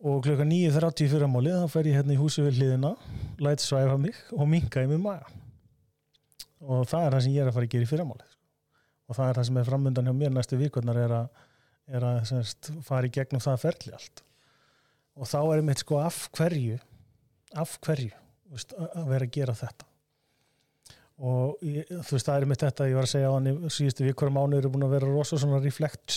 Og 0.06 0.20
klukka 0.24 0.44
9.30 0.44 1.10
fyrir 1.12 1.30
málið 1.32 1.58
þá 1.62 1.72
fer 1.72 1.88
ég 1.88 1.98
hérna 1.98 2.14
í 2.14 2.20
húsi 2.20 2.44
við 2.44 2.60
hliðina 2.60 2.92
læt 3.42 3.64
svæfa 3.64 3.96
mig 4.00 4.18
og 4.36 4.48
minka 4.50 4.84
í 4.84 4.90
mig 4.90 5.00
maga. 5.00 5.28
Og 6.66 6.84
það 6.88 7.06
er 7.06 7.16
það 7.16 7.24
sem 7.24 7.36
ég 7.36 7.44
er 7.44 7.50
að 7.50 7.56
fara 7.56 7.68
að 7.68 7.74
gera 7.74 7.86
í 7.86 7.90
fyrramálið 7.90 8.28
sko. 8.32 8.42
og 9.06 9.16
það 9.16 9.28
er 9.28 9.38
það 9.38 9.48
sem 9.48 9.58
er 9.60 9.68
framöndan 9.70 10.08
hjá 10.08 10.14
mér 10.18 10.32
næstu 10.34 10.58
vikurnar 10.60 10.98
er 10.98 11.12
að, 11.14 11.42
er 11.86 12.06
að 12.08 12.20
semst, 12.28 12.70
fara 12.82 13.08
í 13.08 13.12
gegnum 13.14 13.44
það 13.44 13.60
ferli 13.62 13.96
allt. 13.96 14.22
Og 15.16 15.28
þá 15.30 15.40
er 15.54 15.64
mitt 15.64 15.84
sko 15.84 16.00
af 16.02 16.26
hverju 16.36 16.80
af 17.56 17.76
hverju 17.84 18.12
veist, 18.50 18.74
að 18.74 18.96
að 19.00 19.12
vera 19.12 19.28
að 19.28 19.36
gera 19.36 19.54
þetta 19.56 19.88
og 21.16 21.62
ég, 21.64 21.86
þú 21.88 22.12
veist 22.16 22.26
það 22.28 22.38
er 22.42 22.46
mitt 22.50 22.60
þetta 22.66 22.86
ég 22.90 22.96
var 22.98 23.06
að 23.06 23.12
segja 23.14 23.28
á 23.32 23.36
hann 23.36 23.46
í 23.48 23.54
síðustu 23.72 24.04
vikur 24.04 24.32
mánu 24.36 24.58
eru 24.58 24.68
búin 24.74 24.84
að 24.84 24.94
vera 24.98 25.08
rosa 25.08 25.38
svona 25.40 25.60
reflect 25.64 26.16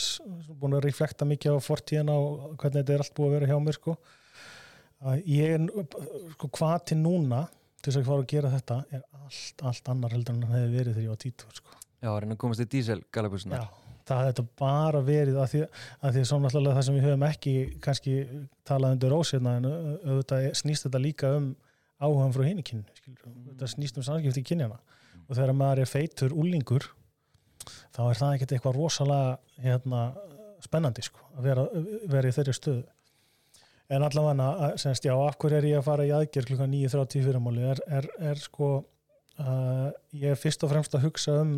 búin 0.60 0.76
að 0.76 0.84
reflekta 0.90 1.28
mikið 1.30 1.56
á 1.56 1.60
fortíðina 1.64 2.18
og 2.20 2.58
hvernig 2.60 2.82
þetta 2.82 2.98
er 2.98 3.04
allt 3.06 3.14
búið 3.16 3.30
að 3.30 3.36
vera 3.38 3.52
hjá 3.54 3.60
mér 3.64 3.78
sko 3.80 3.96
að 5.08 5.22
ég 5.32 5.70
sko 6.36 6.50
hvað 6.60 6.78
til 6.92 6.98
núna 7.00 7.46
til 7.80 7.94
þess 7.94 8.02
að 8.02 8.10
fara 8.12 8.24
að 8.26 8.32
gera 8.34 8.52
þetta 8.58 8.80
er 8.98 9.04
allt, 9.24 9.62
allt 9.72 9.92
annar 9.94 10.12
heldur 10.18 10.36
en 10.36 10.42
hann 10.50 10.58
hefði 10.60 10.74
verið 10.76 10.98
þegar 10.98 11.06
ég 11.06 11.14
var 11.14 11.22
títur 11.24 11.54
sko. 11.62 11.78
Já, 12.04 12.10
að 12.12 12.18
reyna 12.26 12.36
að 12.36 12.42
komast 12.44 12.64
í 12.66 12.68
dísel 12.74 13.00
galabusuna 13.16 13.62
Já, 13.62 13.70
það 14.10 14.20
hefði 14.20 14.34
þetta 14.34 14.46
bara 14.60 15.02
verið 15.08 15.40
að 15.40 15.50
því 15.54 15.62
að 15.64 16.18
því 16.18 16.26
að 16.26 16.28
svo 16.34 16.40
náttúrulega 16.44 16.76
það 16.82 16.86
sem 16.90 16.98
við 17.00 17.08
höfum 17.08 17.26
ekki 17.30 17.54
kannski 17.88 18.18
talað 18.68 18.98
undir 18.98 19.16
ósirna 19.16 19.56
en 19.62 19.70
au- 19.70 19.98
auðvitað 20.12 20.50
snýst 20.60 20.88
þetta 20.90 21.02
líka 21.08 21.32
um 21.40 21.50
áhugan 22.00 22.34
frá 22.36 22.46
hinni 22.48 22.64
kynni 22.66 22.86
þetta 23.52 23.70
snýst 23.74 24.00
um 24.00 24.06
samskipti 24.08 24.46
kynjana 24.52 24.80
og 25.28 25.36
þegar 25.36 25.56
maður 25.58 25.84
er 25.84 25.92
feitur 25.92 26.36
úlingur 26.36 26.88
þá 27.96 28.02
er 28.06 28.20
það 28.20 28.36
ekkert 28.36 28.54
eitthvað 28.56 28.78
rosalega 28.78 29.64
hérna, 29.64 30.04
spennandi 30.64 31.04
sko, 31.06 31.26
að 31.38 31.50
vera, 31.50 31.66
vera 32.12 32.30
í 32.30 32.36
þeirri 32.36 32.56
stöðu. 32.56 32.86
En 33.90 34.06
allavega 34.06 34.70
semst, 34.78 35.08
já, 35.08 35.16
af 35.16 35.38
hverju 35.42 35.58
er 35.58 35.68
ég 35.72 35.80
að 35.80 35.88
fara 35.88 36.06
í 36.06 36.14
aðgerð 36.14 36.52
klukkan 36.52 36.74
9.30 36.76 37.26
fyrirmáli 37.26 37.66
er, 37.72 37.82
er, 38.00 38.08
er 38.32 38.42
sko 38.42 38.70
uh, 39.42 39.88
ég 40.14 40.36
er 40.36 40.38
fyrst 40.40 40.66
og 40.66 40.74
fremst 40.74 40.94
að 40.94 41.08
hugsa 41.08 41.40
um 41.42 41.56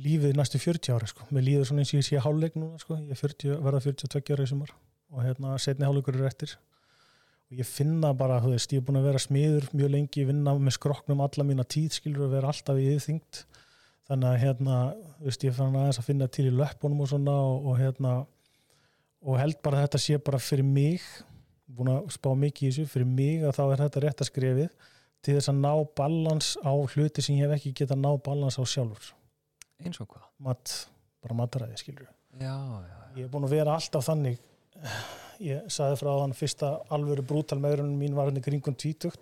lífið 0.00 0.38
næstu 0.38 0.60
40 0.62 0.94
ára 0.94 1.08
sko. 1.10 1.26
mér 1.34 1.44
líður 1.48 1.66
svona 1.68 1.82
eins 1.82 1.90
og 1.92 1.98
ég 1.98 2.06
sé 2.06 2.22
háluleik 2.22 2.54
núna 2.56 2.78
sko. 2.80 3.00
ég 3.02 3.10
er 3.16 3.20
40, 3.20 3.58
verða 3.66 3.82
42 3.88 4.36
ára 4.36 4.46
í 4.46 4.52
sumar. 4.52 4.74
Og 5.10 5.26
hérna 5.26 5.56
setni 5.58 5.88
háluleikur 5.88 6.14
eru 6.14 6.30
eftir 6.30 6.54
og 7.50 7.60
ég 7.60 7.66
finna 7.66 8.12
bara, 8.16 8.38
þú 8.42 8.52
veist, 8.54 8.72
ég 8.74 8.82
er 8.82 8.86
búin 8.86 9.00
að 9.00 9.08
vera 9.10 9.22
smiður 9.22 9.68
mjög 9.74 9.92
lengi, 9.94 10.26
vinna 10.28 10.54
með 10.54 10.76
skroknum 10.76 11.22
alla 11.24 11.46
mína 11.46 11.66
tíð, 11.66 11.96
skilur 11.98 12.28
að 12.28 12.36
vera 12.36 12.52
alltaf 12.52 12.78
í 12.78 12.86
yðþyngt 12.92 13.42
þannig 14.10 14.28
að 14.30 14.38
hérna, 14.44 14.76
þú 15.18 15.30
veist, 15.30 15.46
ég 15.46 15.56
fann 15.56 15.80
aðeins 15.80 16.00
að 16.02 16.08
finna 16.10 16.30
til 16.30 16.46
í 16.46 16.54
löppunum 16.54 17.02
og 17.04 17.10
svona 17.10 17.34
og, 17.48 17.66
og 17.70 17.80
hérna 17.80 18.14
og 19.20 19.36
held 19.40 19.60
bara 19.64 19.84
þetta 19.84 20.00
sé 20.02 20.20
bara 20.22 20.40
fyrir 20.42 20.66
mig 20.66 21.04
búin 21.70 21.92
að 21.92 22.08
spá 22.14 22.30
mikið 22.34 22.66
í 22.66 22.72
þessu, 22.72 22.90
fyrir 22.90 23.10
mig 23.10 23.44
að 23.46 23.56
þá 23.58 23.64
er 23.66 23.84
þetta 23.84 24.04
rétt 24.06 24.24
að 24.24 24.30
skrefið 24.30 24.88
til 25.20 25.36
þess 25.36 25.52
að 25.52 25.60
ná 25.60 25.72
balans 26.00 26.54
á 26.64 26.72
hluti 26.72 27.22
sem 27.22 27.38
ég 27.38 27.46
hef 27.46 27.58
ekki 27.58 27.74
getað 27.82 28.00
ná 28.00 28.10
balans 28.24 28.56
á 28.56 28.64
sjálfur. 28.64 29.12
Eins 29.84 30.00
og 30.02 30.08
hvað? 30.08 30.30
mat, 30.44 30.74
bara 31.22 31.36
mataræði 31.42 31.80
skilur 31.80 32.08
Já, 32.40 32.54
já, 32.86 32.98
ég 33.18 33.26
er 33.26 33.32
búin 33.32 33.46
að 33.48 33.56
vera 33.56 33.74
alltaf 33.76 34.06
þannig 34.06 34.40
ég 35.44 35.68
saði 35.72 35.98
frá 36.00 36.10
þann 36.12 36.36
fyrsta 36.36 36.70
alvöru 36.94 37.24
brútal 37.26 37.60
meðurinn 37.62 37.96
mín 37.98 38.16
var 38.16 38.30
henni 38.30 38.42
kringum 38.44 38.76
tvítugt. 38.78 39.20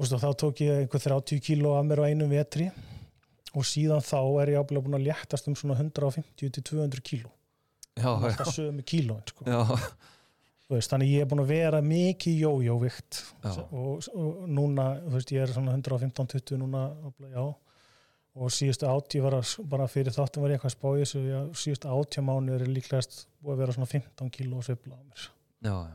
Og 0.00 0.08
þá 0.08 0.30
tók 0.38 0.62
ég 0.64 0.84
einhver 0.84 1.02
30 1.02 1.42
kíló 1.44 1.74
af 1.76 1.84
mér 1.84 2.00
á 2.00 2.08
einum 2.08 2.30
vetri. 2.32 2.70
Og 3.52 3.66
síðan 3.66 4.04
þá 4.04 4.20
er 4.42 4.54
ég 4.54 4.62
ábúinlega 4.62 4.86
búin 4.86 4.98
að 5.00 5.08
léttast 5.08 5.50
um 5.50 5.56
svona 5.58 5.76
150-200 5.80 7.02
kíló. 7.04 7.32
Já, 7.98 8.08
alltaf 8.14 8.52
sömu 8.54 8.84
kílóin 8.86 9.26
sko. 9.28 9.44
veist, 10.70 10.92
þannig 10.92 11.10
ég 11.16 11.24
er 11.24 11.28
búin 11.28 11.42
að 11.42 11.50
vera 11.50 11.80
mikið 11.84 12.44
jójóvikt. 12.46 13.24
Og, 13.74 14.06
og 14.14 14.46
núna, 14.48 14.92
veist, 15.10 15.34
ég 15.34 15.44
er 15.44 15.52
svona 15.52 15.74
115-20 15.76 16.62
núna, 16.62 16.86
já 17.34 17.44
og 18.40 18.52
síðustu 18.54 18.88
átti 18.88 19.20
var 19.20 19.36
að, 19.36 19.50
bara 19.68 19.88
fyrir 19.90 20.14
þáttum 20.14 20.44
var 20.44 20.54
ég 20.54 20.58
eitthvað 20.58 20.70
að 20.70 20.76
spá 20.78 20.88
í 20.90 21.02
þessu, 21.02 21.20
já, 21.26 21.40
síðustu 21.62 21.90
átti 21.92 22.24
mánu 22.24 22.54
er 22.56 22.64
líklegast 22.68 23.26
búið 23.40 23.54
að 23.54 23.62
vera 23.62 23.76
svona 23.76 23.90
15 23.90 24.32
kíló 24.36 24.62
sveifla 24.64 24.96
á 24.96 25.02
mér 25.02 25.26
já, 25.26 25.74
já. 25.74 25.94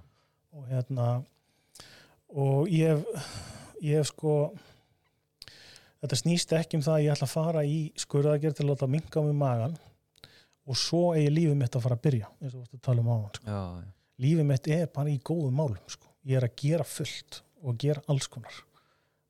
og 0.53 0.69
hérna 0.69 1.07
og 2.35 2.69
ég 2.69 2.93
hef, 2.93 3.33
ég 3.81 3.99
hef 4.01 4.11
sko 4.11 4.35
þetta 6.03 6.19
snýst 6.21 6.53
ekki 6.59 6.79
um 6.79 6.85
það 6.85 6.99
að 6.99 7.05
ég 7.05 7.15
ætla 7.15 7.29
að 7.29 7.33
fara 7.33 7.65
í 7.65 7.79
skurðagerð 8.05 8.59
til 8.59 8.65
að 8.67 8.71
láta 8.73 8.91
minka 8.91 9.23
um 9.23 9.41
magan 9.41 9.75
og 10.65 10.79
svo 10.79 11.03
eigi 11.15 11.33
lífið 11.33 11.59
mitt 11.59 11.77
að 11.77 11.85
fara 11.87 11.97
að 11.97 12.05
byrja 12.05 12.29
eins 12.39 12.53
og 12.53 12.55
þú 12.55 12.61
varst 12.61 12.77
að 12.77 12.85
tala 12.89 13.01
um 13.03 13.09
á 13.09 13.15
hann 13.15 13.35
sko. 13.39 13.65
lífið 14.25 14.49
mitt 14.51 14.71
er 14.77 14.87
bara 14.93 15.13
í 15.13 15.17
góðum 15.25 15.59
málum 15.61 15.89
sko. 15.89 16.13
ég 16.25 16.37
er 16.37 16.47
að 16.47 16.57
gera 16.61 16.85
fullt 16.85 17.41
og 17.65 17.77
gera 17.81 18.05
alls 18.11 18.29
konar 18.29 18.61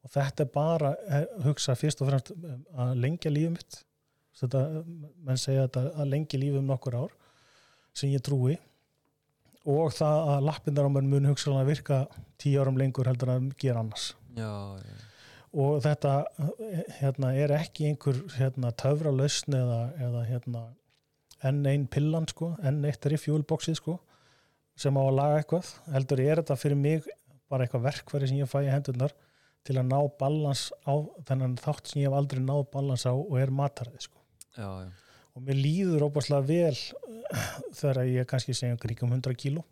og 0.06 0.14
þetta 0.14 0.46
er 0.46 0.54
bara 0.54 0.94
eh, 1.10 1.26
hugsa 1.46 1.74
fyrst 1.78 2.04
og 2.04 2.12
fremst 2.12 2.32
um 2.36 2.62
að 2.78 2.94
lengja 3.02 3.32
lífið 3.34 3.56
mitt. 3.56 3.82
Þetta, 4.36 4.62
menn 5.26 5.40
segja 5.42 5.66
þetta 5.66 5.84
að 5.96 6.12
lengja 6.12 6.40
lífið 6.42 6.62
um 6.62 6.70
nokkur 6.70 6.98
ár 7.00 7.16
sem 7.96 8.12
ég 8.14 8.24
trúi. 8.26 8.60
Og 9.66 9.90
það 9.96 10.30
að 10.36 10.46
lappindar 10.46 10.86
á 10.86 10.94
mér 10.94 11.10
mun 11.10 11.28
hugsaðan 11.32 11.64
að 11.64 11.72
virka 11.72 12.00
tíu 12.42 12.62
árum 12.62 12.78
lengur 12.78 13.10
heldur 13.10 13.34
að 13.34 13.50
gera 13.58 13.82
annars. 13.82 14.12
Já, 14.36 14.78
já. 14.78 14.96
og 15.64 15.78
þetta 15.82 16.16
eh, 16.44 16.80
hérna, 17.00 17.34
er 17.34 17.56
ekki 17.58 17.90
einhver 17.90 18.22
hérna, 18.36 18.74
töfra 18.78 19.14
lausn 19.16 19.58
eða, 19.58 19.82
eða 20.06 20.26
hérna, 20.30 20.66
enn 21.48 21.64
einn 21.72 21.90
pillan 21.90 22.28
sko, 22.30 22.54
enn 22.62 22.84
eitt 22.86 23.08
er 23.08 23.16
í 23.16 23.22
fjúlboksið 23.24 23.80
sko, 23.80 23.98
sem 24.78 24.94
á 24.94 25.02
að 25.02 25.16
laga 25.18 25.42
eitthvað. 25.42 25.72
Heldur 25.96 26.22
er 26.22 26.44
þetta 26.44 26.60
fyrir 26.62 26.78
mig 26.78 27.08
bara 27.50 27.66
eitthvað 27.66 27.88
verkværi 27.88 28.30
sem 28.30 28.44
ég 28.44 28.52
fæ 28.52 28.60
í 28.68 28.70
hendurnar 28.70 29.16
til 29.66 29.78
að 29.80 29.90
ná 29.90 30.00
balans 30.20 30.68
á 30.86 30.94
þennan 31.28 31.58
þátt 31.62 31.92
sem 31.92 32.04
ég 32.04 32.10
hef 32.10 32.18
aldrei 32.20 32.42
náð 32.44 32.66
balans 32.74 33.06
á 33.10 33.14
og 33.14 33.36
er 33.42 33.54
mataræði 33.54 34.08
sko. 34.08 34.20
já, 34.58 34.70
já. 34.86 34.90
og 35.36 35.46
mér 35.46 35.62
líður 35.62 36.08
óbúrslega 36.08 36.46
vel 36.48 36.78
þegar 37.80 38.02
ég 38.10 38.30
kannski 38.30 38.56
segja 38.58 38.80
kringum 38.82 39.16
100 39.18 39.38
kíló 39.42 39.66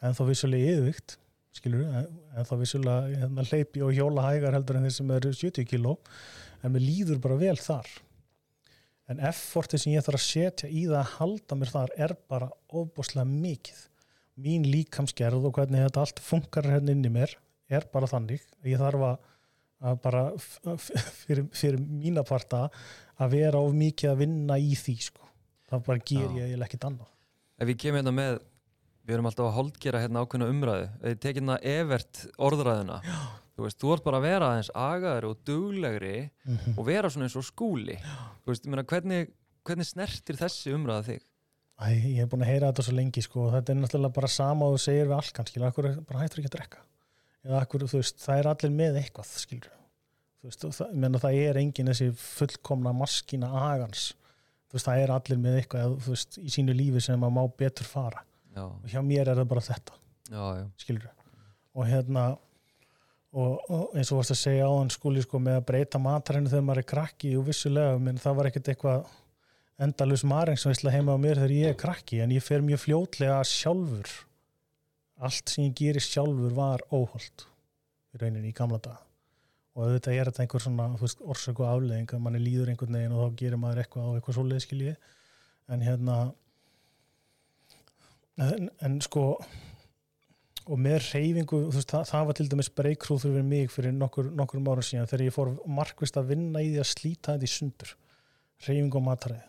en 0.00 0.16
þá 0.16 0.22
vissulega 0.30 0.76
yfirvikt 0.76 1.18
skilur, 1.54 1.82
en, 1.84 2.46
þá 2.46 2.54
vissulega 2.60 3.24
hérna, 3.24 3.44
hleypi 3.50 3.82
og 3.84 3.92
hjóla 3.96 4.28
hægar 4.28 4.56
heldur 4.56 4.78
en 4.78 4.86
þeir 4.86 4.96
sem 4.96 5.12
eru 5.16 5.34
70 5.34 5.68
kíló 5.68 5.96
en 6.62 6.74
mér 6.74 6.86
líður 6.86 7.20
bara 7.22 7.38
vel 7.40 7.58
þar 7.60 7.90
en 9.10 9.22
effortið 9.26 9.84
sem 9.84 9.94
ég 9.96 10.06
þarf 10.06 10.20
að 10.20 10.26
setja 10.26 10.70
í 10.70 10.86
það 10.86 10.98
að 11.02 11.14
halda 11.18 11.60
mér 11.60 11.72
þar 11.74 11.94
er 12.06 12.16
bara 12.30 12.50
óbúrslega 12.70 13.26
mikið 13.28 13.86
mín 14.40 14.66
líkamsgerð 14.70 15.48
og 15.48 15.56
hvernig 15.58 15.84
þetta 15.84 16.04
allt 16.04 16.22
funkar 16.24 16.68
hérna 16.70 16.94
inn 16.94 17.04
í 17.04 17.12
mér 17.12 17.34
er 17.78 17.86
bara 17.92 18.10
þannig 18.10 18.44
ég 18.66 18.80
þarf 18.80 19.06
að, 19.10 19.30
bara 20.04 20.24
fyrir, 20.40 21.46
fyrir 21.56 21.80
mína 21.80 22.24
parta 22.26 22.66
að 23.20 23.36
vera 23.36 23.62
of 23.62 23.74
mikið 23.76 24.12
að 24.12 24.22
vinna 24.24 24.58
í 24.60 24.74
því 24.78 24.96
sko. 25.10 25.26
það 25.70 25.84
bara 25.88 26.04
ger 26.04 26.26
Já. 26.26 26.36
ég 26.36 26.48
eiginlega 26.48 26.70
ekkit 26.70 26.88
annað 26.90 27.12
ef 27.60 27.68
við 27.70 27.80
kemur 27.84 28.02
hérna 28.02 28.16
með 28.16 28.40
við 29.06 29.16
erum 29.16 29.28
alltaf 29.30 29.48
að 29.48 29.56
holdgera 29.58 30.02
hérna 30.02 30.24
ákveðna 30.24 30.50
umræðu 30.52 30.88
við 31.04 31.22
tekið 31.22 31.40
hérna 31.40 31.56
evert 31.74 32.24
orðræðuna 32.38 33.00
þú 33.60 33.66
veist, 33.66 33.80
þú 33.80 33.94
ert 33.94 34.06
bara 34.06 34.20
að 34.20 34.26
vera 34.26 34.50
aðeins 34.50 34.70
agaður 34.76 35.26
og 35.30 35.40
duglegri 35.48 36.14
og 36.76 36.84
vera 36.86 37.10
svona 37.12 37.28
eins 37.28 37.36
og 37.40 37.46
skúli 37.46 37.96
þú 38.00 38.52
veist, 38.52 38.64
ég 38.64 38.72
meina, 38.72 38.86
hvernig, 38.92 39.32
hvernig 39.68 39.88
snertir 39.88 40.38
þessi 40.40 40.74
umræða 40.76 41.06
þig? 41.10 41.26
Æ, 41.80 41.88
ég 41.96 42.16
hef 42.20 42.30
búin 42.32 42.44
að 42.44 42.52
heyra 42.52 42.70
þetta 42.70 42.84
svo 42.86 42.94
lengi 42.96 43.24
sko. 43.24 43.48
þetta 43.54 43.72
er 43.72 43.78
náttúrulega 43.80 44.16
bara 44.20 44.28
sama 44.32 44.68
og 44.68 44.76
þú 44.76 44.82
segir 44.84 45.08
við 45.08 45.16
allt 45.16 45.34
kannski, 45.36 45.62
akkur 45.64 45.88
er 45.88 46.00
bara 46.04 46.24
hættur 46.24 46.42
ekki 46.42 46.50
að 46.52 46.56
drekka 46.58 46.82
eða 47.46 47.60
akkur, 47.64 47.86
þú 47.90 48.00
veist, 48.00 48.18
það 48.22 48.42
er 48.42 48.50
allir 48.52 48.74
með 48.76 48.98
eitthvað 49.02 49.34
skilur 49.40 49.76
þú 50.40 50.48
veist, 50.48 50.66
það, 50.66 50.88
ég 50.88 51.04
meina, 51.04 51.20
það 51.20 51.38
er 51.44 51.60
engin 51.60 51.92
þessi 51.92 52.10
fullkomna 52.16 52.92
maskína 52.96 53.50
agans, 53.60 54.10
þú 54.70 54.78
veist, 54.78 54.88
það 54.88 55.04
er 55.04 55.14
allir 55.16 55.40
með 55.40 55.58
eitthvað, 55.60 55.86
eða, 55.86 56.04
þú 56.04 56.14
veist, 56.14 56.38
í 56.40 56.52
sínu 56.56 56.76
lífi 56.76 57.02
sem 57.04 57.26
að 57.26 57.34
má 57.36 57.42
betur 57.60 57.88
fara. 57.88 58.24
Já, 58.50 58.64
og 58.66 58.86
hjá 58.90 59.00
mér 59.06 59.30
er 59.30 59.38
það 59.38 59.50
bara 59.52 59.62
þetta 59.62 59.98
já, 60.30 60.68
skilur 60.80 61.10
og 61.70 61.86
hérna 61.86 62.24
og, 63.30 63.60
og 63.70 63.92
eins 63.94 64.10
og 64.10 64.18
varst 64.18 64.34
að 64.34 64.40
segja 64.40 64.66
á 64.66 64.74
hann 64.74 64.90
skúli 64.90 65.22
sko 65.22 65.38
með 65.42 65.60
að 65.60 65.66
breyta 65.68 66.00
matarinu 66.02 66.50
þegar 66.50 66.64
maður 66.66 66.82
er 66.82 66.88
krakki 66.92 67.30
og 67.38 67.46
vissulega, 67.46 68.00
menn 68.02 68.18
það 68.18 68.38
var 68.40 68.50
ekkert 68.50 68.72
eitthvað 68.72 69.12
endalus 69.80 70.24
maringsveisla 70.26 70.92
heima 70.96 71.14
á 71.14 71.18
mér 71.22 71.38
þegar 71.38 71.54
ég 71.56 71.72
er 71.72 71.78
krakki 71.78 72.20
en 72.24 72.34
ég 72.34 72.44
fer 72.44 72.64
mjög 72.66 72.82
fljótlega 72.88 73.38
sjálfur 73.46 74.10
allt 75.20 75.52
sem 75.52 75.68
ég 75.68 75.76
gerir 75.78 76.04
sjálfur 76.04 76.56
var 76.56 76.84
óholt 76.90 77.46
í 78.14 78.20
rauninni 78.22 78.50
í 78.50 78.56
gamla 78.56 78.80
dag 78.82 79.06
og 79.76 79.86
auðvitað 79.86 80.18
er 80.18 80.30
þetta 80.30 80.44
einhver 80.44 80.64
svona 80.64 80.88
veist, 81.00 81.20
orsök 81.22 81.62
og 81.62 81.70
afleðing 81.70 82.14
að 82.14 82.22
manni 82.24 82.42
líður 82.42 82.72
einhvern 82.72 82.98
veginn 82.98 83.16
og 83.16 83.24
þá 83.24 83.40
gerir 83.42 83.60
maður 83.62 83.82
eitthvað 83.84 84.08
og 84.08 84.18
eitthvað 84.18 84.38
svoleið 84.38 84.64
skilji 84.66 84.94
en 85.70 85.84
hérna 85.86 86.16
en, 88.40 88.70
en 88.80 88.96
sko 89.04 89.24
og 90.70 90.78
með 90.78 91.00
reyfingu, 91.10 91.60
það, 91.74 92.04
það 92.10 92.26
var 92.28 92.36
til 92.38 92.48
dæmis 92.50 92.70
breykkrúð 92.78 93.24
fyrir 93.24 93.46
mig 93.46 93.70
fyrir 93.72 93.94
nokkur, 93.96 94.30
nokkur 94.36 94.62
ára 94.70 94.84
síðan 94.86 95.08
þegar 95.10 95.24
ég 95.26 95.34
fór 95.34 95.52
markvist 95.78 96.18
að 96.20 96.32
vinna 96.34 96.62
í 96.62 96.70
því 96.70 96.82
að 96.82 96.90
slíta 96.92 97.34
þetta 97.34 97.48
í 97.48 97.54
sundur 97.54 97.94
reyfingu 98.66 99.00
og 99.00 99.06
mataræði. 99.06 99.46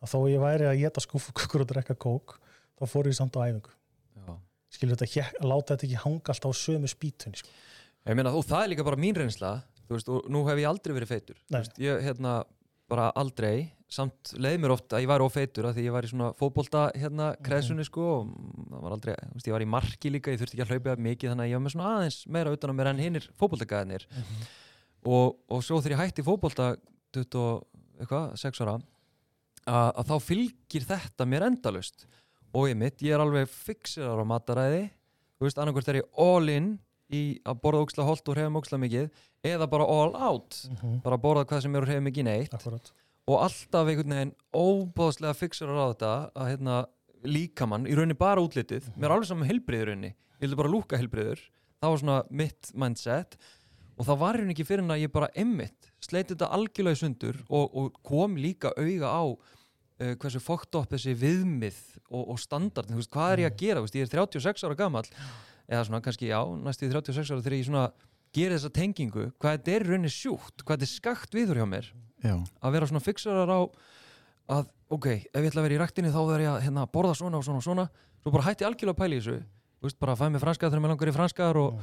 Að 0.00 0.12
þó 0.12 0.18
ég 0.30 0.42
væri 0.44 0.68
að 0.68 0.80
geta 0.84 1.02
skúfukökur 1.02 1.64
og 1.64 1.70
drekka 1.72 1.96
kók 1.98 2.36
þá 2.78 2.86
fór 2.88 3.10
ég 3.10 3.18
samt 3.18 3.36
á 3.36 3.44
æfingu. 3.44 3.75
Skilur 4.72 4.98
þetta, 4.98 5.12
hér, 5.14 5.32
að 5.40 5.50
láta 5.52 5.74
þetta 5.74 5.88
ekki 5.88 6.02
hanga 6.02 6.34
alltaf 6.34 6.52
á 6.52 6.62
sömu 6.62 6.90
spýtunni 6.90 7.40
sko. 7.40 7.54
Ég 8.06 8.18
meina, 8.18 8.34
og 8.34 8.44
það 8.46 8.62
er 8.64 8.72
líka 8.72 8.86
bara 8.86 9.00
mín 9.00 9.16
reynsla 9.18 9.56
þú 9.86 9.96
veist, 9.96 10.10
og 10.10 10.28
nú 10.32 10.42
hef 10.46 10.60
ég 10.60 10.68
aldrei 10.70 10.94
verið 10.94 11.12
feitur. 11.14 11.40
Veist, 11.54 11.78
ég, 11.82 12.02
hérna, 12.04 12.40
bara 12.90 13.10
aldrei 13.18 13.72
samt 13.90 14.32
leið 14.42 14.58
mér 14.62 14.74
oft 14.74 14.94
að 14.94 15.04
ég 15.04 15.10
væri 15.10 15.26
ófeitur 15.26 15.68
af 15.68 15.76
því 15.76 15.84
ég 15.86 15.94
var 15.94 16.06
í 16.06 16.10
svona 16.10 16.32
fótbolta 16.38 16.88
hérna 16.98 17.28
kreðsunni 17.46 17.84
sko 17.86 18.06
og 18.16 18.32
það 18.72 18.82
var 18.82 18.94
aldrei, 18.96 19.12
þú 19.14 19.36
veist, 19.36 19.48
ég 19.48 19.54
var 19.54 19.64
í 19.64 19.68
marki 19.76 20.10
líka 20.10 20.34
ég 20.34 20.40
þurfti 20.40 20.58
ekki 20.58 20.64
að 20.64 20.72
hlaupa 20.74 20.96
mikið 21.06 21.32
þannig 21.32 21.44
að 21.44 21.50
ég 21.50 21.58
var 21.58 21.64
með 21.64 21.74
svona 21.76 21.92
aðeins 21.92 22.18
meira 22.34 22.54
utan 22.56 22.74
á 22.74 22.78
mér 22.78 22.90
en 22.90 23.02
hinnir 23.04 23.28
fótboltagæðinir 23.38 24.06
og, 25.06 25.38
og 25.46 25.62
svo 25.62 25.78
þegar 25.78 25.94
ég 25.94 26.02
hætti 26.02 26.26
fótbolta 26.26 26.68
20 27.14 27.38
og 27.44 28.02
eitthvað, 28.02 28.26
6 28.42 28.62
ára 28.64 28.76
að, 28.76 29.90
að 30.02 30.10
þá 30.10 30.16
fylgir 30.32 30.88
þetta 30.90 31.28
mér 31.30 31.46
endalust 31.46 32.08
og 32.56 32.68
ég 32.70 32.78
mitt, 32.80 33.02
ég 33.04 33.12
er 33.16 33.22
alveg 33.22 33.50
fixerar 33.52 34.22
á 34.22 34.24
mataræði. 34.26 34.84
Þú 35.36 35.44
veist, 35.46 35.58
annarkvort 35.60 35.88
er 35.92 35.98
ég 36.00 36.20
all 36.24 36.48
in 36.52 36.68
í 37.12 37.22
að 37.46 37.58
borða 37.62 37.82
óksla 37.84 38.06
holt 38.08 38.28
og 38.32 38.38
reyfa 38.38 38.60
óksla 38.62 38.78
mikið 38.82 39.10
eða 39.46 39.66
bara 39.70 39.84
all 39.86 40.14
out. 40.16 40.56
Mhm. 40.70 41.02
bara 41.04 41.18
borða 41.20 41.44
hvað 41.46 41.62
sem 41.62 41.76
er 41.76 41.84
og 41.84 41.88
reyfa 41.90 42.06
mikið 42.08 42.24
neitt. 42.30 42.54
Akkurat. 42.56 42.92
og 43.26 43.40
alltaf 43.42 43.88
einhvern 43.90 44.14
veginn 44.14 44.34
óbáðslega 44.54 45.34
fixerar 45.34 45.76
á 45.82 45.86
þetta 45.90 46.10
að 46.34 46.50
hérna, 46.52 46.76
líkamann, 47.26 47.86
í 47.90 47.94
rauninni 47.96 48.14
bara 48.16 48.40
útlitið 48.40 48.86
mér 48.94 49.08
er 49.08 49.14
alveg 49.16 49.26
saman 49.26 49.48
heilbrið 49.48 49.82
í 49.82 49.86
rauninni. 49.88 50.12
Ég 50.38 50.44
vildi 50.46 50.56
bara 50.60 50.70
lúka 50.70 50.98
heilbriður, 51.00 51.40
það 51.82 51.90
var 51.90 51.98
svona 51.98 52.18
mitt 52.30 52.70
mindset. 52.74 53.36
Og 53.98 54.06
það 54.06 54.18
var 54.20 54.36
rauninni 54.36 54.54
ekki 54.54 54.66
fyrir 54.68 54.84
en 54.84 54.94
að 54.94 55.02
ég 55.02 55.12
bara 55.12 55.30
emmitt, 55.34 55.90
sleiti 56.00 56.34
þetta 56.36 56.52
algjörlega 56.54 57.00
sundur 57.00 57.38
og, 57.48 57.74
og 57.74 57.98
kom 58.06 58.36
líka 58.36 58.70
auga 58.76 59.10
á 59.10 59.24
uh, 60.02 60.14
hversu 60.20 60.42
fókt 60.42 60.78
upp 60.78 60.90
þessi 60.92 61.14
viðmið 61.18 61.78
og, 62.10 62.22
og 62.34 62.40
standard, 62.40 62.90
þú 62.90 63.00
veist, 63.00 63.12
hvað 63.12 63.32
er 63.34 63.44
ég 63.44 63.52
að 63.52 63.60
gera, 63.62 63.80
þú 63.80 63.88
veist, 63.88 63.98
ég 63.98 64.06
er 64.06 64.12
36 64.14 64.66
ára 64.66 64.78
gamall. 64.78 65.08
Eða 65.66 65.86
svona 65.88 66.02
kannski, 66.04 66.28
já, 66.30 66.40
næstu 66.62 66.86
í 66.86 66.92
36 66.92 67.32
ára 67.32 67.42
þegar 67.42 67.58
ég 67.58 67.66
svona 67.66 67.86
gerir 68.36 68.54
þessa 68.58 68.72
tengingu 68.74 69.28
hvað 69.40 69.56
þetta 69.56 69.74
er 69.74 69.86
rauninni 69.88 70.12
sjúkt, 70.12 70.62
hvað 70.62 70.76
þetta 70.76 70.86
er 70.86 70.92
skakt 70.92 71.36
viður 71.36 71.62
hjá 71.62 71.68
mér. 71.70 71.90
Já, 72.22 72.36
að 72.36 72.76
vera 72.76 72.88
svona 72.90 73.02
fixerar 73.02 73.50
á 73.50 73.60
að, 74.56 74.70
ok, 74.92 75.08
ef 75.10 75.40
ég 75.40 75.50
ætla 75.50 75.62
að 75.62 75.66
vera 75.68 75.76
í 75.76 75.80
ræktinni 75.82 76.12
þá 76.14 76.20
verð 76.22 76.44
ég 76.46 76.52
að 76.52 76.64
hérna, 76.66 76.86
borða 76.92 77.16
svona 77.18 77.40
og 77.40 77.46
svona 77.46 77.62
og 77.62 77.66
svona. 77.66 77.86
Svo 78.22 78.32
bara 78.34 78.46
hætti 78.48 78.66
algjörlega 78.66 79.08
í 79.08 79.18
þessu. 79.18 79.36
Veist, 79.84 79.98
bara 80.00 80.14
að 80.14 80.22
fæ 80.22 80.30
mig 80.32 80.42
franskar 80.42 80.70
þegar 80.70 80.82
mér 80.84 80.92
langar 80.94 81.10
í 81.10 81.16
franskar 81.16 81.60
og, 81.60 81.82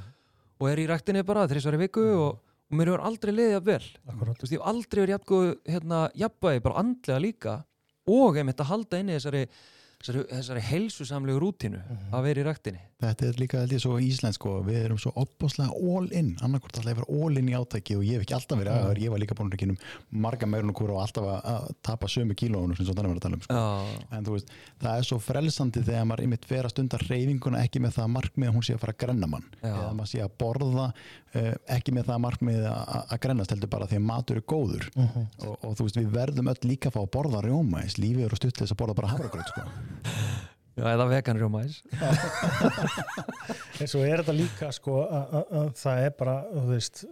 og 0.59 0.70
er 0.70 0.82
í 0.82 0.88
ræktinni 0.89 1.26
bara 1.28 1.45
þrísvar 1.49 1.78
í 1.78 1.82
viku 1.84 2.05
og, 2.16 2.39
og 2.39 2.80
mér 2.80 2.91
hefur 2.91 3.05
aldrei 3.09 3.34
liðið 3.34 3.59
að 3.59 3.70
vel. 3.70 3.84
Akkurat. 4.07 4.39
Þú 4.39 4.45
veist, 4.45 4.55
ég 4.55 4.64
hef 4.64 4.72
aldrei 4.72 5.01
verið 5.03 5.16
jafngóð 5.18 5.51
hérna, 5.70 6.01
bara 6.66 6.84
andlega 6.84 7.24
líka 7.24 7.57
og 8.10 8.38
einmitt 8.38 8.60
að 8.60 8.72
halda 8.72 8.99
inni 8.99 9.18
þessari 9.18 9.45
þessari, 10.04 10.26
þessari 10.32 10.66
heilsusamlegu 10.70 11.41
rútínu 11.43 11.82
að 12.12 12.26
vera 12.28 12.43
í 12.43 12.47
ræktinni 12.47 12.82
þetta 13.10 13.26
er 13.30 13.39
líka 13.41 13.60
held 13.64 13.74
ég 13.76 13.82
svo 13.84 13.97
íslensk 14.01 14.39
sko, 14.39 14.54
við 14.68 14.80
erum 14.86 14.99
svo 15.01 15.12
opbáslega 15.20 15.72
all 15.74 16.08
in 16.16 16.32
annarkvort 16.45 16.78
alltaf 16.80 16.91
að 16.91 16.99
vera 17.01 17.18
all 17.24 17.38
in 17.41 17.49
í 17.51 17.56
átæki 17.58 17.97
og 17.99 18.04
ég 18.08 18.18
hef 18.20 18.26
ekki 18.26 18.36
alltaf 18.38 18.60
verið 18.62 18.74
aðeins, 18.74 19.04
ég 19.04 19.14
var 19.14 19.22
líka 19.24 19.38
búin 19.39 19.51
að 19.54 19.62
kynum 19.64 19.78
marga 20.26 20.49
meirun 20.49 20.72
og 20.74 20.78
kúra 20.80 20.95
og 20.97 21.01
alltaf 21.04 21.28
að, 21.34 21.68
tapa 21.86 22.10
sömu 22.12 22.38
kílóunum 22.39 22.76
sem 22.80 22.86
svo 22.88 22.95
þannig 22.97 23.14
var 23.14 23.20
að 23.20 23.26
tala 23.28 23.39
um 23.39 23.43
sko. 23.47 23.58
Já, 23.60 24.06
en 24.18 24.28
þú 24.28 24.38
veist, 24.38 24.54
það 24.84 24.97
er 25.04 25.08
svo 25.10 25.20
frelsandi 25.28 25.84
þegar 25.88 26.08
maður 26.12 26.26
einmitt 26.28 26.47
fer 26.49 26.68
að 26.70 26.74
stunda 26.76 27.01
reyfinguna 27.04 27.64
ekki 27.68 27.84
með 27.84 27.97
það 27.99 28.12
markmið 28.18 28.49
að 28.51 28.56
hún 28.58 28.68
sé 28.70 28.78
að 28.78 28.84
fara 28.86 28.95
að 28.97 29.01
grenna 29.06 29.30
mann 29.34 29.47
Já. 29.64 29.74
eða 29.74 29.93
maður 29.99 30.12
sé 30.14 30.24
að 30.24 30.34
borða 30.43 30.88
uh, 30.93 31.54
ekki 31.78 31.95
með 31.97 32.10
það 32.12 32.24
markmið 32.28 32.62
að, 32.70 32.95
að 33.14 33.22
grennast 33.28 33.56
heldur 33.56 33.74
bara 33.74 33.89
því 33.91 33.99
að 34.01 34.08
matur 34.14 34.41
er 34.41 34.47
góður 34.54 34.89
Mhm. 34.93 35.24
og, 35.47 35.56
og 35.66 35.76
þú 35.80 35.86
veist, 35.88 35.97
við 35.99 36.12
verðum 36.14 36.49
öll 36.54 36.60
líka 36.70 36.89
að 36.91 36.95
fá 36.97 37.01
að 37.04 37.12
borða 37.18 37.41
rjóma 37.45 37.82
eins 37.84 37.97
lífið 37.99 38.26
er 38.28 38.34
og 38.36 38.39
stutt 38.39 38.54
til 38.58 38.66
þess 38.66 38.76
að 38.76 38.82
borða 38.84 38.95
bara 38.99 39.12
hafragröð 39.14 39.49
sko. 39.49 39.66
já 40.74 40.88
eða 40.89 41.05
vegan 41.11 41.39
rjómaðis 41.41 41.82
en 43.82 43.89
svo 43.89 44.01
er 44.05 44.24
þetta 44.24 44.36
líka 44.38 44.71
sko 44.74 45.03
að, 45.03 45.38
að, 45.39 45.53
að 45.59 45.69
það 45.82 46.03
er 46.07 46.17
bara 46.19 46.36
þú 46.49 46.65
veist, 46.71 47.03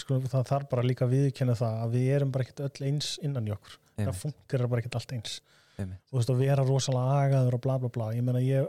sko, 0.00 0.18
það 0.32 0.50
þarf 0.50 0.68
bara 0.72 0.84
líka 0.86 1.06
að 1.06 1.14
viðkynna 1.16 1.56
það 1.58 1.80
að 1.84 1.96
við 1.96 2.10
erum 2.16 2.34
bara 2.34 2.46
ekkert 2.46 2.64
öll 2.66 2.88
eins 2.88 3.14
innan 3.24 3.48
í 3.48 3.54
okkur. 3.54 3.78
Það 3.92 4.04
Einmitt. 4.04 4.20
funkar 4.22 4.66
bara 4.72 4.82
ekkert 4.84 4.98
allt 5.00 5.16
eins. 5.16 5.38
Einmitt. 5.80 6.02
þú 6.10 6.18
veist 6.18 6.32
að 6.32 6.42
vera 6.44 6.66
rosalega 6.68 7.18
agaður 7.26 7.58
og 7.58 7.64
bla 7.66 7.78
bla 7.82 7.90
bla. 7.92 8.08
Ég 8.16 8.26
meina 8.26 8.42
ég 8.44 8.68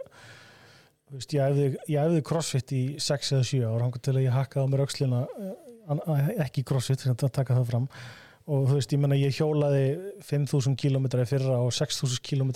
þú 1.09 1.19
veist, 1.19 1.37
ég 1.37 1.47
æfði, 1.47 1.69
ég 1.93 2.03
æfði 2.03 2.25
crossfit 2.31 2.75
í 2.75 2.83
6 3.03 3.33
eða 3.37 3.47
7 3.51 3.63
ára 3.69 3.87
hangur 3.87 4.03
til 4.03 4.15
að 4.17 4.25
ég 4.25 4.37
hakkaði 4.37 4.65
á 4.65 4.71
mér 4.73 4.85
öxlina 4.87 5.23
eh, 5.29 6.29
ekki 6.47 6.63
crossfit, 6.67 7.03
sem 7.03 7.15
að 7.15 7.35
taka 7.39 7.57
það 7.59 7.67
fram. 7.71 7.89
Og 8.43 8.65
þú 8.67 8.75
veist, 8.75 8.91
ég 8.91 8.99
menna 8.99 9.15
ég 9.15 9.35
hjólaði 9.37 9.83
5.000 10.27 10.75
km 10.79 11.05
fyrra 11.29 11.61
og 11.63 11.71
6.000 11.75 12.19
km 12.27 12.49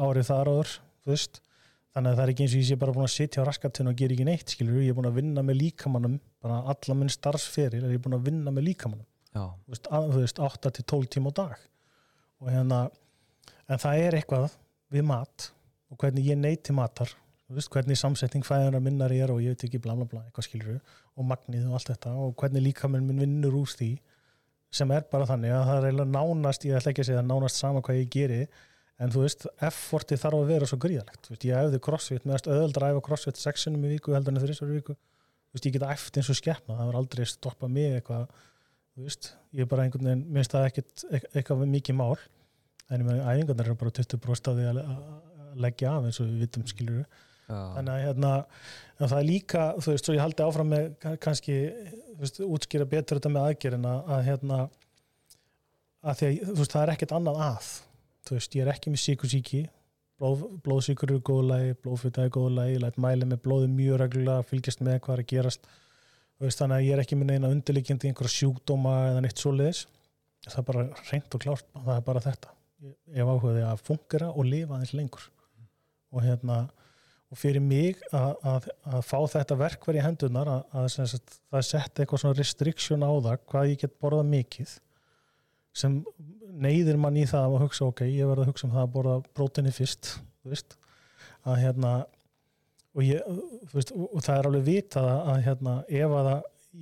árið 0.00 0.30
þar 0.30 0.52
áður 0.54 0.76
veist, 1.08 1.40
þannig 1.96 2.12
að 2.12 2.18
það 2.18 2.24
er 2.24 2.32
ekki 2.32 2.44
eins 2.46 2.54
og 2.54 2.62
ég 2.62 2.68
sé 2.68 2.78
bara 2.80 2.94
búin 2.96 3.08
að 3.08 3.14
sitja 3.14 3.44
á 3.44 3.48
raskatun 3.48 3.90
og 3.90 3.98
gera 3.98 4.14
ekki 4.14 4.26
neitt 4.28 4.54
skilur, 4.54 4.80
ég 4.84 4.92
er 4.92 4.98
búin 4.98 5.10
að 5.10 5.20
vinna 5.20 5.44
með 5.44 5.62
líkamannum 5.62 6.18
bara 6.44 6.62
alla 6.72 6.98
minn 6.98 7.12
starfsferil 7.12 7.84
er 7.84 7.94
ég 7.94 8.02
búin 8.04 8.18
að 8.18 8.28
vinna 8.28 8.54
með 8.54 8.68
líkamannum 8.70 9.06
veist, 9.68 9.88
að, 9.90 10.10
þú 10.12 10.24
veist 10.24 10.42
8 10.48 10.72
til 10.76 10.84
12 10.94 11.12
tíma 11.14 11.32
á 11.32 11.38
dag. 11.38 11.54
Og 12.42 12.50
hérna 12.52 12.82
en 13.68 13.80
það 13.80 14.04
er 14.04 14.18
eitthvað 14.18 14.52
við 14.94 15.08
mat 15.08 15.48
og 15.88 16.00
hvernig 16.00 16.28
ég 16.28 16.38
neyti 16.38 16.74
matar. 16.76 17.10
Veist, 17.48 17.70
hvernig 17.72 17.96
samsetning 17.96 18.44
fæðunar 18.44 18.82
minnar 18.84 19.12
er 19.14 19.32
og 19.32 19.40
ég 19.40 19.54
veit 19.54 19.64
ekki 19.64 19.80
bla 19.80 19.96
bla 19.96 20.04
bla, 20.08 20.26
eitthvað 20.26 20.48
skilur 20.50 20.80
og 21.16 21.28
magnið 21.28 21.68
og 21.68 21.78
allt 21.78 21.92
þetta 21.94 22.12
og 22.20 22.34
hvernig 22.40 22.66
líkaminn 22.66 23.06
minn 23.08 23.22
vinnur 23.24 23.56
úr 23.62 23.70
því 23.72 23.94
sem 24.68 24.90
er 24.92 25.06
bara 25.08 25.24
þannig 25.24 25.54
að 25.56 25.70
það 25.70 25.86
er 25.88 26.10
nánast, 26.12 26.66
ég 26.68 26.76
ætla 26.76 26.92
ekki 26.92 27.06
að 27.06 27.08
segja 27.08 27.22
nánast 27.24 27.56
sama 27.56 27.80
hvað 27.80 28.02
ég 28.02 28.10
geri 28.12 28.42
en 28.98 29.12
þú 29.14 29.22
veist, 29.24 29.46
efforti 29.62 30.16
þarf 30.18 30.40
að 30.42 30.48
vera 30.52 30.66
svo 30.70 30.78
gríðalegt 30.82 31.28
þú 31.28 31.34
veist, 31.34 31.44
ég 31.46 31.60
æfði 31.62 31.80
crossfit, 31.86 32.24
meðast 32.26 32.48
öðuldra 32.50 32.88
að 32.88 32.96
æfa 32.96 33.04
crossfit 33.08 33.38
sexunum 33.38 33.84
í 33.86 33.92
viku 33.94 34.14
heldur 34.16 34.34
en 34.34 34.42
þrísvar 34.42 34.72
í 34.72 34.78
viku. 34.80 34.96
Þú 35.48 35.56
veist, 35.58 35.68
ég 35.68 35.76
geta 35.78 35.92
æft 35.94 36.18
eins 36.18 36.30
og 36.32 36.38
skeppna, 36.40 36.74
það 36.80 36.90
var 36.90 36.98
aldrei 36.98 37.24
stoppað 37.30 37.70
mig 37.76 37.94
eitthvað, 38.00 38.26
þú 38.98 39.06
veist. 39.06 39.30
Ég 39.54 39.62
er 39.64 39.70
bara 39.70 39.86
einhvern 39.86 40.08
veginn, 40.10 40.24
minnst 40.34 40.52
það 40.56 40.66
ekkit 40.72 41.04
eit- 41.14 41.28
eitthvað 41.38 41.62
mikið 41.72 41.96
mál, 42.00 42.18
en 42.90 43.00
ég 43.00 43.06
með 43.08 43.22
æfingarnar 43.22 43.70
eru 43.70 43.78
bara 43.80 43.94
20% 44.00 44.50
af 44.50 44.58
því 44.58 44.66
að 44.72 44.82
leggja 45.64 45.94
af 45.94 46.04
eins 46.10 46.20
og 46.20 46.26
við 46.28 46.42
vitum 46.44 46.66
skilur 46.68 47.00
já, 47.00 47.56
þannig 47.78 47.92
að 47.94 48.02
hérna, 48.04 48.32
það 49.00 49.16
er 49.22 49.26
líka 49.30 49.62
þú 49.78 49.92
veist, 49.94 50.04
svo 50.10 50.14
ég 50.18 50.20
haldi 50.26 50.44
áfram 50.44 50.68
með 50.74 50.90
ka- 51.00 51.16
kannski, 51.24 51.56
þú 52.12 52.18
veist, 52.26 52.40
útskýra 52.44 52.88
betur 52.92 53.18
þetta 53.22 53.32
með 53.32 53.46
aðgerðin 53.52 53.88
að, 53.88 54.12
að 54.18 54.26
hérna 54.28 54.58
að 56.04 56.18
því 56.20 56.28
að, 56.28 56.38
þú 56.50 56.58
veist, 56.60 56.74
það 56.76 56.82
er 56.84 56.92
ekkert 56.94 57.14
annað 57.18 57.40
að 57.48 57.70
þú 58.28 58.38
veist, 58.38 58.56
ég 58.56 58.64
er 58.64 58.72
ekki 58.74 58.92
með 58.92 59.04
síkusíki 59.04 59.64
blóð, 60.18 60.44
blóðsíkur 60.64 61.12
eru 61.12 61.22
góðu 61.24 61.46
lagi 61.48 61.76
blóðfita 61.82 62.24
er 62.26 62.32
góðu 62.34 62.54
lagi, 62.56 62.76
ég 62.76 62.82
læt 62.82 62.98
mæli 63.00 63.28
með 63.28 63.42
blóði 63.44 63.68
mjög 63.72 64.00
reglulega, 64.02 64.46
fylgjast 64.48 64.82
með 64.84 65.00
hvað 65.04 65.14
er 65.14 65.22
að 65.24 65.30
gerast. 65.32 65.68
Veist, 66.38 66.60
þannig 66.60 66.76
að 66.76 66.86
ég 66.86 66.94
er 66.94 67.02
ekki 67.02 67.18
með 67.18 67.30
neina 67.32 67.50
undirlíkjandi 67.50 68.10
einhverja 68.10 68.34
sjúkdóma 68.34 68.94
eða 69.10 69.22
neitt 69.24 69.42
svoleiðis. 69.42 69.84
Það 70.46 70.58
er 70.60 70.66
bara 70.68 70.84
reynd 71.10 71.34
og 71.34 71.42
klárt 71.42 71.70
það 71.74 71.94
er 71.96 72.04
bara 72.06 72.24
þetta, 72.24 72.52
ég, 72.84 72.98
hef 73.16 73.30
áhugaði 73.32 73.64
að 73.66 73.84
fungera 73.88 74.28
og 74.30 74.46
lifa 74.46 74.76
aðeins 74.76 74.94
lengur. 74.94 75.24
Og 76.14 76.22
hérna 76.24 76.58
og 77.28 77.36
fyrir 77.36 77.60
mig 77.60 77.98
að, 78.14 78.30
að, 78.48 78.68
að 78.88 79.02
fá 79.04 79.18
þetta 79.34 79.56
verkvar 79.60 79.98
í 79.98 80.04
hendunar 80.04 80.48
að, 80.48 80.62
að 80.72 80.86
það 80.94 81.66
setja 81.66 82.04
eitthvað 82.04 82.22
svona 82.22 82.38
restriction 82.38 83.04
á 83.04 83.12
það 83.12 83.42
hvað 83.50 83.72
ég 83.72 83.82
get 83.82 83.98
borðað 84.00 84.30
mikið 84.30 84.76
sem 85.78 85.98
neyðir 86.58 86.98
mann 87.00 87.18
í 87.18 87.24
það 87.28 87.54
að 87.54 87.64
hugsa 87.66 87.88
ok, 87.88 88.04
ég 88.10 88.28
verð 88.28 88.44
að 88.44 88.52
hugsa 88.52 88.66
um 88.66 88.74
það 88.74 88.84
að 88.84 88.94
borða 88.96 89.16
próteinni 89.36 89.72
fyrst 89.74 90.14
þú 90.42 90.52
veist 90.52 90.78
að 91.46 91.60
hérna 91.62 91.92
og, 92.94 93.02
ég, 93.06 93.22
veist, 93.72 93.92
og, 93.94 94.18
það 94.24 94.34
er 94.34 94.48
alveg 94.50 94.66
vitað 94.66 95.10
að, 95.14 95.40
hérna, 95.46 95.74
ef 95.86 96.16
að 96.18 96.30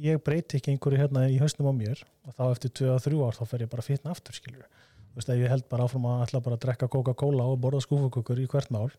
ég 0.06 0.22
breyti 0.24 0.58
ekki 0.58 0.72
einhverju 0.72 1.00
hérna 1.00 1.26
í 1.30 1.38
hausnum 1.40 1.70
á 1.72 1.74
mér 1.76 2.02
og 2.26 2.36
þá 2.36 2.44
eftir 2.48 2.74
2-3 2.82 3.20
ár 3.22 3.38
þá 3.38 3.44
fer 3.52 3.64
ég 3.64 3.72
bara 3.72 3.86
fitna 3.86 4.12
aftur 4.14 4.36
skilur 4.36 4.66
þú 4.66 5.20
veist, 5.20 5.30
ef 5.32 5.40
ég 5.40 5.52
held 5.52 5.68
bara 5.70 5.86
áfram 5.86 6.08
að 6.10 6.24
ætla 6.26 6.42
bara 6.44 6.58
að 6.58 6.64
drekka 6.66 6.90
Coca-Cola 6.92 7.46
og 7.52 7.60
borða 7.62 7.84
skúfukökur 7.84 8.42
í 8.42 8.48
hvert 8.50 8.72
mál 8.74 8.90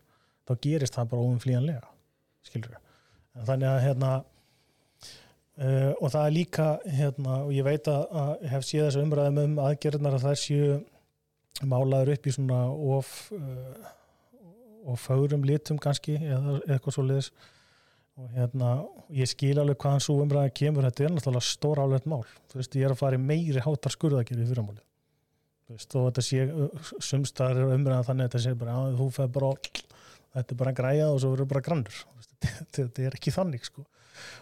þá 0.47 0.53
gerist 0.63 0.97
það 0.97 1.11
bara 1.13 1.27
óumflýjanlega 1.27 1.91
skilur 2.47 2.77
en 2.77 3.49
þannig 3.49 3.69
að 3.69 3.83
hérna 3.85 4.11
uh, 5.61 5.91
og 5.97 6.11
það 6.13 6.23
er 6.23 6.35
líka 6.35 6.69
hérna, 6.85 7.41
og 7.45 7.51
ég 7.55 7.65
veit 7.67 7.89
að, 7.91 8.05
að 8.21 8.47
hef 8.53 8.65
séð 8.67 8.87
þessu 8.87 9.03
umræðum 9.05 9.43
um 9.43 9.59
aðgerðnar 9.65 10.17
að 10.17 10.25
þær 10.27 10.41
séu 10.43 10.79
málaður 11.67 12.13
upp 12.15 12.27
í 12.27 12.33
svona 12.35 12.63
of 12.97 13.13
uh, 13.35 13.93
og 14.87 14.99
fögrum 15.03 15.43
litum 15.43 15.79
kannski 15.83 16.15
eða 16.21 16.59
eitthvað 16.63 16.95
svo 16.95 17.05
liðis 17.07 17.31
og 18.17 18.29
hérna, 18.33 18.69
ég 19.13 19.29
skil 19.29 19.57
alveg 19.59 19.77
hvaðan 19.81 20.01
svo 20.01 20.15
umræða 20.23 20.53
kemur, 20.57 20.87
þetta 20.87 21.03
er 21.05 21.11
náttúrulega 21.13 21.45
stór 21.45 21.81
álegt 21.83 22.07
mál, 22.09 22.23
þú 22.49 22.61
veist, 22.61 22.77
ég 22.79 22.87
er 22.87 22.95
að 22.95 23.01
fara 23.01 23.19
í 23.19 23.21
meiri 23.21 23.61
hátar 23.61 23.93
skurðagerði 23.93 24.47
fyrir 24.47 24.65
máli 24.65 24.81
þú 25.67 25.75
veist, 25.75 25.97
og 25.99 26.07
þetta 26.07 26.23
sé, 26.25 26.47
sumstaðar 27.09 27.59
er 27.61 27.75
umræða 27.75 28.07
þannig 28.07 28.25
að 28.25 28.31
þetta 28.31 28.43
sé 28.45 28.55
bara, 28.57 28.79
að 28.87 28.97
þú 29.01 29.09
feð 29.19 29.35
bara 29.35 29.51
þetta 30.37 30.53
er 30.53 30.59
bara 30.61 30.73
græjað 30.77 31.13
og 31.13 31.21
svo 31.21 31.33
verður 31.33 31.51
bara 31.51 31.65
grannur. 31.65 32.01
Þetta 32.75 33.05
er 33.07 33.15
ekki 33.17 33.33
þannig 33.33 33.63
sko 33.65 33.85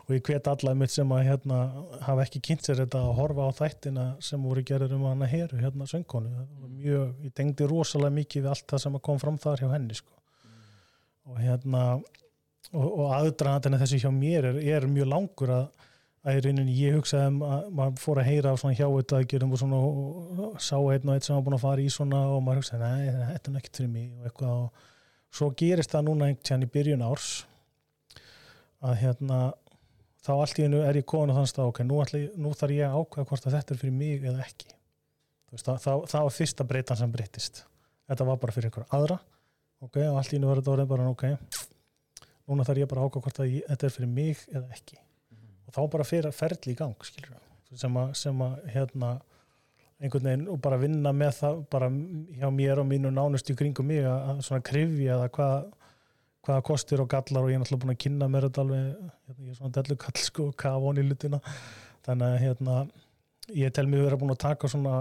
og 0.06 0.16
ég 0.16 0.26
hvet 0.26 0.50
alla 0.52 0.74
mitt 0.78 0.94
sem 0.94 1.12
að 1.16 1.24
hérna 1.30 1.60
hafa 2.06 2.26
ekki 2.26 2.42
kynnt 2.50 2.68
sér 2.68 2.82
þetta 2.84 3.02
að 3.02 3.16
horfa 3.20 3.48
á 3.48 3.52
þættina 3.60 4.06
sem 4.24 4.44
voru 4.44 4.64
gerir 4.66 4.94
um 4.96 5.08
hana 5.10 5.30
heru 5.30 5.62
hérna 5.62 5.88
söngkonu, 5.90 6.32
var 6.62 6.74
mjög 6.76 7.26
ég 7.26 7.34
tengdi 7.38 7.70
rosalega 7.70 8.18
mikið 8.20 8.46
við 8.46 8.54
allt 8.54 8.68
það 8.74 8.84
sem 8.86 9.00
kom 9.08 9.22
fram 9.22 9.40
þar 9.42 9.64
hjá 9.64 9.72
henni 9.74 9.98
sko. 9.98 10.14
Og 11.26 11.42
hérna 11.42 11.84
og, 12.74 12.88
og 12.88 13.14
aðdraðan 13.18 13.80
þessi 13.82 14.02
hjá 14.04 14.12
mér 14.14 14.52
er, 14.52 14.62
er 14.78 14.88
mjög 14.90 15.12
langur 15.12 15.54
að, 15.54 15.86
að 16.26 16.42
rauninni 16.46 16.76
ég 16.80 16.98
hugsaði 16.98 17.32
um 17.34 17.40
að 17.46 17.70
maður 17.80 18.02
fór 18.02 18.22
að 18.22 18.30
heyra 18.30 18.54
af 18.54 18.62
svona 18.62 18.78
hjáutaðgjörum 18.80 19.56
og 19.56 19.62
svona 19.62 19.82
og, 19.86 20.60
sá 20.62 20.78
einn 20.78 21.10
og 21.10 21.14
einn 21.16 21.26
sem 21.26 21.38
var 21.38 21.46
búin 21.46 21.58
að 21.58 21.66
fara 21.66 21.86
í 21.86 21.92
svona 21.94 22.22
og 22.34 22.44
maður 22.46 22.64
hugsaði, 22.64 22.90
nei, 22.90 23.26
þetta 23.34 23.52
er 23.52 23.60
ekki 23.62 23.76
fyrir 23.80 23.92
mig 23.92 24.12
og 24.14 24.30
eitthvað. 24.30 24.64
Og 24.66 25.36
svo 25.36 25.52
gerist 25.60 25.92
það 25.92 26.08
núna 26.08 26.30
einhvern 26.30 26.48
tíðan 26.48 26.66
í 26.66 26.72
byrjun 26.72 27.06
árs 27.06 27.30
að 28.86 28.98
hérna 29.02 29.40
þá 30.26 30.32
allt 30.36 30.60
í 30.60 30.66
hennu 30.66 30.82
er 30.88 30.98
ég 31.00 31.06
komin 31.10 31.34
á 31.34 31.38
þann 31.38 31.50
stað 31.52 31.70
ok, 31.72 31.84
nú, 31.86 32.00
ég- 32.18 32.36
nú 32.42 32.52
þarf 32.58 32.74
ég 32.76 32.88
að 32.90 32.98
ákveða 33.02 33.28
hvort 33.30 33.46
að 33.50 33.56
þetta 33.60 33.74
er 33.76 33.82
fyrir 33.84 33.96
mig 34.00 34.24
eða 34.26 34.42
ekki. 34.48 34.72
Veist, 35.54 35.66
það, 35.68 35.78
það, 35.86 36.04
það 36.12 36.26
var 36.28 36.36
fyrsta 36.40 36.66
breytan 36.68 36.98
sem 37.02 37.12
breytist 37.14 37.64
þetta 38.10 38.26
var 38.28 38.38
bara 38.42 38.54
fyrir 38.56 38.70
einhver 38.72 38.88
aðra. 38.94 39.20
Ok, 39.86 39.98
og 40.10 40.18
allt 40.20 40.34
í 40.34 40.38
hennu 40.40 40.52
þetta 40.56 40.74
orðið 40.76 40.90
bara 40.92 41.08
ok, 41.12 41.24
núna 42.50 42.66
þarf 42.68 42.82
ég 42.84 42.90
bara 42.92 43.02
að 43.04 43.10
ákveða 43.10 43.26
hvort 43.28 43.40
að 43.44 43.54
ég, 43.54 43.64
þetta 43.70 43.88
er 43.90 43.96
fyrir 43.96 44.12
mig 44.18 44.44
eða 44.52 44.76
ekki. 44.80 44.98
Og 45.66 45.74
þá 45.78 45.80
bara 45.96 46.06
fyrir 46.08 46.36
ferli 46.36 46.74
í 46.76 46.78
gang 46.80 47.08
skilur 47.08 47.42
sem 47.76 47.96
að, 48.00 48.12
sem 48.16 48.42
að 48.46 48.60
hérna 48.72 49.10
einhvern 50.00 50.28
veginn 50.30 50.46
og 50.54 50.60
bara 50.64 50.78
vinna 50.80 51.12
með 51.16 51.34
það 51.42 51.58
bara 51.74 51.88
hjá 52.40 52.46
mér 52.54 52.80
og 52.82 52.86
mínu 52.88 53.10
nánustu 53.12 53.56
kringum 53.58 53.88
mig 53.90 54.06
að 54.08 54.42
svona 54.46 54.64
krifja 54.64 55.18
það 55.24 55.32
hvað 55.38 55.66
hvaða 56.46 56.66
kostir 56.70 57.04
og 57.04 57.10
gallar 57.12 57.46
og 57.46 57.52
ég 57.52 57.58
er 57.58 57.64
náttúrulega 57.64 57.84
búin 57.86 57.96
að 57.96 58.02
kynna 58.06 58.30
mér 58.32 58.48
þetta 58.50 58.66
alveg, 58.66 58.90
hérna, 59.28 59.46
ég 59.46 59.54
er 59.54 59.60
svona 59.60 59.76
dellukall 59.80 60.22
sko, 60.22 60.50
kafa 60.64 60.84
hon 60.86 61.02
í 61.02 61.08
lutina 61.08 61.42
þannig 62.06 62.28
að 62.28 62.44
hérna, 62.44 62.76
ég 63.62 63.74
tel 63.76 63.88
mig 63.90 64.06
vera 64.06 64.20
búin 64.22 64.36
að 64.36 64.44
taka 64.46 64.72
svona 64.72 65.00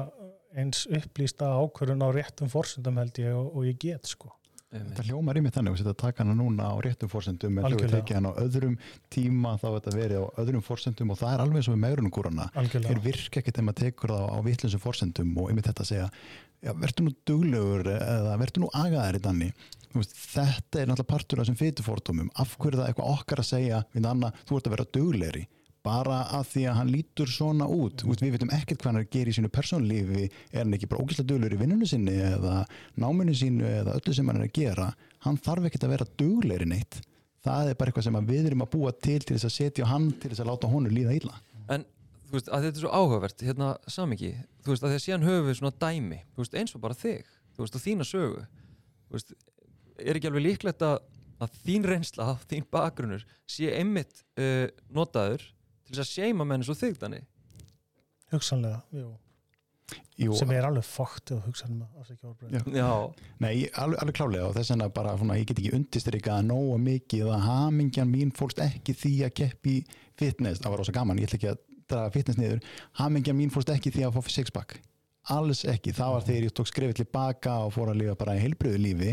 eins 0.55 0.87
upplýsta 0.87 1.51
ákvörðun 1.59 2.07
á 2.07 2.09
réttum 2.15 2.51
forsendum 2.53 2.99
held 3.03 3.21
ég 3.21 3.35
og, 3.35 3.53
og 3.59 3.69
ég 3.69 3.79
get 3.83 4.09
sko. 4.09 4.33
Það 4.75 5.07
hljómar 5.07 5.39
í 5.39 5.43
mig 5.45 5.53
þannig, 5.55 5.75
þú 5.75 5.81
setja 5.81 5.93
að 5.93 6.01
taka 6.01 6.25
hana 6.25 6.35
núna 6.35 6.67
á 6.67 6.75
réttum 6.83 7.11
fórsendum, 7.11 7.59
en 7.59 7.63
þú 7.63 7.69
Algjörlega. 7.69 8.01
tekið 8.01 8.17
hana 8.19 8.33
á 8.35 8.39
öðrum 8.43 8.73
tíma, 9.15 9.53
þá 9.61 9.67
er 9.69 9.77
þetta 9.77 9.93
verið 9.95 10.19
á 10.19 10.27
öðrum 10.43 10.65
fórsendum 10.67 11.13
og 11.15 11.21
það 11.21 11.35
er 11.35 11.43
alveg 11.45 11.61
eins 11.61 11.69
og 11.69 11.77
með 11.77 11.85
megrunungúrana. 11.85 12.47
Þeir 12.51 12.63
algjörlega, 12.65 13.05
virka 13.05 13.41
ekkert 13.41 13.55
þegar 13.55 13.69
maður 13.69 13.85
tekur 13.85 14.15
það 14.15 14.27
á 14.35 14.39
vitlinsum 14.49 14.83
fórsendum 14.83 15.31
og 15.39 15.53
einmitt 15.53 15.69
þetta 15.71 15.85
að 15.85 15.91
segja, 15.93 16.09
verður 16.83 17.07
nú 17.07 17.15
duglegur 17.31 17.91
eða 17.95 18.35
verður 18.43 18.65
nú 18.65 18.73
agaðar 18.81 19.21
í 19.21 19.23
danni. 19.29 19.51
Veist, 19.95 20.15
þetta 20.19 20.81
er 20.81 20.89
náttúrulega 20.91 21.11
partur 21.13 21.41
af 21.41 21.45
þessum 21.47 21.59
fytufórtumum. 21.61 22.31
Af 22.41 22.57
hverju 22.59 22.75
er 22.75 22.81
það 22.81 22.89
eitthvað 22.91 23.13
okkar 23.13 23.43
að 23.43 23.51
segja 23.51 23.83
anna, 23.95 24.33
þú 24.49 24.59
ert 24.59 24.69
að 24.69 24.75
vera 24.75 24.87
duglegri? 24.97 25.45
Bara 25.85 26.19
að 26.33 26.47
því 26.51 26.63
að 26.67 26.77
hann 26.79 26.91
lítur 26.91 27.31
svona 27.31 27.67
út. 27.69 28.03
Mm. 28.03 28.15
við 28.23 28.35
veitum 28.35 28.53
ekkert 28.57 28.81
hvað 28.81 28.91
hann 28.91 29.01
er 29.03 29.09
gera 29.13 29.31
í 29.31 29.37
sínu 29.37 29.51
persónlífi 29.53 30.23
er 30.25 30.63
hann 30.63 30.75
ekki 30.75 30.89
bara 30.91 31.05
ógæslega 31.05 31.29
duglegur 31.29 31.57
í 31.59 31.61
vinnunni 31.61 31.89
sinni 31.89 32.15
eða 32.25 32.63
náminu 32.97 33.35
sínu 33.37 33.69
eða 33.69 33.99
öllu 34.01 34.15
sem 34.17 34.31
hann 34.33 34.41
er 34.41 34.49
að 34.49 34.55
gera? 34.57 34.89
Hann 35.27 35.39
þarf 35.45 35.69
ekkert 35.69 35.85
að 35.85 35.95
vera 35.95 36.09
duglegri 36.23 36.71
neitt. 36.73 37.03
Það 37.45 37.71
er 37.71 37.79
bara 37.79 37.93
eitthvað 37.93 38.09
sem 38.09 38.21
við 38.33 38.49
erum 38.49 38.65
að 38.65 38.73
búa 38.73 38.95
til 38.97 39.21
til 39.21 39.37
þess 39.37 39.51
að 39.51 39.57
setja 39.59 39.91
hann 39.93 40.09
til 40.17 40.33
þess 40.33 40.41
að 40.41 40.51
láta 40.51 40.73
honum 40.73 40.97
líða 40.97 41.19
illa. 41.21 41.37
En 41.69 41.85
þú 42.31 42.39
veist, 42.39 42.49
að 42.49 42.65
þetta 42.65 42.81
er 42.81 42.87
svo 42.87 42.95
áhugavert 42.97 43.45
hérna 43.45 43.71
samingi, 43.87 44.33
þú 44.65 44.73
veist, 44.73 44.87
að 44.87 44.95
því 44.95 44.99
að 44.99 45.05
síðan 45.05 45.27
höfum 45.29 45.51
við 45.51 45.59
svona 45.61 45.77
dæmi, 45.85 46.21
þú 46.33 46.43
veist, 46.43 46.57
eins 46.59 46.75
og 46.75 46.83
bara 46.83 46.97
þig 46.97 47.29
þú 47.55 47.65
veist, 47.65 47.77
og 47.77 47.85
þína 47.85 48.07
sögu. 48.09 48.45
Veist, 49.15 49.35
er 49.99 50.19
ekki 50.19 50.31
alveg 50.31 50.47
líklegt 50.49 50.85
að, 50.87 51.01
að 51.43 51.59
þín 51.65 51.89
reynsla, 51.91 52.31
þín 52.51 52.67
bakgrunnur 52.73 53.27
sé 53.51 53.71
einmitt 53.77 54.25
uh, 54.41 54.67
notaður 54.95 55.45
til 55.85 55.95
þess 55.97 56.07
að 56.07 56.13
seima 56.13 56.47
menn 56.49 56.63
eins 56.63 56.73
og 56.73 56.81
þig 56.81 56.97
þannig 57.03 57.29
hugsanlega 58.33 58.81
jú. 58.95 59.13
Jú, 60.17 60.33
sem 60.39 60.51
er 60.55 60.65
alveg 60.65 60.87
fókt 60.87 61.33
og 61.35 61.43
hugsanlega 61.49 62.01
afsækja 62.01 62.31
orðbreyð 62.31 62.55
Já. 62.55 62.63
Já, 62.79 63.27
Nei, 63.43 63.67
alveg, 63.83 63.99
alveg 64.01 64.17
klálega 64.17 64.47
og 64.49 64.57
þess 64.57 64.73
vegna 64.73 64.89
bara 64.95 65.13
svona, 65.21 65.37
ég 65.41 65.49
get 65.51 65.61
ekki 65.61 65.75
undistrykað 65.77 66.39
að 66.39 66.49
nóga 66.49 66.79
mikið 66.87 67.31
að 67.35 67.45
hamingjan 67.49 68.11
mín 68.11 68.33
fólst 68.35 68.63
ekki 68.65 68.95
því 68.97 69.13
að 69.27 69.35
keppi 69.43 69.77
fitness, 70.21 70.63
það 70.63 70.73
var 70.73 70.83
rosa 70.83 70.95
gaman, 70.95 71.21
ég 71.21 71.29
ætla 71.29 71.41
ekki 71.41 71.51
að 71.53 71.63
draga 71.91 72.15
fitness 72.15 72.41
niður, 72.41 72.65
hamingjan 73.03 73.39
mín 73.39 73.53
fólst 73.53 73.75
ekki 73.75 73.93
því 73.93 74.07
að 74.07 74.17
fá 74.17 74.33
sixpack, 74.39 74.79
alls 75.35 75.65
ekki. 75.69 75.93
Það 75.97 76.15
var 76.15 76.27
þegar 76.31 76.47
ég 76.49 76.57
tók 76.57 76.71
skrefið 76.71 77.01
til 77.01 77.09
baka 77.19 77.59
og 77.67 77.75
fór 77.77 77.93
að 77.93 78.01
lifa 78.05 78.17
bara 78.23 78.39
í 78.39 78.45
heilbröðu 78.45 78.81
lífi 78.81 79.13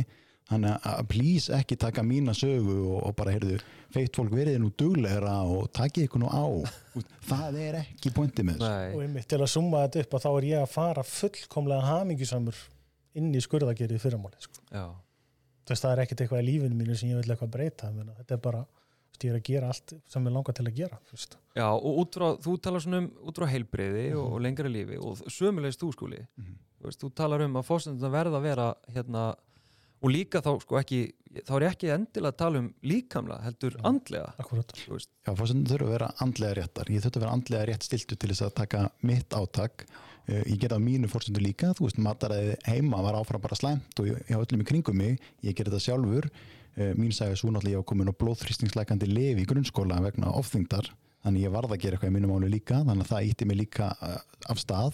þannig 0.51 0.81
að- 0.91 1.07
please 1.11 1.53
ekki 1.55 1.77
taka 1.79 2.03
mína 2.03 2.33
sögu 2.37 2.75
og, 2.95 3.05
og 3.07 3.15
bara 3.15 3.31
heyrðu 3.35 3.59
feitt 3.91 4.15
fólk 4.15 4.31
verið 4.35 4.59
nú 4.61 4.69
duglegra 4.77 5.37
og 5.47 5.69
takið 5.75 6.07
ykkur 6.07 6.21
nú 6.23 6.29
á 6.31 6.43
Þú 6.91 6.99
veist, 6.99 7.15
það 7.27 7.57
er 7.61 7.75
ekki 7.81 8.11
pointi 8.15 8.43
með 8.47 8.59
þessu 8.59 8.95
og 8.97 9.01
einmitt 9.05 9.27
til 9.31 9.39
að 9.39 9.49
summa 9.53 9.85
þetta 9.87 10.03
upp 10.05 10.13
að 10.19 10.25
þá 10.25 10.29
er 10.37 10.47
ég 10.51 10.61
að 10.65 10.69
fara 10.75 11.03
fullkomlega 11.03 11.87
hamingisamur 11.91 12.59
inn 13.15 13.31
í 13.35 13.41
skurðagerið 13.43 13.99
fyrramáli 14.03 14.39
sko. 14.39 14.61
já, 14.71 14.85
Þess, 15.67 15.81
það 15.85 15.91
er 15.93 15.99
ekkert 16.05 16.21
eitthvað 16.25 16.41
í 16.41 16.45
lífinu 16.47 16.75
mínu 16.75 16.95
sem 16.97 17.09
ég 17.11 17.19
vil 17.21 17.31
eitthvað 17.35 17.51
breyta 17.53 17.91
Menna, 17.93 18.13
þetta 18.17 18.33
er 18.37 18.41
bara, 18.43 18.61
þú 18.65 19.11
veist, 19.11 19.23
ég 19.27 19.31
er 19.31 19.37
að 19.39 19.43
gera 19.51 19.67
allt 19.71 19.93
sem 20.09 20.25
ég 20.25 20.33
langar 20.33 20.53
til 20.57 20.65
að 20.65 20.75
gera 20.79 20.97
þú 21.07 21.11
veist. 21.17 21.37
já, 21.55 21.67
og 21.69 21.99
út 22.01 22.11
frá, 22.17 22.27
þú 22.41 22.55
talar 22.61 22.79
svona 22.81 22.97
um 23.03 23.11
út 23.27 23.35
frá 23.37 23.47
heilbreyði 23.51 24.05
og, 24.15 24.23
Mhm. 24.25 24.33
og 24.33 24.41
lengri 24.41 24.71
lífi 24.71 24.97
og 24.99 25.17
sömulegist 25.27 25.79
þú 25.83 25.91
skúli 25.93 26.19
Mhm. 26.37 26.55
þú, 26.81 26.83
veist, 26.89 26.99
þú 27.03 27.13
talar 27.13 27.41
um 27.45 27.53
að 27.53 27.67
fórsenduna 27.69 28.09
verða 28.11 28.39
að 28.39 28.41
vera 28.41 28.75
hérna, 28.95 29.35
og 30.01 30.09
líka 30.11 30.41
þá 30.41 30.51
sko 30.63 30.79
ekki 30.81 31.01
þá 31.47 31.51
er 31.55 31.65
ekki 31.69 31.89
endilega 31.93 32.31
að 32.33 32.37
tala 32.41 32.59
um 32.59 32.69
líkamlega 32.83 33.43
heldur 33.45 33.75
Mhm. 33.77 33.85
andlega 33.87 34.33
Akkurat. 34.37 34.71
þú 34.75 34.95
veist, 34.97 35.09
Já, 35.25 35.31
fórsendin 35.37 35.67
þurfa 35.69 35.85
að 35.87 35.91
vera 35.95 36.13
andlega 36.19 36.53
réttar. 36.57 36.85
Ég 36.89 37.01
þurfa 37.01 37.15
að 37.15 37.21
vera 37.21 37.31
andlega 37.37 37.65
rétt 37.69 37.83
stiltu 37.87 38.15
til 38.17 38.29
þess 38.29 38.41
að 38.41 38.53
taka 38.55 38.91
mitt 39.03 39.29
átak. 39.29 39.85
Uh, 40.29 40.43
Ég 40.45 40.59
gerði 40.59 40.77
á 40.77 40.81
mínu 40.81 41.07
fórsendu 41.09 41.39
líka, 41.41 41.73
þú 41.73 41.87
veist, 41.87 41.97
mataræði 41.97 42.55
heima 42.67 43.01
var 43.01 43.15
áfram 43.15 43.41
bara 43.41 43.55
slæmt 43.55 43.99
og 43.99 44.05
ég, 44.07 44.19
hafa 44.29 44.45
öllum 44.45 44.61
í 44.61 44.65
kringum 44.65 44.95
mig, 44.95 45.19
ég 45.43 45.55
gerði 45.55 45.71
það 45.77 45.85
sjálfur. 45.87 46.29
Uh, 46.77 46.93
Mín 46.95 47.11
sagði 47.11 47.35
svo 47.39 47.49
náttúrulega 47.51 47.73
ég 47.73 47.81
var 47.81 47.89
komin 47.89 48.09
á 48.11 48.19
blóðþrýstingslækandi 48.21 49.07
lif 49.07 49.37
í 49.41 49.45
grunnskóla 49.45 50.01
vegna 50.01 50.31
ofþyngdar, 50.31 50.89
þannig 51.25 51.43
ég 51.47 51.51
varð 51.51 51.71
að 51.73 51.79
gera 51.81 51.97
eitthvað 51.97 52.11
í 52.11 52.15
mínu 52.19 52.29
máli 52.31 52.49
líka, 52.51 52.83
þannig 52.85 53.03
að 53.07 53.11
það 53.11 53.27
ítti 53.31 53.45
mig 53.47 53.57
líka 53.57 53.89
uh, 54.01 54.17
af 54.49 54.57
stað. 54.57 54.93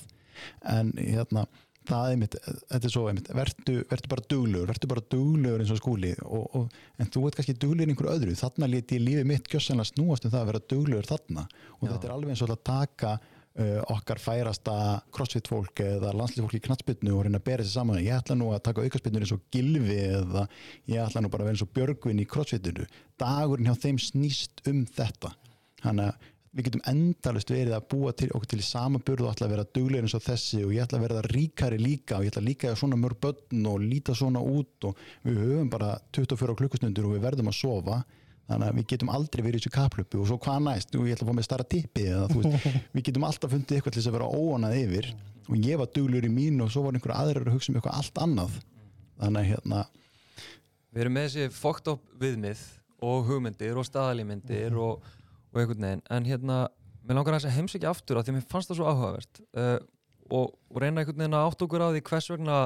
En 0.64 0.92
hérna, 0.94 1.48
það 1.88 2.12
er 2.12 2.20
mitt, 2.22 2.36
þetta 2.44 2.90
er 2.90 2.94
svo 2.94 3.06
einmitt, 3.10 3.32
vertu, 3.38 3.78
vertu 3.90 4.12
bara 4.12 4.26
duglegur, 4.34 4.68
vertu 4.72 4.90
bara 4.92 5.06
duglegur 5.14 5.64
eins 5.64 5.74
og 5.74 5.80
skúli 5.82 6.12
og, 6.26 6.46
og, 6.60 6.78
en 7.00 7.10
þú 7.14 7.24
ert 7.30 7.40
kannski 7.40 7.56
duglegur 7.56 7.88
í 7.88 7.96
einhverju 7.96 8.14
öðru, 8.14 8.36
þarna 8.40 8.70
leti 8.72 9.00
ég 9.00 9.06
lífið 9.06 9.32
mitt 9.32 9.50
gjössanlega 9.52 9.92
snúast 9.94 10.28
um 10.28 10.34
það 10.34 10.44
að 10.44 10.52
vera 10.52 10.64
duglegur 10.74 11.10
þarna. 11.10 11.48
Og 11.80 11.88
Já. 11.88 11.92
þetta 11.94 12.10
er 12.10 12.16
alveg 12.18 12.34
eins 12.34 12.44
og 12.44 12.54
að 12.54 12.64
taka 12.68 13.14
uh, 13.58 13.82
okkar 13.96 14.22
færasta 14.22 14.78
crossfit 15.16 15.50
fólk 15.52 15.84
eða 15.86 16.14
landslið 16.18 16.58
í 16.58 16.64
knatsbytnu 16.68 17.16
og 17.16 17.26
reyna 17.26 17.42
að 17.42 17.48
bera 17.50 17.66
sér 17.66 17.80
saman. 17.80 18.02
Ég 18.04 18.16
ætla 18.18 18.38
nú 18.38 18.52
að 18.54 18.64
taka 18.68 18.86
aukarspytnur 18.86 19.26
eins 19.26 19.36
og 19.36 19.44
gilfi 19.54 20.00
eða 20.06 20.48
ég 20.92 21.04
ætla 21.04 21.24
nú 21.24 21.32
bara 21.34 21.46
að 21.46 21.52
vera 21.52 21.58
eins 21.58 21.66
og 21.66 21.74
björgvin 21.76 22.24
í 22.24 22.30
crossfitinu. 22.30 22.88
Dagurinn 23.22 23.70
hjá 23.70 23.78
þeim 23.88 24.02
snýst 24.02 24.66
um 24.70 24.84
þetta. 24.98 25.34
Þannig 25.84 26.12
að 26.12 26.34
við 26.58 26.68
getum 26.68 26.84
endalust 26.90 27.52
verið 27.54 27.76
að 27.78 27.88
búa 27.92 28.12
til 28.18 28.30
okkur 28.32 28.50
til 28.50 28.60
í 28.64 28.66
sama 28.66 29.02
burð 29.06 29.28
og 29.28 29.34
ætla 29.36 29.46
að 29.46 29.54
vera 29.54 29.66
duglegir 29.78 30.08
eins 30.08 30.16
og 30.18 30.24
þessi 30.26 30.62
og 30.66 30.72
ég 30.74 30.86
ætla 30.88 30.98
að 30.98 31.04
vera 31.06 31.26
ríkari 31.30 31.78
líka 31.78 32.18
og 32.18 32.26
ég 32.26 32.34
ætla 32.34 32.46
líka 32.46 32.72
að 32.72 32.80
svona 32.82 32.98
mörg 32.98 33.20
börn 33.22 33.68
og 33.70 33.84
líta 33.84 34.16
svona 34.18 34.42
út 34.42 34.88
og 34.90 35.04
við 35.28 35.38
höfum 35.44 35.70
bara 35.70 35.92
24 36.18 36.56
klukkustundur 36.58 37.10
og 37.10 37.14
við 37.18 37.28
verðum 37.28 37.52
að 37.52 37.60
sofa. 37.60 38.00
Þannig 38.48 38.70
að 38.72 38.78
við 38.80 38.86
getum 38.94 39.10
aldrei 39.12 39.42
verið 39.44 39.60
í 39.60 39.62
þessu 39.62 39.74
kaplöpu 39.76 40.22
og 40.24 40.30
svo 40.30 40.38
hvað 40.40 40.62
næst, 40.64 40.94
og 40.96 41.04
ég 41.04 41.18
ætla 41.18 41.26
að 41.26 41.32
fá 41.34 41.36
með 41.36 41.48
starra 41.50 41.66
tippi 41.68 42.06
eða 42.08 42.30
þú 42.32 42.44
veist, 42.46 42.68
við 42.96 43.06
getum 43.10 43.26
alltaf 43.28 43.52
fundið 43.52 43.78
eitthvað 43.78 43.96
til 43.98 44.02
þess 44.02 44.10
að 44.10 44.16
vera 44.16 44.30
óanað 44.32 44.78
yfir 44.80 45.10
og 45.48 45.68
ég 45.68 45.82
var 45.82 45.92
duglegur 45.92 46.30
í 46.30 46.32
mín 46.32 46.64
og 46.64 46.72
svo 46.72 46.86
var 46.86 46.96
einhver 46.96 47.16
aðrir 47.18 47.50
að 47.52 47.58
hugsa 47.58 47.74
um 47.74 47.80
eitthvað 47.82 48.00
allt 48.00 48.22
annað. 48.24 48.56
Þannig 49.20 49.42
að 49.42 49.50
hérna, 49.52 49.84
við 50.94 51.04
erum 51.04 51.18
með 51.18 51.28
þessi 51.28 51.60
fucked 51.60 51.92
up 51.92 52.08
viðmið 52.24 52.64
og 53.08 53.28
hugmyndir 53.28 53.78
og 53.78 53.86
staðalímyndir 53.86 54.80
og, 54.82 55.04
og 55.58 55.64
einhvern 55.64 55.88
veginn 55.88 56.06
en 56.14 56.28
hérna, 56.30 56.58
mér 57.08 57.20
langar 57.20 57.38
að 57.40 57.50
heimsækja 57.56 57.92
aftur 57.92 58.20
af 58.20 58.28
því 58.28 58.34
að 58.34 58.38
mér 58.38 58.50
fannst 58.52 58.72
það 58.72 58.80
svo 58.80 58.92
áhugavert 58.92 59.42
uh, 59.58 59.78
og, 60.30 60.54
og 60.72 60.82
reyna 60.84 61.02
einhvern 61.02 61.24
veginn 61.24 61.38
að 61.38 61.48
átt 61.50 61.66
okkur 61.66 61.86
á 61.86 61.90
því 61.90 62.04
hvers 62.12 62.30
vegna 62.34 62.60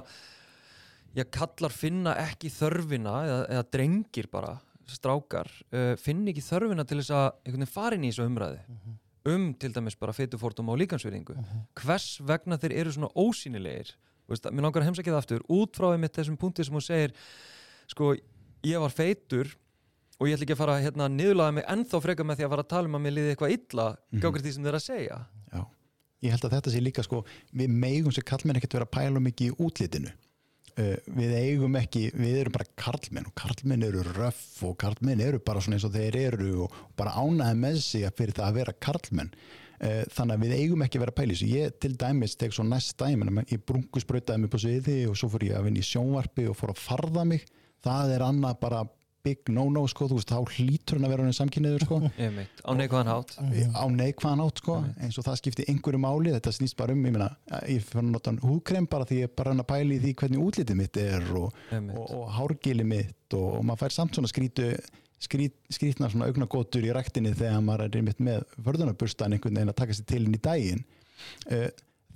ég 1.18 1.32
kallar 1.36 1.76
finna 1.76 2.16
ekki 2.24 2.52
þörfina 2.54 3.16
eða, 3.28 3.40
eða 3.56 3.70
drengir 3.76 4.30
bara 4.32 4.58
strákar, 4.92 5.48
uh, 5.72 5.94
finn 6.00 6.26
ekki 6.28 6.44
þörfina 6.44 6.84
til 6.88 7.00
þess 7.00 7.16
að 7.16 7.28
einhvern 7.46 7.64
veginn 7.64 7.76
fara 7.78 7.98
inn 7.98 8.08
í 8.08 8.12
þessu 8.12 8.28
umræði 8.28 8.62
um 9.32 9.52
til 9.62 9.70
dæmis 9.76 9.98
bara 10.00 10.16
feitufórtum 10.18 10.72
og 10.74 10.80
líkansverðingu 10.82 11.36
hvers 11.78 12.16
vegna 12.26 12.58
þeir 12.58 12.74
eru 12.82 12.94
svona 12.96 13.12
ósýnilegir? 13.14 13.94
Mér 14.50 14.66
langar 14.66 14.82
að 14.82 14.90
heimsækja 14.90 15.14
það 15.14 15.20
aftur 15.20 15.44
út 15.52 15.78
frá 15.78 15.92
einmitt 15.92 16.16
þessum 16.16 16.40
punkti 16.40 16.66
sem 16.66 16.74
hún 16.74 16.86
segir 16.86 17.14
sko, 17.92 18.16
ég 18.66 18.82
var 18.82 18.94
feitur 18.96 19.52
og 20.22 20.30
ég 20.30 20.36
ætla 20.38 20.46
ekki 20.46 20.54
að 20.54 20.62
fara 20.62 20.80
hérna 20.84 21.08
niðurlaða 21.10 21.54
mig 21.58 21.66
ennþá 21.74 22.02
freka 22.06 22.26
með 22.30 22.38
því 22.38 22.46
að 22.46 22.52
fara 22.54 22.64
að 22.68 22.72
tala 22.76 22.90
um 22.92 22.98
að 23.00 23.06
mér 23.08 23.16
liði 23.18 23.32
eitthvað 23.34 23.54
illa 23.58 23.86
mm 23.92 24.20
Mhm. 24.22 24.42
því 24.46 24.52
sem 24.54 24.64
þeir 24.64 24.70
eru 24.72 24.78
að 24.82 24.86
segja. 24.88 25.18
Já. 25.52 25.62
Ég 26.22 26.30
held 26.36 26.44
að 26.46 26.54
þetta 26.54 26.72
sé 26.72 26.82
líka 26.86 27.04
sko, 27.04 27.24
við 27.58 27.70
megum 27.74 28.14
sem 28.14 28.24
kallmenn 28.24 28.60
ekkert 28.60 28.74
vera 28.78 28.86
að 28.86 28.94
pæla 28.94 29.20
mikið 29.26 29.48
í 29.50 29.56
útlitinu. 29.58 30.12
Uh, 30.80 30.96
við 31.18 31.32
eigum 31.36 31.74
ekki, 31.76 32.12
við 32.16 32.38
erum 32.46 32.54
bara 32.54 32.66
karlmenn 32.80 33.26
og 33.28 33.34
karlmenn 33.36 33.84
eru 33.84 34.04
röff 34.16 34.62
og 34.64 34.78
karlmenn 34.80 35.20
eru 35.20 35.40
bara 35.44 35.60
svona 35.60 35.76
eins 35.76 35.84
og 35.84 35.92
þeir 35.92 36.16
eru 36.16 36.64
og 36.64 36.72
bara 36.96 37.12
ánaði 37.12 37.58
með 37.60 37.82
sig 37.84 38.06
að 38.08 38.16
fyrir 38.22 38.38
það 38.38 38.48
að 38.48 38.54
vera 38.62 38.74
karlmenn. 38.80 39.34
Uh, 39.82 40.06
þannig 40.14 40.38
að 40.38 40.46
við 40.46 40.56
eigum 40.62 40.86
ekki 40.86 40.98
að 40.98 41.04
vera 41.04 41.12
að 41.12 41.20
pæla 41.20 41.34
þessu. 41.34 41.50
Ég 41.52 41.76
til 41.82 41.92
dæmis 41.98 42.38
tek 42.38 42.54
svo 42.54 42.64
næst 42.64 42.96
dæmi 43.02 43.44
ég 43.50 43.66
brungusbrautaði 43.68 44.40
mig 44.46 44.50
på 44.54 44.62
sviði 44.62 44.98
og 45.10 45.18
svo 45.18 45.28
fór 45.34 45.44
ég 45.50 45.58
að 45.58 45.66
vinna 45.68 45.82
í 45.82 45.90
sjónvarpi 45.90 46.48
og 46.48 46.56
fór 46.56 46.72
að 46.72 46.84
farða 46.86 47.26
mig. 47.28 47.44
Það 47.84 48.16
er 48.16 48.22
annað 48.22 48.60
bara 48.62 48.84
big 49.26 49.52
no-no 49.54 49.84
sko, 49.92 50.08
þú 50.10 50.20
veist, 50.20 50.32
þá 50.32 50.56
hlýtur 50.56 50.98
hann 50.98 51.08
að 51.08 51.14
vera 51.14 51.26
hann 51.28 51.38
samkynniður 51.38 51.86
sko. 51.88 52.00
Einmitt, 52.26 52.64
á 52.64 52.72
neikvæðan 52.78 53.12
hátt. 53.12 53.36
Á 53.76 53.86
neikvæðan 53.96 54.44
átt 54.46 54.64
sko, 54.64 54.78
eins 55.02 55.20
og 55.20 55.28
það 55.28 55.38
skipti 55.42 55.68
einhverju 55.72 56.02
máli, 56.02 56.34
þetta 56.38 56.56
snýst 56.58 56.78
bara 56.80 56.96
um 56.96 57.06
ég, 57.06 57.16
meina, 57.18 57.30
ég 57.70 57.86
fyrir 57.86 58.04
að 58.04 58.10
nota 58.16 58.36
húkrem 58.46 58.90
bara 58.92 59.08
því 59.10 59.22
ég 59.22 59.30
er 59.30 59.36
bara 59.42 59.54
hann 59.54 59.64
að 59.66 59.70
pæla 59.74 59.98
í 59.98 60.02
því 60.06 60.16
hvernig 60.24 60.44
útlitið 60.48 60.82
mitt 60.82 61.02
er 61.02 61.30
og, 61.38 61.62
einmitt, 61.72 62.02
og, 62.02 62.16
og 62.18 62.34
hárgili 62.40 62.88
mitt 62.88 63.38
og, 63.38 63.48
og 63.60 63.68
maður 63.68 63.86
fær 63.86 63.98
samt 64.00 64.18
svona 64.18 64.32
skrítu 64.32 64.74
skrít, 65.22 65.56
skrítna 65.70 66.10
svona 66.10 66.28
augnagótur 66.30 66.86
í 66.86 66.92
ræktinni 66.96 67.34
þegar 67.38 67.62
maður 67.66 67.88
er 67.88 68.00
einmitt 68.00 68.24
með 68.24 68.46
förðunaburstan 68.66 69.36
einhvern 69.36 69.60
veginn 69.60 69.74
að 69.74 69.80
taka 69.84 69.98
sér 69.98 70.08
til 70.10 70.24
inn 70.26 70.38
í 70.38 70.42
daginn. 70.42 70.82
Uh, 71.46 71.68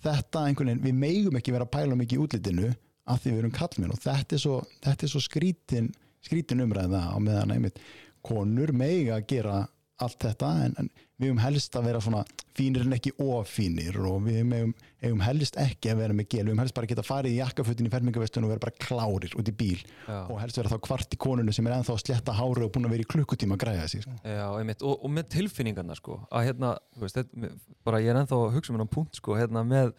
þetta 0.05 0.47
einhvern 0.47 0.71
veginn, 0.71 0.83
við 0.85 0.97
megum 1.03 1.37
ekki 1.39 1.53
vera 1.53 1.67
að 1.67 1.75
pæla 1.75 1.99
mikið 1.99 2.17
í 2.17 2.23
útlitinu 2.25 2.71
af 3.05 3.21
því 3.21 3.33
við 3.33 3.41
erum 3.43 3.53
kallmenn 3.53 3.93
og 3.93 4.01
þetta 4.01 4.37
er 4.37 4.41
svo, 4.41 4.59
þetta 4.81 5.05
er 5.05 5.11
svo 5.11 5.21
skrítin, 5.21 5.91
skrítin 6.25 6.65
umræða 6.65 7.05
á 7.13 7.17
meðan 7.21 7.55
einmitt 7.55 7.81
konur 8.25 8.73
mega 8.75 9.19
að 9.19 9.27
gera 9.29 9.63
allt 10.03 10.25
þetta 10.25 10.47
en, 10.65 10.73
en 10.81 10.89
við 11.15 11.29
höfum 11.29 11.39
helst 11.39 11.75
að 11.79 11.85
vera 11.87 11.99
svona 12.03 12.21
fínir 12.55 12.83
en 12.83 12.95
ekki 12.97 13.13
ofínir 13.23 13.95
og 14.03 14.25
við 14.25 14.41
höfum, 14.41 14.73
höfum 15.03 15.21
helst 15.23 15.55
ekki 15.61 15.93
að 15.93 16.01
vera 16.01 16.17
með 16.17 16.27
gel. 16.33 16.41
Við 16.41 16.51
höfum 16.51 16.61
helst 16.63 16.75
bara 16.75 16.87
að 16.87 16.91
geta 16.91 17.05
farið 17.07 17.35
í 17.35 17.37
jakkafutin 17.39 17.87
í 17.87 17.91
fermingavestun 17.93 18.47
og 18.47 18.51
vera 18.51 18.63
bara 18.65 18.75
klárir 18.83 19.37
út 19.39 19.51
í 19.51 19.55
bíl 19.55 19.77
já, 19.79 20.17
og 20.17 20.35
helst 20.41 20.59
vera 20.59 20.73
þá 20.73 20.81
kvart 20.89 21.15
í 21.15 21.21
konunu 21.25 21.55
sem 21.55 21.69
er 21.69 21.77
ennþá 21.77 21.95
að 21.95 22.03
sletta 22.03 22.35
hári 22.35 22.67
og 22.67 22.73
búin 22.75 22.89
að 22.89 22.97
vera 22.97 23.07
í 23.07 23.09
klukkutíma 23.13 23.55
að 23.55 23.63
græða 23.63 23.87
sig 23.93 24.03
sko. 24.03 24.17
já, 24.27 24.45
einmitt. 24.59 24.83
Og, 24.83 24.99
og 24.99 25.15
með 25.15 25.31
tilfinningarna 25.37 25.99
sko, 25.99 26.19
að 26.27 26.49
hérna, 26.49 26.75
veist, 26.99 27.21
þetta, 27.21 27.55
bara 27.87 28.03
ég 28.03 28.11
er 28.11 28.21
ennþá 28.25 28.41
að 28.41 28.55
hugsa 28.57 28.75
mér 28.75 28.83
á 28.83 28.95
punkt 28.97 29.21
sko, 29.21 29.39
hérna 29.39 29.63
með 29.67 29.93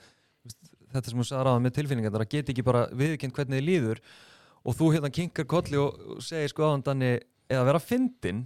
veist, 0.45 0.73
þetta 0.93 1.13
sem 1.13 1.25
þú 1.25 1.29
sagði 1.31 1.49
ráðan 1.49 1.69
með 1.71 1.77
tilfinningarna 1.81 2.27
að 2.27 2.33
geta 2.37 2.53
ekki 2.53 2.67
bara 2.67 2.87
viðkynnt 2.93 3.41
hvernig 3.41 3.63
þið 3.63 3.71
líður 3.71 4.05
og 4.67 4.77
þú 4.77 4.93
hérna 4.97 5.13
kinkar 5.15 5.47
kolli 5.49 5.79
og, 5.81 6.19
segir 6.25 6.51
sko 6.51 6.67
áðan 6.67 6.87
danni 6.89 7.13
eða 7.47 7.67
vera 7.71 7.83
fyndin 7.83 8.45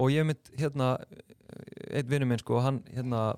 og 0.00 0.10
ég 0.12 0.26
mitt 0.26 0.50
hérna 0.58 0.94
einn 1.94 2.08
vinnu 2.10 2.28
minn 2.28 2.40
sko, 2.40 2.58
hann 2.64 2.80
hérna 2.94 3.34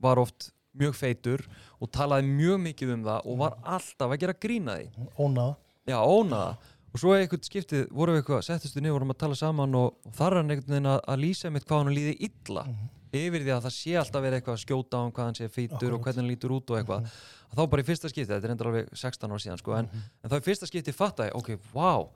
var 0.00 0.18
oft 0.18 0.50
mjög 0.80 0.96
feitur 0.96 1.44
og 1.82 1.90
talaði 1.92 2.30
mjög 2.30 2.62
mikið 2.64 2.94
um 2.96 3.08
það 3.08 3.26
og 3.28 3.40
var 3.42 3.58
alltaf 3.76 4.12
að 4.14 4.22
gera 4.22 4.38
grína 4.38 4.78
því. 4.78 5.08
Ónaða 5.18 5.56
já, 5.88 5.98
ónaða 5.98 6.54
og 6.90 7.02
svo 7.02 7.12
eitthvað 7.14 7.44
skiptið, 7.46 7.84
vorum 7.94 8.16
við 8.16 8.24
eitthvað, 8.24 8.46
settustu 8.48 8.80
niður 8.82 8.96
vorum 8.98 9.12
að 9.14 9.20
tala 9.20 9.36
saman 9.38 9.76
og, 9.78 9.92
og 10.06 10.16
þar 10.16 10.34
er 10.34 10.40
hann 10.40 10.54
einhvern 10.54 10.74
veginn 10.74 10.90
að, 10.90 11.02
að 11.12 11.20
lýsa 11.22 11.52
mitt 11.54 11.66
hvað 11.68 11.84
hann 11.84 11.94
líði 11.94 12.14
illa. 12.26 12.64
Yfir 13.10 13.44
því 13.44 13.52
að 13.54 13.64
það 13.66 13.74
sé 13.76 13.94
alltaf 13.98 14.24
verið 14.24 14.38
eitthvað 14.38 14.56
að 14.56 14.64
skjóta 14.64 14.98
á 14.98 15.02
hann 15.02 15.14
hvað 15.14 15.28
hann 15.28 15.38
sé 15.38 15.48
feitur 15.50 15.94
og 15.94 16.02
hvernig 16.02 16.20
hann 16.22 16.30
lítur 16.30 16.54
út 16.56 16.72
og 16.72 16.80
eitthvað. 16.80 17.06
Að 17.06 17.22
þá 17.56 17.64
bara 17.72 17.82
í 17.82 17.88
fyrsta 17.88 18.10
skipti, 18.10 18.30
þetta 18.30 18.46
er 18.46 18.54
endur 18.54 18.70
alveg 18.70 18.90
16 18.94 19.30
ára 19.30 19.42
síðan 19.42 19.60
sko, 19.62 19.76
en, 19.78 19.90
en 19.90 20.32
þá 20.32 20.38
í 20.38 20.46
fyrsta 20.46 20.68
skipti 20.70 20.94
fatta 20.96 21.30
ég, 21.30 21.36
ok, 21.38 21.54
wow 21.74 22.10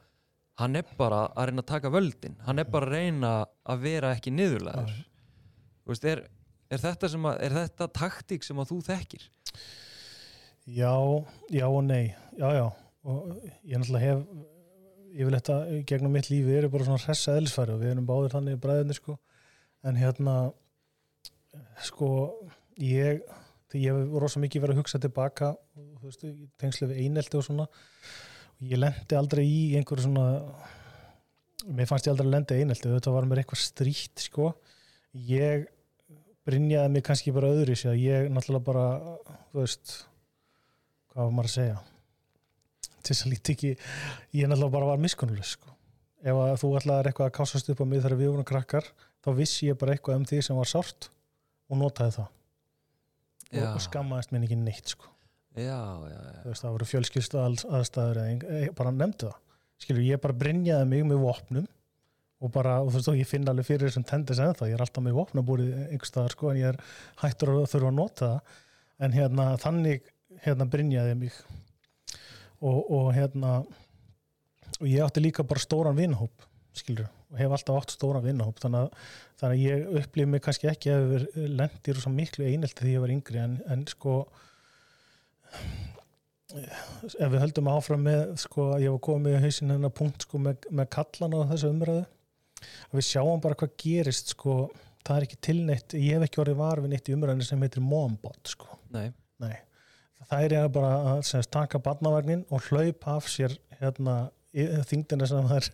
hann 0.60 0.78
er 0.78 0.86
bara 0.98 1.24
að 1.34 1.50
reyna 1.50 1.64
að 1.64 1.70
taka 1.72 1.90
völdin. 1.90 2.36
Hann 2.46 2.62
er 2.62 2.68
bara 2.70 2.86
að 2.86 2.92
reyna 2.94 3.32
að 3.66 3.80
vera 3.88 4.12
ekki 4.14 4.30
niðurlegaður 4.34 5.00
þú 5.84 5.92
veist, 5.92 6.06
er, 6.08 6.24
er 6.72 6.80
þetta 6.80 7.10
að, 7.10 7.44
þetta 7.58 7.88
taktík 7.98 8.46
sem 8.46 8.60
að 8.60 8.70
þú 8.72 8.80
þekkir? 8.88 9.28
já, 10.64 10.94
já 11.52 11.66
og 11.68 11.82
nei. 11.84 12.14
Já, 12.38 12.48
já, 12.56 12.66
og 13.04 13.34
ég 13.62 13.78
náttúrulega 13.78 14.06
hef 14.08 14.24
yfirleitt 15.14 15.50
að 15.52 15.72
gegnum 15.86 16.16
mitt 16.16 16.30
lífi 16.32 16.56
eru 16.58 16.70
bara 16.72 16.86
svona 16.88 17.04
hressa 17.04 17.36
eðlisfæri 17.38 17.74
og 17.74 17.82
við 17.82 17.92
erum 17.92 18.08
báðir 18.08 18.34
þannig 18.34 18.62
bræðinni 18.62 18.96
sko. 18.96 19.18
En 19.84 19.98
hérna 20.00 20.38
sko 21.84 22.08
ég 22.80 23.20
ég 23.80 23.90
hef 23.90 24.16
rosa 24.22 24.40
mikið 24.42 24.64
verið 24.64 24.76
að 24.76 24.82
hugsa 24.82 25.00
tilbaka 25.02 25.50
veist, 26.02 26.24
tengslu 26.60 26.88
við 26.90 27.04
einelti 27.04 27.38
og 27.38 27.46
svona. 27.46 27.68
Og 28.54 28.70
ég 28.70 28.80
lendi 28.80 29.18
aldrei 29.18 29.44
í 29.44 29.60
einhverju 29.78 30.06
svona 30.06 30.26
mér 31.64 31.88
fannst 31.88 32.08
ég 32.08 32.12
aldrei 32.12 32.28
að 32.28 32.34
lenda 32.34 32.56
í 32.56 32.64
einelti 32.64 32.92
þetta 32.92 33.14
var 33.14 33.28
mér 33.28 33.42
eitthvað 33.42 33.62
stríkt 33.64 34.26
sko. 34.26 34.52
Ég 35.14 35.66
brinjaði 36.44 36.92
mig 36.92 37.04
kannski 37.06 37.32
bara 37.34 37.52
öðru 37.54 37.76
sér 37.78 37.96
ég 37.98 38.28
náttúrulega 38.32 38.66
bara 38.66 38.86
þú 39.52 39.62
veist 39.62 39.94
hvað 41.12 41.22
var 41.22 41.34
maður 41.38 41.50
að 41.50 41.54
segja? 41.54 41.78
Til 43.04 43.12
þess 43.12 43.24
að 43.24 43.32
líti 43.32 43.54
ekki 43.54 43.72
ég 43.72 44.50
náttúrulega 44.50 44.74
bara 44.76 44.90
var 44.92 45.02
miskunnuleg 45.02 45.48
sko. 45.48 45.72
ef 46.24 46.38
að 46.40 46.54
þú 46.60 46.70
ætlaðir 46.78 47.10
eitthvað 47.10 47.30
að 47.30 47.36
kásast 47.36 47.68
upp 47.72 47.80
á 47.80 47.86
mig 47.88 48.00
þegar 48.00 48.20
við 48.20 48.30
vorum 48.32 48.48
krakkar 48.48 48.86
þá 49.24 49.30
vissi 49.36 49.68
ég 49.68 49.80
bara 49.80 49.92
eitthvað 49.96 50.20
um 50.20 50.24
því 50.28 50.40
sem 50.44 50.56
var 50.56 50.70
sárt 50.70 51.10
og 51.68 51.80
notaði 51.80 52.16
það 52.16 52.33
og, 53.62 53.74
og 53.76 53.82
skammaðist 53.84 54.32
minn 54.34 54.46
ekki 54.46 54.58
neitt 54.60 54.92
sko. 54.94 55.10
já, 56.10 56.18
já, 56.34 56.42
veist, 56.48 56.64
það 56.64 56.74
voru 56.76 56.88
fjölskylstu 56.90 57.38
aðstæður 57.40 58.20
eða 58.20 58.28
ein- 58.32 58.46
e, 58.48 58.70
bara 58.74 58.90
nefndi 58.90 59.28
það. 59.28 59.36
Skilur, 59.84 60.04
ég 60.06 60.20
bara 60.22 60.34
brinjaði 60.38 60.88
mig 60.88 61.04
með 61.06 61.20
vopnum 61.22 61.66
og 62.44 62.50
bara, 62.52 62.80
og 62.82 62.90
þú 62.90 62.98
veist, 62.98 63.08
og 63.12 63.20
ég 63.20 63.28
finn 63.30 63.48
alveg 63.48 63.66
fyrir 63.66 63.88
þessum 63.88 64.04
tendis 64.08 64.40
ennþá, 64.42 64.68
ég 64.68 64.74
er 64.76 64.82
alltaf 64.84 65.04
með 65.04 65.16
vopnabúrið 65.18 65.70
einhvers 65.88 66.10
staðar, 66.12 66.34
sko, 66.34 66.50
en 66.50 66.58
ég 66.60 66.68
er 66.72 66.80
hættur 67.22 67.52
að 67.54 67.68
þurfa 67.72 67.90
að 67.92 67.96
nota 68.00 68.26
það, 68.26 68.58
en 69.06 69.12
hérna 69.16 69.46
þannig, 69.62 70.10
hérna 70.44 70.66
brinjaði 70.70 71.14
mig. 71.18 71.38
Og, 72.64 72.78
og 72.90 73.08
hérna 73.14 73.54
og 74.80 74.86
ég 74.90 75.04
átti 75.04 75.22
líka 75.22 75.44
bara 75.46 75.62
stóran 75.62 75.96
vinahóp 75.96 76.44
skilur, 76.78 77.08
og 77.30 77.40
hef 77.40 77.54
alltaf 77.56 77.80
átt 77.80 77.94
stóran 77.94 78.24
vinahóp 78.24 78.60
þannig 78.62 78.86
að, 78.86 79.08
þannig 79.40 79.58
að 79.58 79.64
ég 79.64 79.98
upplýði 80.02 80.30
mig 80.32 80.44
kannski 80.44 80.70
ekki 80.70 80.94
að 80.94 81.08
við 81.12 81.26
lendir 81.60 82.00
svo 82.02 82.12
miklu 82.14 82.48
einelti 82.48 82.84
því 82.84 82.94
ég 82.96 83.04
var 83.04 83.14
yngri 83.14 83.42
en, 83.42 83.58
en 83.70 83.84
sko 83.90 84.16
ef 86.54 87.30
við 87.32 87.40
höldum 87.42 87.70
áfram 87.72 88.04
með 88.06 88.34
sko 88.44 88.70
að 88.76 88.86
ég 88.86 88.94
var 88.94 89.04
komið 89.08 89.36
í 89.36 89.42
hausin 89.44 89.74
hennar 89.74 89.94
punkt 89.94 90.26
sko 90.26 90.40
með, 90.42 90.68
með 90.70 90.90
kallan 90.94 91.36
á 91.40 91.50
þessu 91.52 91.70
umræðu 91.72 92.04
að 92.04 92.98
við 92.98 93.06
sjáum 93.08 93.42
bara 93.44 93.58
hvað 93.60 93.76
gerist 93.80 94.34
sko 94.34 94.58
það 95.04 95.16
er 95.16 95.26
ekki 95.26 95.40
tilneitt, 95.44 95.96
ég 95.98 96.16
hef 96.16 96.26
ekki 96.28 96.42
orðið 96.44 96.60
var 96.60 96.82
við 96.82 96.94
neitt 96.94 97.10
í 97.10 97.16
umræðinu 97.16 97.48
sem 97.48 97.64
heitir 97.66 97.84
mombot 97.84 98.54
sko 98.54 98.78
Nei. 98.94 99.08
Nei. 99.42 99.56
það 100.30 100.46
er 100.46 100.70
bara 100.72 100.92
að 101.14 101.24
sem 101.26 101.42
sagt, 101.42 101.52
taka 101.56 101.82
barnavagnin 101.82 102.46
og 102.54 102.70
hlaupa 102.70 103.18
af 103.18 103.28
sér 103.32 103.56
hérna 103.80 104.30
þyngdina 104.54 105.28
sem 105.28 105.48
það 105.50 105.60
er 105.60 105.68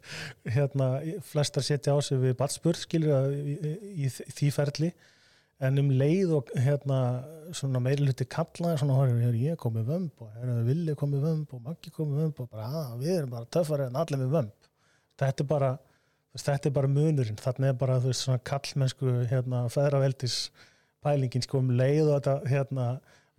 hérna, 0.56 0.88
flestar 1.30 1.66
setja 1.66 1.94
á 1.94 1.98
sig 2.04 2.20
við 2.22 2.36
batspurð 2.38 2.84
skilur 2.84 3.16
að 3.16 3.34
í, 3.36 3.56
í, 3.56 3.72
í, 4.06 4.10
því 4.10 4.50
ferli. 4.56 4.92
En 5.60 5.76
um 5.76 5.90
leið 5.92 6.32
og 6.38 6.50
hérna 6.56 7.00
hluti 8.00 8.24
kalla 8.24 8.72
ég 9.36 9.58
kom 9.60 9.74
með 9.76 9.90
vömb 9.92 10.24
og 10.24 10.64
villi 10.64 10.94
kom 10.96 11.12
með 11.12 11.26
vömb 11.26 11.52
og 11.52 11.62
Maggi 11.66 11.92
kom 11.92 12.08
með 12.08 12.24
vömb 12.24 12.40
og 12.40 12.48
bara, 12.48 12.68
að, 12.80 12.94
við 13.02 13.14
erum 13.18 13.34
bara 13.34 13.50
töffari 13.52 13.88
en 13.90 14.00
allir 14.00 14.22
með 14.22 14.34
vömb. 14.38 14.70
Þetta 15.20 15.44
er 15.44 15.50
bara 15.50 15.70
þetta 16.38 16.70
er 16.70 16.74
bara 16.74 16.88
munurinn, 16.88 17.38
þarna 17.40 17.72
er 17.72 17.78
bara 17.78 17.98
þú 18.00 18.12
veist 18.12 18.24
svona 18.24 18.42
kallmennsku 18.46 19.14
hérna 19.30 19.64
feðraveldis 19.72 20.36
pælingin 21.04 21.44
sko 21.44 21.60
um 21.60 21.72
leið 21.74 22.06
og 22.06 22.20
þetta 22.20 22.36
hérna 22.48 22.86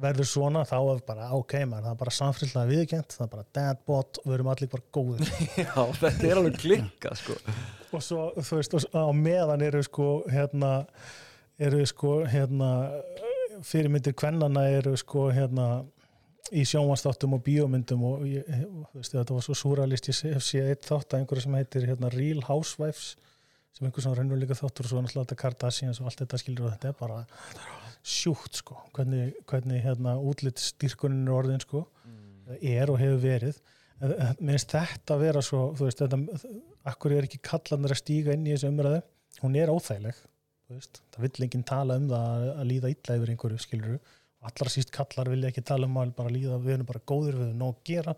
verður 0.04 0.28
svona 0.30 0.64
þá 0.68 0.76
er 0.96 1.02
bara 1.08 1.30
ok 1.38 1.54
man, 1.70 1.84
það 1.86 1.92
er 1.94 2.00
bara 2.02 2.14
samfélaglega 2.18 2.72
viðkjönt 2.72 3.16
það 3.18 3.26
er 3.28 3.32
bara 3.36 3.48
dadbot 3.58 4.20
og 4.22 4.28
við 4.30 4.36
erum 4.38 4.52
allir 4.54 4.72
bara 4.74 4.88
góðir 4.98 5.32
já, 5.64 5.74
þetta 6.02 6.28
er 6.32 6.42
alveg 6.42 6.60
klikka 6.64 7.16
sko. 7.20 7.38
og 7.92 8.06
svo 8.06 8.28
þú 8.40 8.60
veist 8.62 8.78
á 8.96 9.06
meðan 9.16 9.66
eru 9.70 9.84
sko 9.88 10.10
hérna 10.32 10.74
eru 11.62 11.82
sko 11.90 12.14
hérna 12.32 12.72
fyrirmyndir 13.68 14.16
kvennana 14.18 14.68
eru 14.74 14.96
sko 14.98 15.28
hérna 15.36 15.66
í 16.52 16.64
sjónvastáttum 16.68 17.36
og 17.38 17.44
bíómyndum 17.46 18.02
og 18.10 18.24
ég, 18.28 18.48
þú 18.50 18.98
veist, 18.98 19.14
þetta 19.14 19.36
var 19.38 19.44
svo 19.46 19.56
súralist 19.56 20.10
ég 20.10 20.18
sé- 20.18 20.32
hef 20.34 20.44
séð 20.44 20.72
eitt 20.74 20.88
þátt 20.90 21.14
að 21.14 21.22
einhverju 21.22 21.44
sem 21.46 21.54
heitir 21.60 21.86
hérna, 21.88 22.10
Real 22.12 22.42
Housewives 22.48 23.14
sem 23.72 23.86
einhver 23.88 24.04
svona 24.04 24.18
raunveruleika 24.20 24.58
þáttur 24.58 24.88
og 24.88 24.92
svo 24.92 25.04
náttúrulega 25.06 25.30
þetta 25.30 25.38
Kardashians 25.46 26.02
og 26.02 26.10
allt 26.10 26.24
þetta 26.26 26.40
skilur 26.42 26.66
og 26.68 26.74
þetta 26.74 26.90
er 26.92 26.98
bara 27.00 27.22
sjúkt 28.02 28.58
sko 28.62 28.80
hvernig, 28.96 29.36
hvernig 29.50 29.84
hérna 29.84 30.16
útlitt 30.18 30.62
styrkunin 30.62 31.28
er 31.28 31.36
orðin 31.36 31.62
sko 31.64 31.86
er 32.60 32.92
og 32.92 33.00
hefur 33.00 33.22
verið. 33.22 33.60
Finnst 34.42 34.74
þetta 34.74 35.16
að 35.16 35.22
vera 35.22 35.44
svo 35.46 35.68
þú 35.78 35.88
veist, 35.88 36.02
þetta, 36.02 36.56
akkur 36.90 37.14
er 37.16 37.28
ekki 37.28 37.42
kallanir 37.46 37.94
að 37.94 38.02
stíga 38.02 38.34
inn 38.34 38.48
í 38.48 38.56
þessu 38.56 38.72
umræðu, 38.72 39.04
hún 39.44 39.58
er 39.62 39.72
óþægileg 39.72 40.18
þú 40.18 40.80
veist, 40.80 41.04
það 41.14 41.28
vill 41.28 41.46
enginn 41.46 41.68
tala 41.70 42.00
um 42.00 42.10
það 42.10 42.48
að, 42.48 42.64
líða 42.72 42.92
illa 42.96 43.20
yfir 43.20 43.34
einhverju 43.36 43.62
skiluru 43.62 44.00
allra 44.42 44.74
síst 44.74 44.90
kallar 44.96 45.30
vilja 45.30 45.52
ekki 45.52 45.64
tala 45.66 45.86
um 45.86 46.00
að 46.02 46.16
bara 46.18 46.34
líða, 46.34 46.58
við 46.64 46.80
erum 46.80 46.90
bara 46.90 47.04
góðir, 47.12 47.38
við 47.38 47.48
erum 47.52 47.62
nóg 47.62 47.76
að 47.76 47.92
gera 47.92 48.16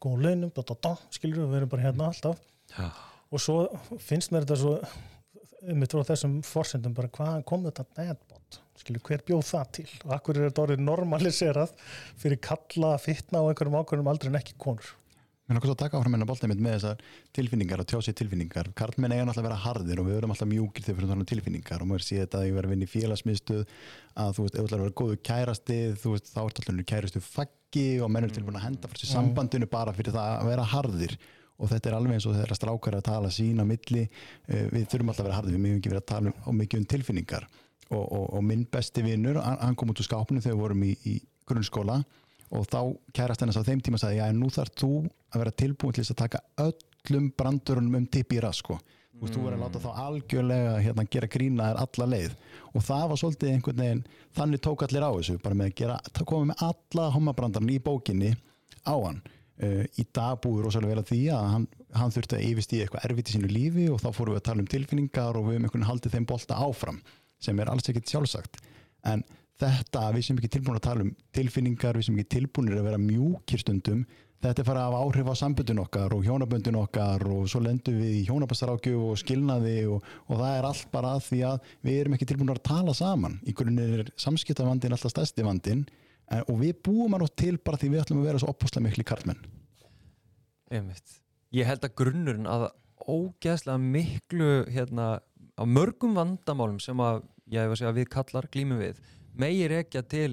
góðum 0.00 0.24
launum, 0.24 0.52
da, 0.56 0.64
da, 0.64 0.76
da, 0.86 0.94
skiluru 1.12 1.48
við 1.50 1.60
erum 1.60 1.72
bara 1.74 1.84
hérna 1.84 2.08
alltaf. 2.08 2.40
Já. 2.72 2.88
og 3.32 3.40
svo 3.42 3.56
finnst 4.04 4.32
mér 4.32 4.44
þetta 4.44 4.58
svo 4.60 4.74
mitt 5.76 5.92
frá 5.92 6.04
þessum 6.06 6.38
forsendum 6.46 6.94
bara 6.96 7.10
hvaðan 7.12 7.44
kom 7.48 7.64
þetta 7.66 7.84
dadbot 7.96 8.27
skilur, 8.82 9.04
hver 9.08 9.26
bjóð 9.26 9.44
það 9.50 9.74
til? 9.78 9.88
Og 10.06 10.14
akkur 10.18 10.38
er 10.38 10.48
þetta 10.48 10.64
orðið 10.66 10.86
normaliserað 10.86 11.74
fyrir 12.18 12.40
kalla 12.44 12.94
að 12.94 13.04
fitna 13.08 13.42
á 13.42 13.48
einhverjum 13.48 13.78
ákveðnum 13.82 14.10
aldrei 14.12 14.32
en 14.32 14.40
ekki 14.40 14.58
konur? 14.60 14.94
Mér 15.48 15.56
er 15.56 15.62
okkur 15.62 15.70
að 15.72 15.78
taka 15.80 15.96
áfram 15.96 16.12
hennar 16.12 16.28
boltið 16.28 16.50
mitt 16.50 16.58
með 16.60 16.74
þessar 16.74 16.98
tilfinningar 17.32 17.80
og 17.80 17.86
tjá 17.88 18.02
sér 18.04 18.14
tilfinningar. 18.18 18.66
Karlmenn 18.76 19.14
eiga 19.14 19.24
náttúrulega 19.24 19.40
að 19.40 19.46
vera 19.46 19.60
harðir 19.62 20.02
og 20.02 20.04
við 20.04 20.16
verðum 20.18 20.32
alltaf 20.34 20.48
mjúkir 20.50 20.84
þegar 20.84 20.92
við 20.92 20.98
fyrir 20.98 21.12
þannig 21.14 21.28
tilfinningar. 21.30 21.80
Og 21.80 21.88
maður 21.88 22.04
sé 22.04 22.18
þetta 22.20 22.42
að 22.42 22.44
ég 22.44 22.56
verði 22.58 22.68
að 22.68 22.74
vinna 22.74 22.84
í 22.84 22.90
félagsmiðstöð 22.92 23.62
að 24.20 24.34
þú 24.36 24.44
veist, 24.44 24.58
ef 24.58 24.60
þú 24.60 24.66
ætlar 24.66 24.82
að 24.82 24.84
vera 24.84 24.96
góðu 25.00 25.16
kærasti 25.24 25.78
þú 26.02 26.12
veist, 26.12 26.28
þá 26.34 26.40
ert 26.42 26.60
alltaf 26.60 26.82
kærastu 26.92 27.22
faggi 27.24 27.86
og 28.04 28.12
menn 28.12 28.28
er 28.28 28.34
tilbúin 28.36 28.58
að 28.60 28.66
henda 28.66 28.90
fyrir 28.92 29.02
sér 29.06 29.12
sambandinu 29.14 29.70
bara 29.72 29.94
fyrir 29.96 30.16
það 30.18 30.34
að 30.34 30.50
vera 30.52 30.66
harðir. 30.74 31.16
Og 31.56 31.72
þetta 31.72 31.88
er 31.88 31.96
alveg 31.96 32.18
eins 32.18 32.28
og 32.28 32.36
þegar 32.36 32.60
strákar 32.60 32.98
að 32.98 33.06
tala 33.08 33.32
sín 33.32 33.64
á 33.64 33.64
milli, 33.66 34.04
eh, 34.52 34.68
við 34.68 34.84
þurfum 34.92 35.14
alltaf 35.14 35.24
að 35.24 35.30
vera 35.30 35.38
harðir 35.40 35.56
við 35.56 35.64
mögum 35.64 35.80
ekki 35.80 35.94
vera 35.94 36.04
að 36.04 36.10
tala 36.12 36.28
um, 36.34 36.44
um 36.52 36.60
mikið 36.60 36.82
um 36.82 36.86
tilfinningar 36.92 37.48
og, 37.90 38.04
og, 38.04 38.24
og 38.38 38.44
minn 38.44 38.66
besti 38.70 39.04
vinnur 39.04 39.40
hann, 39.42 39.76
kom 39.78 39.92
út 39.92 40.02
úr 40.02 40.08
skápnum 40.08 40.42
þegar 40.44 40.56
við 40.56 40.64
vorum 40.64 40.84
í, 40.84 40.92
í 41.08 41.16
grunnskóla 41.48 42.02
og 42.48 42.68
þá 42.68 42.80
kærast 43.16 43.42
hennar 43.44 43.60
á 43.60 43.68
þeim 43.68 43.82
tíma 43.84 44.00
sagði, 44.00 44.20
já 44.20 44.28
en 44.28 44.38
nú 44.40 44.48
þarf 44.52 44.76
þú 44.80 44.92
að 45.32 45.42
vera 45.42 45.56
tilbúin 45.62 45.96
til 45.96 46.04
þess 46.04 46.14
að 46.14 46.22
taka 46.22 46.44
öllum 46.64 47.32
brandurunum 47.36 48.00
um 48.00 48.08
tippi 48.08 48.38
í 48.38 48.44
rasko 48.44 48.78
þú 49.18 49.26
veist, 49.26 49.34
þú 49.34 49.44
verður 49.44 49.56
að 49.58 49.64
láta 49.64 49.80
þá 49.82 50.02
algjörlega 50.04 50.74
hérna, 50.82 51.04
gera 51.10 51.30
grína 51.30 51.68
þær 51.68 51.80
alla 51.84 52.06
leið. 52.12 52.36
Og 52.72 52.84
það 52.86 53.08
var 53.10 53.20
svolítið 53.22 53.52
einhvern 53.54 53.82
veginn 53.82 54.04
þannig 54.36 54.62
tók 54.62 54.84
allir 54.86 55.06
á 55.06 55.10
þessu, 55.16 55.38
bara 55.42 55.58
með 55.58 55.70
að 55.70 55.74
gera 55.80 55.96
það 56.12 56.28
komið 56.30 56.50
með 56.52 56.62
alla 56.68 57.08
homabrandarinn 57.16 57.74
í 57.74 57.80
bókinni 57.82 58.32
á 58.86 58.94
hann. 58.94 59.20
Uh, 59.58 59.82
í 59.98 60.04
dag 60.14 60.38
búið 60.38 60.68
rosalega 60.68 60.94
vel 60.94 61.02
að 61.02 61.08
því 61.08 61.20
að 61.34 61.46
hann, 61.50 61.64
hann 61.98 62.12
þurfti 62.14 62.36
að 62.38 62.44
yfirst 62.46 62.74
í 62.76 62.82
eitthvað 62.84 63.08
erfitt 63.08 63.32
í 63.32 63.34
sínu 63.34 63.48
lífi 63.50 63.86
og 63.90 63.98
þá 63.98 64.12
fórum 64.14 64.36
við 64.36 64.38
að 64.38 64.44
tala 64.46 64.62
um 64.62 64.68
tilfinningar 64.70 65.38
og 65.38 65.48
við 65.48 65.56
höfum 65.56 65.64
einhvern 65.66 65.72
veginn 65.72 65.88
haldið 65.88 66.14
þeim 66.14 66.28
bolta 66.30 66.58
áfram 66.62 67.00
sem 67.42 67.58
er 67.60 67.70
alls 67.72 67.88
ekkert 67.90 68.10
sjálfsagt. 68.10 68.62
En 69.06 69.24
þetta, 69.58 70.06
við 70.14 70.28
sem 70.28 70.38
ekki 70.38 70.54
tilbúin 70.58 70.78
að 70.78 70.86
tala 70.86 71.04
um 71.06 71.12
tilfinningar, 71.34 71.98
við 71.98 72.08
sem 72.08 72.18
ekki 72.18 72.38
tilbúinir 72.38 72.78
að 72.78 72.88
vera 72.90 73.02
mjúkir 73.02 73.62
stundum, 73.62 74.04
þetta 74.38 74.62
er 74.62 74.68
fara 74.68 74.82
að 74.84 74.92
hafa 74.92 75.04
áhrif 75.04 75.30
á 75.30 75.34
samböndin 75.40 75.80
okkar 75.82 76.14
og 76.14 76.26
hjónaböndin 76.26 76.78
okkar 76.78 77.24
og 77.26 77.48
svo 77.50 77.62
lendum 77.64 77.96
við 77.98 78.20
í 78.20 78.24
hjónabastarákju 78.28 79.00
og 79.08 79.18
skilnaði 79.18 79.78
og, 79.90 80.04
og 80.28 80.38
það 80.38 80.58
er 80.58 80.68
allt 80.68 80.90
bara 80.92 81.14
að 81.16 81.24
því 81.26 81.40
að 81.48 81.72
við 81.88 82.02
erum 82.02 82.14
ekki 82.14 82.28
tilbúin 82.30 82.52
að 82.54 82.62
tala 82.70 82.94
saman. 82.94 83.38
Í 83.42 83.54
grunninn 83.58 83.96
er 83.98 84.12
samskiptavandin 84.14 84.94
alltaf 84.94 85.14
stærsti 85.14 85.46
vandin 85.46 85.86
en, 86.30 86.44
og 86.44 86.54
við 86.62 86.76
búum 86.86 87.16
hann 87.16 87.26
átt 87.26 87.38
til 87.42 87.56
bara 87.58 87.80
því 87.80 87.94
við 87.94 88.04
ætlum 88.04 88.22
að 88.22 88.30
vera 88.30 88.42
svo 88.42 88.52
opposlega 88.54 88.86
miklu 88.86 89.08
Einmitt. 90.68 91.18
Ég 91.56 91.64
held 91.64 91.84
að 91.86 91.94
grunnurinn 91.96 92.48
að 92.50 92.68
ógeðslega 93.08 93.80
miklu 93.80 94.50
hérna, 94.68 95.18
á 95.58 95.62
mörgum 95.66 96.14
vandamálum 96.16 96.78
sem 96.82 96.98
að, 97.02 97.22
að 97.50 97.76
segja, 97.80 97.94
við 97.96 98.08
kallar 98.12 98.48
glímum 98.52 98.80
við, 98.80 99.02
megir 99.38 99.74
ekki 99.80 100.02
til 100.08 100.32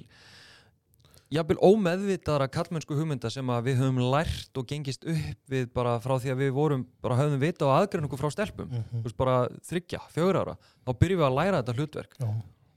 jafnvel 1.34 1.58
ómeðvitaðra 1.66 2.48
kallmennsku 2.54 2.96
hugmynda 2.96 3.32
sem 3.34 3.50
að 3.50 3.70
við 3.72 3.80
höfum 3.82 4.02
lært 4.14 4.60
og 4.60 4.68
gengist 4.70 5.06
upp 5.10 5.52
við 5.52 5.70
bara 5.74 5.96
frá 6.04 6.16
því 6.22 6.34
að 6.34 6.44
við 6.44 6.52
vorum, 6.56 6.84
bara 7.04 7.18
höfum 7.20 7.42
vita 7.42 7.66
og 7.68 7.74
aðgrein 7.80 8.06
okkur 8.08 8.22
frá 8.22 8.34
stelpum, 8.34 8.70
þú 8.92 9.02
veist, 9.08 9.18
bara 9.18 9.38
þryggja, 9.66 10.04
fjögur 10.14 10.42
ára, 10.44 10.58
þá 10.86 10.92
byrjum 11.02 11.24
við 11.24 11.28
að 11.28 11.40
læra 11.40 11.62
þetta 11.62 11.78
hlutverk. 11.80 12.20
Já. 12.22 12.30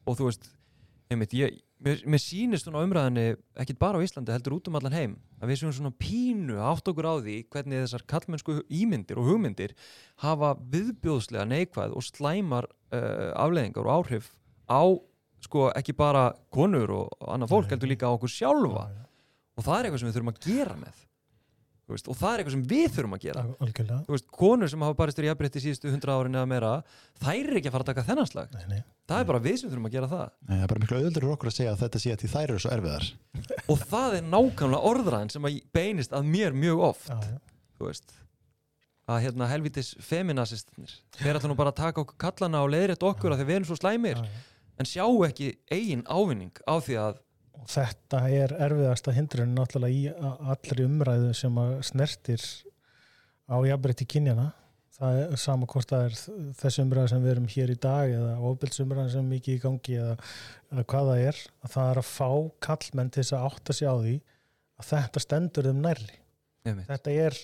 og 0.08 0.16
þú 0.16 0.30
veist, 0.30 0.48
einmitt, 1.12 1.34
ég, 1.36 1.56
mér, 1.84 2.00
mér 2.08 2.20
sýnist 2.22 2.66
svona 2.66 2.82
umræðinni, 2.84 3.38
ekkit 3.62 3.78
bara 3.80 4.00
á 4.00 4.04
Íslandi, 4.04 4.34
heldur 4.34 4.58
út 4.58 4.68
um 4.70 4.78
allan 4.78 4.96
heim, 4.96 5.16
að 5.40 5.52
við 5.52 5.60
séum 5.60 5.74
svona 5.76 5.94
pínu 6.00 6.58
átt 6.70 6.90
okkur 6.90 7.08
á 7.08 7.14
því 7.16 7.36
hvernig 7.52 7.84
þessar 7.84 8.04
kallmennsku 8.12 8.58
ímyndir 8.68 9.20
og 9.20 9.30
hugmyndir 9.30 9.74
hafa 10.24 10.54
viðbjóðslega 10.74 11.46
neikvæð 11.48 11.96
og 11.96 12.06
slæmar 12.06 12.68
uh, 12.68 13.32
afleðingar 13.40 13.88
og 13.88 13.94
áhrif 13.98 14.32
á 14.68 14.82
sko 15.44 15.68
ekki 15.78 15.94
bara 15.96 16.28
konur 16.52 16.94
og 17.04 17.28
annað 17.30 17.54
fólk, 17.54 17.70
heldur 17.72 17.92
líka 17.92 18.10
á 18.10 18.16
okkur 18.16 18.32
sjálfa. 18.32 18.88
Já, 18.88 18.98
já. 18.98 19.04
og 19.56 19.68
það 19.68 19.78
er 19.78 19.88
eitthvað 19.88 20.02
sem 20.02 20.10
við 20.10 20.18
þurfum 20.18 20.34
að 20.34 20.42
gera 20.48 20.80
með 20.80 21.04
veist, 21.94 22.08
og 22.10 22.16
það 22.18 22.32
er 22.32 22.42
eitthvað 22.42 22.54
sem 22.54 22.64
við 22.68 22.86
þurfum 22.96 23.16
að 23.16 23.22
gera. 23.24 23.42
Al- 23.44 23.66
algjörlega. 23.66 23.98
Þú 24.06 24.14
veist, 24.14 24.26
konur 24.38 24.70
sem 24.72 24.84
hafa 24.84 24.96
barist 24.98 25.18
fyrir 25.18 25.30
jafnbreytti 25.30 25.62
síðustu 25.64 25.92
hundra 25.92 26.16
árin 26.18 26.38
eða 26.38 26.50
meira, 26.50 26.72
þær 27.22 27.38
er 27.40 27.58
ekki 27.60 27.70
að 27.70 27.76
fara 27.76 27.86
að 27.86 27.90
taka 27.92 28.06
þennan 28.08 28.28
slag. 28.28 28.54
Nei, 28.54 28.64
nei. 28.68 28.82
það 29.08 29.22
er 29.22 29.28
bara 29.32 29.42
við 29.48 29.58
sem 29.62 29.72
þurfum 29.72 29.88
að 29.88 29.96
gera 29.96 30.10
það. 30.12 30.26
Nei, 30.44 30.54
það 30.54 30.64
er 30.66 30.72
bara 30.72 30.84
miklu 30.84 31.00
auðvöldur 31.00 31.28
okkur 31.32 31.50
að 31.52 31.56
segja 31.58 31.72
að 31.72 31.82
þetta 31.84 32.02
sé 32.04 32.14
að 32.14 32.22
því 32.22 32.30
þær 32.34 32.52
eru 32.52 32.62
svo 32.64 32.72
erfiðar. 32.76 33.08
Og 33.72 33.84
það 33.94 34.16
er 34.18 34.30
nákvæmlega 34.36 34.92
orðræðin 34.92 35.34
sem 35.34 35.48
að 35.48 35.60
beinist 35.78 36.16
að 36.16 36.32
mér 36.36 36.58
mjög 36.66 36.84
oft. 36.92 37.08
Já, 37.08 37.18
já. 37.32 37.38
þú 37.78 37.88
veist 37.88 38.16
að 39.08 39.22
hérna 39.24 39.48
helvitis 39.48 39.94
feminasistinir 40.04 40.90
þeir 41.16 41.38
ætla 41.38 41.48
nú 41.48 41.56
bara 41.56 41.72
að 41.72 41.78
taka 41.80 42.02
okkur 42.02 42.18
kallana 42.20 42.60
og 42.60 42.72
leiðrétt 42.74 43.04
okkur 43.08 43.32
að 43.32 43.40
þeir 43.40 43.48
við 43.48 43.56
erum 43.56 43.68
svo 43.70 43.78
slæmir. 43.78 44.20
Já, 44.20 44.28
já. 44.28 44.66
en 44.76 44.88
sjá 44.90 45.04
ekki 45.28 45.48
eigin 45.72 46.04
ávinning 46.04 46.60
á 46.68 46.76
því 46.76 46.98
að 47.06 47.22
þetta 47.68 48.22
er 48.32 48.54
erfiðasta 48.56 49.12
hindrun 49.16 49.52
náttúrulega 49.56 49.92
í 49.92 50.30
allri 50.52 50.86
umræðu 50.88 51.34
sem 51.36 51.58
að 51.60 51.74
snertir 51.90 52.44
á 53.48 53.56
jafnbreytti 53.68 54.06
kynjana 54.08 54.48
það 54.98 55.18
er 55.22 55.40
sama 55.40 55.68
hvort 55.70 55.92
það 55.92 56.06
er 56.06 56.16
þessi 56.58 56.84
umræðu 56.84 57.10
sem 57.12 57.24
við 57.24 57.32
erum 57.34 57.50
hér 57.52 57.72
í 57.72 57.76
dag 57.82 58.14
eða 58.14 58.32
ofbilsumræðu 58.48 59.12
sem 59.14 59.28
mikið 59.34 59.58
í 59.58 59.60
gangi 59.62 59.98
eða, 60.00 60.16
eða 60.72 60.86
hvað 60.92 61.10
það 61.10 61.26
er 61.26 61.42
að 61.44 61.74
það 61.74 61.92
er 61.92 62.00
að 62.02 62.08
fá 62.08 62.30
kallmenn 62.66 63.12
til 63.12 63.22
þess 63.22 63.36
að 63.36 63.46
átta 63.50 63.76
sig 63.78 63.92
á 63.92 63.94
því 63.98 64.16
að 64.78 64.88
þetta 64.88 65.22
stendur 65.22 65.68
þeim 65.68 65.84
nærri. 65.84 66.18
Þetta 66.88 67.14
er, 67.26 67.38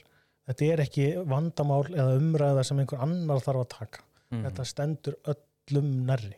þetta 0.48 0.66
er 0.70 0.82
ekki 0.84 1.06
vandamál 1.30 1.84
eða 1.92 2.18
umræða 2.18 2.66
sem 2.66 2.82
einhver 2.82 3.04
annar 3.06 3.44
þarf 3.44 3.64
að 3.64 3.70
taka. 3.78 4.04
Mhm. 4.32 4.44
þetta 4.48 4.66
stendur 4.66 5.16
öllum 5.30 5.94
nærri. 6.08 6.36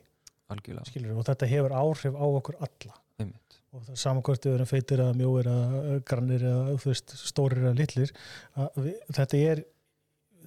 Algjörlega, 0.52 0.86
skilur, 0.86 1.16
og 1.18 1.26
þetta 1.26 1.48
hefur 1.50 1.74
áhrif 1.74 2.14
á 2.14 2.26
okkur 2.26 2.58
alla 2.62 2.94
einmitt. 3.20 3.60
og 3.72 3.84
það 3.84 3.94
er 3.94 4.02
saman 4.02 4.26
hvort 4.26 4.48
við 4.48 4.56
erum 4.56 4.70
feitir 4.70 5.02
eða 5.04 5.16
mjóir 5.18 5.50
eða 5.52 6.00
grannir 6.08 6.46
þú 6.82 6.90
veist, 6.90 7.16
stórir 7.20 7.64
eða 7.64 7.78
litlir 7.80 8.12
að 8.56 8.82
við, 8.86 8.98
þetta 9.20 9.42
er 9.52 9.64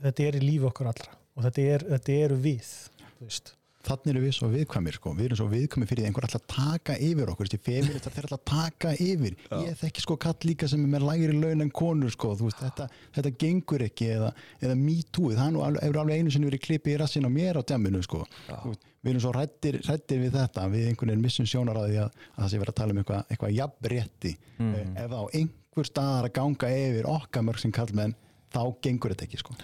þetta 0.03 0.27
er 0.27 0.39
í 0.39 0.43
lífi 0.45 0.69
okkur 0.69 0.91
allra 0.91 1.15
og 1.35 1.45
þetta, 1.47 1.69
er, 1.75 1.87
þetta 1.95 2.19
eru 2.25 2.39
við 2.43 2.73
veist. 3.19 3.53
Þannig 3.87 4.09
erum 4.11 4.23
við 4.25 4.33
svo 4.35 4.47
viðkvæmir 4.51 4.95
sko. 4.97 5.13
við 5.15 5.25
erum 5.29 5.37
svo 5.39 5.47
viðkvæmir 5.53 5.87
fyrir 5.87 6.05
einhver 6.09 6.25
alltaf 6.27 6.43
taka 6.51 6.97
yfir 6.99 7.29
okkur 7.31 7.47
þessi 7.47 7.59
feministar 7.63 8.11
þeir 8.15 8.25
alltaf 8.27 8.43
taka 8.51 8.91
yfir 8.99 9.37
ég 9.63 9.77
þekki 9.79 10.03
sko 10.03 10.17
kall 10.19 10.35
líka 10.43 10.67
sem 10.67 10.83
er 10.83 10.91
með 10.91 11.05
lægri 11.07 11.37
laun 11.39 11.61
en 11.63 11.71
konur 11.71 12.11
sko, 12.11 12.33
veist, 12.41 12.59
þetta, 12.59 12.89
þetta 13.15 13.31
gengur 13.39 13.85
ekki 13.87 14.09
eða, 14.17 14.33
eða 14.61 14.75
me 14.75 14.97
too 15.15 15.31
það 15.31 15.45
er 15.47 15.53
nú 15.55 15.63
alveg, 15.63 15.83
hefur 15.87 16.01
alveg 16.03 16.19
einu 16.19 16.31
sinni 16.35 16.49
verið 16.51 16.63
klipið 16.67 16.93
í 16.93 16.99
rassin 16.99 17.25
á 17.25 17.31
mér 17.31 17.59
á 17.59 17.63
djaminu 17.63 18.03
sko. 18.03 18.25
Já. 18.49 18.59
Veist, 18.67 18.83
við 18.99 19.11
erum 19.13 19.23
svo 19.23 19.31
rættir, 19.31 19.79
rættir 19.87 20.19
við 20.25 20.33
þetta 20.35 20.67
við 20.75 20.87
einhvern 20.91 21.13
veginn 21.13 21.23
missum 21.23 21.47
sjónar 21.47 21.79
á 21.79 21.83
því 21.87 21.99
að, 22.03 22.09
að 22.35 22.43
það 22.43 22.49
sé 22.51 22.59
verið 22.59 22.73
að 22.73 22.79
tala 22.81 22.91
um 22.91 22.99
eitthvað, 22.99 23.25
eitthvað 23.31 23.55
jafnrétti 23.55 24.33
Mhm. 24.59 24.97
ef 24.99 25.07
það 25.07 25.19
á 25.23 25.25
einhver 25.39 25.87
staðar 25.87 26.27
að 26.27 26.33
ganga 26.35 26.67
yfir 26.75 27.07
okkar 27.07 27.45
mörg 27.47 27.59
sem 27.63 27.71
kallmenn 27.71 28.15
þá 28.51 28.61
gengur 28.83 29.13
þetta 29.15 29.23
ekki 29.29 29.39
sko. 29.39 29.55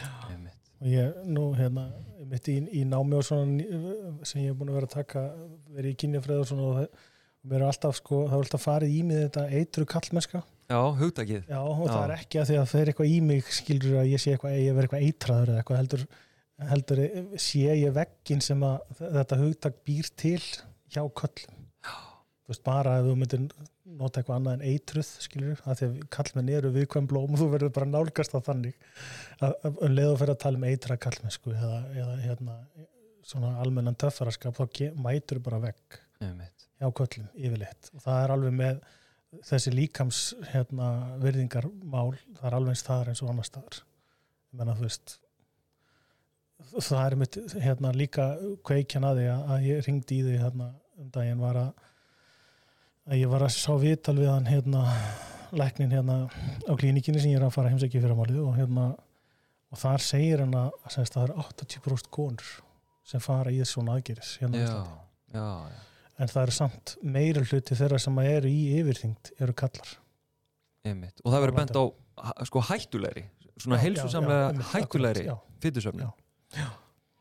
Og 0.82 0.90
ég 0.92 1.20
nú 1.30 1.50
hérna 1.58 1.88
mitt 2.30 2.50
í, 2.52 2.58
í 2.80 2.84
námi 2.90 3.18
og 3.20 3.26
svona 3.26 4.26
sem 4.28 4.44
ég 4.44 4.52
er 4.52 4.58
búin 4.58 4.72
að 4.74 4.80
vera 4.80 4.90
að 4.90 4.98
taka 4.98 5.24
verið 5.76 5.92
í 5.94 6.00
kynjafræð 6.02 6.42
og 6.42 6.50
svona 6.50 6.68
og 6.68 6.78
það, 6.80 7.56
er 7.56 7.66
alltaf 7.70 7.98
sko, 8.00 8.22
það 8.26 8.36
er 8.38 8.46
alltaf 8.46 8.66
farið 8.66 8.96
í 8.96 9.02
mig 9.08 9.24
þetta 9.24 9.46
eitru 9.60 9.88
kallmennska 9.90 10.42
já, 10.42 10.80
hugtakið. 11.02 11.44
Já, 11.50 11.60
og 11.62 11.84
það 11.84 12.00
Já. 12.00 12.06
er 12.06 12.16
ekki 12.16 12.42
að 12.42 12.48
því 12.50 12.60
að 12.62 12.70
það 12.72 12.82
er 12.82 12.92
eitthvað 12.92 13.12
í 13.12 13.20
mig 13.30 13.52
skilur 13.60 14.00
að 14.02 14.12
ég 14.12 14.24
sé 14.24 14.34
eitthvað, 14.34 14.56
ég 14.62 14.80
verð 14.80 14.88
eitthvað 14.88 15.10
eitraður 15.10 15.52
eða 15.54 15.62
eitthvað 15.62 15.82
heldur, 15.84 16.08
heldur 16.72 17.04
sé 17.46 17.78
ég 17.84 17.96
veggin 18.00 18.42
sem 18.42 18.66
að 18.66 19.04
þetta 19.04 19.40
hugtak 19.44 19.78
býr 19.86 20.10
til 20.18 20.42
hjá 20.42 21.04
köllum 21.06 21.65
þú 22.46 22.54
veist, 22.54 22.64
bara 22.66 22.98
ef 23.00 23.08
þú 23.08 23.14
myndir 23.20 23.46
nota 24.00 24.22
eitthvað 24.22 24.40
annað 24.40 24.58
en 24.58 24.66
eitruð 24.72 25.12
skilur, 25.26 25.62
að 25.66 25.80
því 25.80 25.88
að 25.88 25.96
kallmenn 26.16 26.52
eru 26.58 26.74
viðkvæm 26.76 27.08
blóm 27.10 27.34
og 27.34 27.42
þú 27.42 27.48
verður 27.54 27.74
bara 27.78 27.90
nálgast 27.90 28.36
það 28.36 28.46
þannig. 28.50 28.76
Að, 29.46 29.56
um 29.72 29.96
leið 29.96 30.12
og 30.12 30.20
fyrir 30.22 30.36
að 30.36 30.44
tala 30.46 30.62
um 30.62 30.68
eitra 30.70 31.00
kallmennsku 31.06 31.56
eða, 31.56 31.80
eða 32.04 32.20
hérna 32.22 32.60
svona 33.26 33.56
almennan 33.64 33.98
töffaraskap, 33.98 34.58
þá 34.58 34.70
mætur 35.02 35.42
bara 35.42 35.64
einmitt. 36.22 36.68
hjá 36.78 36.92
köllum 37.00 37.28
yfirleitt. 37.34 37.90
Og 37.96 38.06
það 38.06 38.22
er 38.22 38.36
alveg 38.36 38.56
með 38.62 38.86
þessi 39.50 39.74
líkams 39.74 40.22
hérna, 40.52 40.90
virðingarmál 41.24 42.14
það 42.38 42.50
er 42.50 42.58
alveg 42.60 42.76
eins 42.76 42.86
þar 42.86 43.12
eins 43.12 43.24
og 43.26 43.32
annar 43.34 43.50
staðar. 43.50 43.82
Menna 44.56 44.78
veist 44.80 45.18
það 46.80 47.02
er 47.02 47.18
mitt 47.20 47.38
hérna, 47.60 47.92
líka 47.96 48.30
kveikjan 48.66 49.08
að 49.08 49.20
því 49.20 49.28
að 49.34 49.68
ég 49.68 49.88
ringdi 49.88 50.20
í 50.20 50.26
því 50.26 50.38
hérna, 50.40 50.70
um 51.02 51.10
daginn 51.14 51.44
var 51.44 51.60
að, 51.60 51.90
að 53.06 53.22
ég 53.22 53.32
var 53.32 53.46
að 53.46 53.56
sá 53.56 53.72
viðtal 53.80 54.16
við 54.18 54.32
hann 54.32 54.48
hérna, 54.50 54.84
læknin 55.56 55.94
hérna 55.94 56.20
á 56.66 56.74
klínikinni 56.74 57.22
sem 57.22 57.34
ég 57.34 57.40
er 57.40 57.48
að 57.48 57.56
fara 57.56 57.72
heimsækja 57.74 58.02
fyrir 58.02 58.18
málið 58.18 58.42
og 58.44 58.56
hérna 58.58 58.86
og 59.72 59.82
þar 59.82 60.06
segir 60.06 60.44
hann 60.44 60.56
að, 60.58 60.72
að 60.88 61.12
það 61.14 61.26
er 61.26 61.36
80% 61.44 62.12
konur 62.14 62.54
sem 63.06 63.22
fara 63.22 63.54
í 63.54 63.60
svona 63.68 63.98
aðgeris 64.00 64.36
hérna 64.42 64.64
já, 64.64 64.74
já, 65.36 65.46
já. 65.70 65.84
en 66.18 66.32
það 66.34 66.42
er 66.42 66.56
samt 66.58 66.96
meira 67.04 67.46
hluti 67.46 67.78
þeirra 67.78 68.02
sem 68.02 68.20
eru 68.24 68.50
í 68.50 68.64
yfirþyngd 68.80 69.32
eru 69.38 69.58
kallar 69.58 69.94
Einmitt. 70.86 71.22
og 71.22 71.34
það 71.34 71.46
verður 71.46 71.58
bent 71.60 71.78
á 71.78 71.84
sko 72.50 72.64
hættulegri 72.66 73.28
svona 73.56 73.80
einmitt, 73.80 74.66
hættulegri 74.74 75.30
Já. 76.56 76.68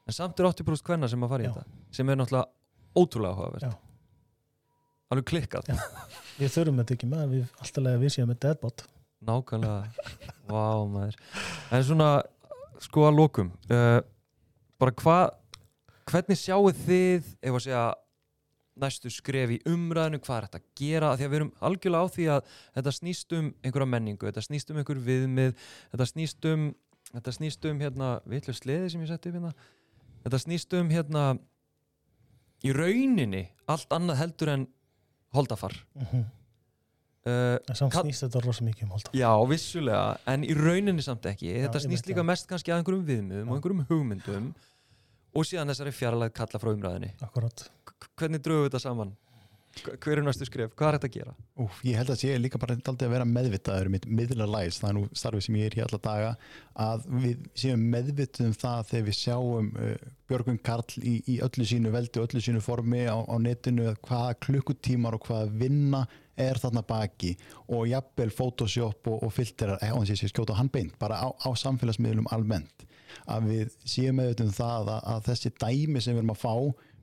en 0.07 0.15
samt 0.15 0.41
er 0.41 0.49
80% 0.51 0.85
hvenna 0.87 1.09
sem 1.11 1.23
að 1.25 1.35
fara 1.35 1.45
í 1.45 1.51
þetta 1.51 1.97
sem 1.97 2.11
er 2.11 2.19
náttúrulega 2.21 2.49
ótrúlega 2.95 3.35
áhugavert 3.35 3.67
Já. 3.67 3.73
Alveg 5.15 5.29
klikkað. 5.31 5.71
Við 6.41 6.51
þurfum 6.51 6.83
þetta 6.83 6.97
ekki 6.97 7.09
með 7.11 7.25
við 7.31 7.59
alltaf 7.63 7.85
lega 7.87 8.03
við 8.03 8.15
séum 8.17 8.31
með 8.33 8.41
deadbot. 8.45 8.87
Nákvæmlega. 9.25 10.11
Vá 10.51 10.67
maður. 10.91 11.19
En 11.73 11.85
svona 11.87 12.11
sko 12.83 13.07
að 13.09 13.19
lokum 13.21 13.53
uh, 13.73 14.01
bara 14.81 14.95
hvað 15.01 15.27
hvernig 16.11 16.41
sjáu 16.41 16.73
þið 16.85 17.29
ef 17.41 17.55
að 17.55 17.63
segja 17.65 17.85
næstu 18.83 19.11
skref 19.13 19.53
í 19.55 19.61
umræðinu 19.71 20.19
hvað 20.25 20.37
er 20.37 20.47
þetta 20.49 20.61
að 20.61 20.69
gera? 20.81 21.13
Því 21.15 21.27
að 21.27 21.31
við 21.31 21.39
erum 21.39 21.53
algjörlega 21.69 22.05
á 22.11 22.15
því 22.15 22.27
að 22.35 22.55
þetta 22.79 22.95
snýst 22.99 23.35
um 23.39 23.51
einhverja 23.63 23.91
menningu, 23.91 24.27
þetta 24.29 24.45
snýst 24.49 24.73
um 24.73 24.81
einhver 24.81 25.01
viðmið 25.09 25.53
þetta 25.93 26.09
snýst 26.11 26.49
um 26.51 26.69
þetta 27.13 27.35
snýst 27.37 27.69
um 27.71 27.83
hérna, 27.83 28.11
vitlu 28.27 28.55
sleði 28.57 28.91
sem 28.91 29.05
ég 29.05 29.11
setti 29.13 29.31
upp 29.31 29.39
hérna. 29.39 29.53
Þetta 30.25 30.41
snýst 30.43 30.75
um 30.79 30.91
hérna 30.91 31.25
í 32.65 32.73
rauninni 32.75 33.45
allt 33.71 33.93
annað 33.95 34.21
heldur 34.23 34.53
en 34.55 34.67
holdafar 35.35 35.75
mm 35.95 36.07
-hmm. 36.13 36.25
uh, 37.27 37.75
samt 37.75 37.95
snýst 38.01 38.27
þetta 38.27 38.45
rosa 38.45 38.65
mikið 38.65 38.87
um 38.87 38.95
holda 38.97 39.11
Já, 39.15 39.31
vissulega, 39.51 40.17
en 40.27 40.45
í 40.45 40.55
rauninni 40.55 41.03
samt 41.03 41.27
ekki 41.27 41.53
þetta 41.55 41.79
ég 41.81 41.87
snýst 41.89 42.07
líka 42.11 42.21
það. 42.23 42.31
mest 42.33 42.47
kannski 42.51 42.73
að 42.73 42.79
einhverjum 42.83 43.05
viðmiðum 43.11 43.49
og 43.49 43.55
Já. 43.55 43.57
einhverjum 43.59 43.85
hugmyndum 43.91 44.55
og 45.35 45.45
síðan 45.49 45.69
þessari 45.73 45.93
fjarlæð 45.93 46.33
kalla 46.33 46.59
frá 46.63 46.71
umræðinni 46.75 47.11
akkurat 47.21 47.71
K- 47.85 48.11
hvernig 48.17 48.41
drögum 48.43 48.65
við 48.65 48.71
þetta 48.71 48.81
saman? 48.89 49.17
Hver 49.83 50.21
er 50.21 50.25
næstu 50.25 50.47
skref? 50.49 50.73
Hvað 50.79 50.89
er 50.89 50.97
þetta 50.99 51.09
að 51.09 51.15
gera? 51.17 51.35
Úf, 51.65 51.79
ég 51.87 51.99
held 51.99 52.11
að 52.13 52.21
sé 52.21 52.35
líka 52.41 52.61
bara 52.63 52.77
að 52.79 53.05
vera 53.11 53.27
meðvitaður 53.29 53.91
mitt 53.93 54.07
miðla 54.07 54.47
læs, 54.49 54.79
það 54.81 54.91
er 54.91 54.97
nú 54.99 55.05
starfið 55.13 55.47
sem 55.47 55.59
ég 55.59 55.71
er 55.71 55.77
hér 55.79 55.89
alla 55.89 56.01
daga, 56.05 56.31
að 56.87 57.07
við 57.25 57.49
séum 57.63 57.87
meðvituð 57.95 58.49
um 58.49 58.57
það 58.63 58.91
þegar 58.91 59.07
við 59.09 59.19
sjáum 59.19 59.71
uh, 59.75 59.95
Björgun 60.31 60.61
Karl 60.65 60.99
í, 61.03 61.15
í 61.35 61.39
öllu 61.45 61.67
sínu 61.69 61.93
veldi 61.95 62.21
og 62.21 62.29
öllu 62.29 62.45
sínu 62.45 62.63
formi 62.65 63.05
á, 63.11 63.17
á 63.19 63.37
netinu 63.43 63.93
hvaða 64.07 64.39
klukkutímar 64.47 65.19
og 65.19 65.29
hvaða 65.29 65.51
vinna 65.65 66.05
er 66.41 66.59
þarna 66.59 66.83
baki 66.87 67.35
og 67.69 67.87
jafnvel 67.91 68.33
Photoshop 68.35 69.11
og, 69.11 69.21
og 69.27 69.35
filterar 69.35 69.83
eða 69.83 69.99
hans 69.99 70.15
ég 70.15 70.19
sé 70.19 70.31
skjóta 70.33 70.57
hann 70.59 70.73
beint, 70.73 70.97
bara 71.03 71.21
á, 71.21 71.29
á 71.31 71.51
samfélagsmiðlum 71.61 72.31
almennt, 72.35 72.87
að 73.31 73.51
við 73.53 73.79
séum 73.87 74.19
meðvituð 74.19 74.51
um 74.51 74.57
það 74.57 74.91
að, 74.97 75.07
að 75.13 75.31
þessi 75.31 75.55
dæmi 75.61 76.03
sem 76.03 76.17
við 76.17 76.25
erum 76.25 76.35
að 76.35 76.43
fá 76.43 76.55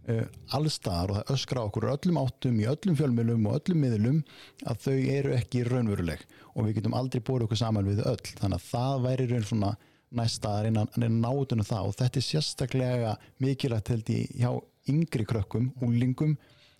uh, 0.09 0.25
allstaðar 0.57 1.13
og 1.13 1.19
það 1.19 1.33
öskra 1.35 1.65
okkur 1.67 1.89
öllum 1.91 2.19
áttum 2.21 2.59
í 2.61 2.67
öllum 2.71 2.97
fjölmiðlum 2.99 3.47
og 3.49 3.59
öllum 3.59 3.85
miðlum 3.85 4.19
að 4.65 4.83
þau 4.87 4.97
eru 5.17 5.35
ekki 5.37 5.63
raunveruleg 5.67 6.25
og 6.55 6.67
við 6.67 6.79
getum 6.79 6.97
aldrei 6.97 7.21
búið 7.21 7.47
okkur 7.47 7.61
saman 7.61 7.89
við 7.89 8.03
öll. 8.05 8.33
Þannig 8.41 8.59
að 8.59 8.69
það 8.71 9.05
væri 9.07 9.29
raun 9.31 9.47
svona 9.47 9.75
næsta 10.11 10.55
að 10.55 10.65
reyna 10.67 10.85
að 10.87 11.03
reyna 11.05 11.19
nátunum 11.27 11.67
það. 11.67 11.91
Og 11.91 11.99
þetta 12.01 12.19
er 12.19 12.27
sérstaklega 12.27 13.13
mikilvægt 13.43 13.93
held 13.93 14.11
ég 14.15 14.33
hjá 14.41 14.51
yngri 14.91 15.27
krökkum, 15.29 15.69
úlingum 15.85 16.35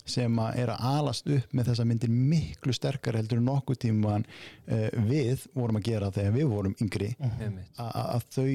sem 0.10 0.40
að 0.42 0.58
er 0.64 0.72
að 0.74 0.86
alast 0.90 1.28
upp 1.30 1.52
með 1.54 1.68
þessa 1.70 1.86
myndir 1.86 2.10
miklu 2.12 2.74
sterkar 2.74 3.20
heldur 3.20 3.38
en 3.38 3.46
nokkuð 3.46 3.84
tíman 3.86 4.26
uh, 4.26 4.88
við 5.06 5.46
vorum 5.54 5.78
að 5.78 5.88
gera 5.92 6.10
þegar 6.14 6.36
við 6.40 6.50
vorum 6.50 6.76
yngri. 6.82 7.12
Einmitt. 7.22 7.70
að, 7.78 7.92
að 7.92 8.10
að 8.16 8.28
þau 8.36 8.48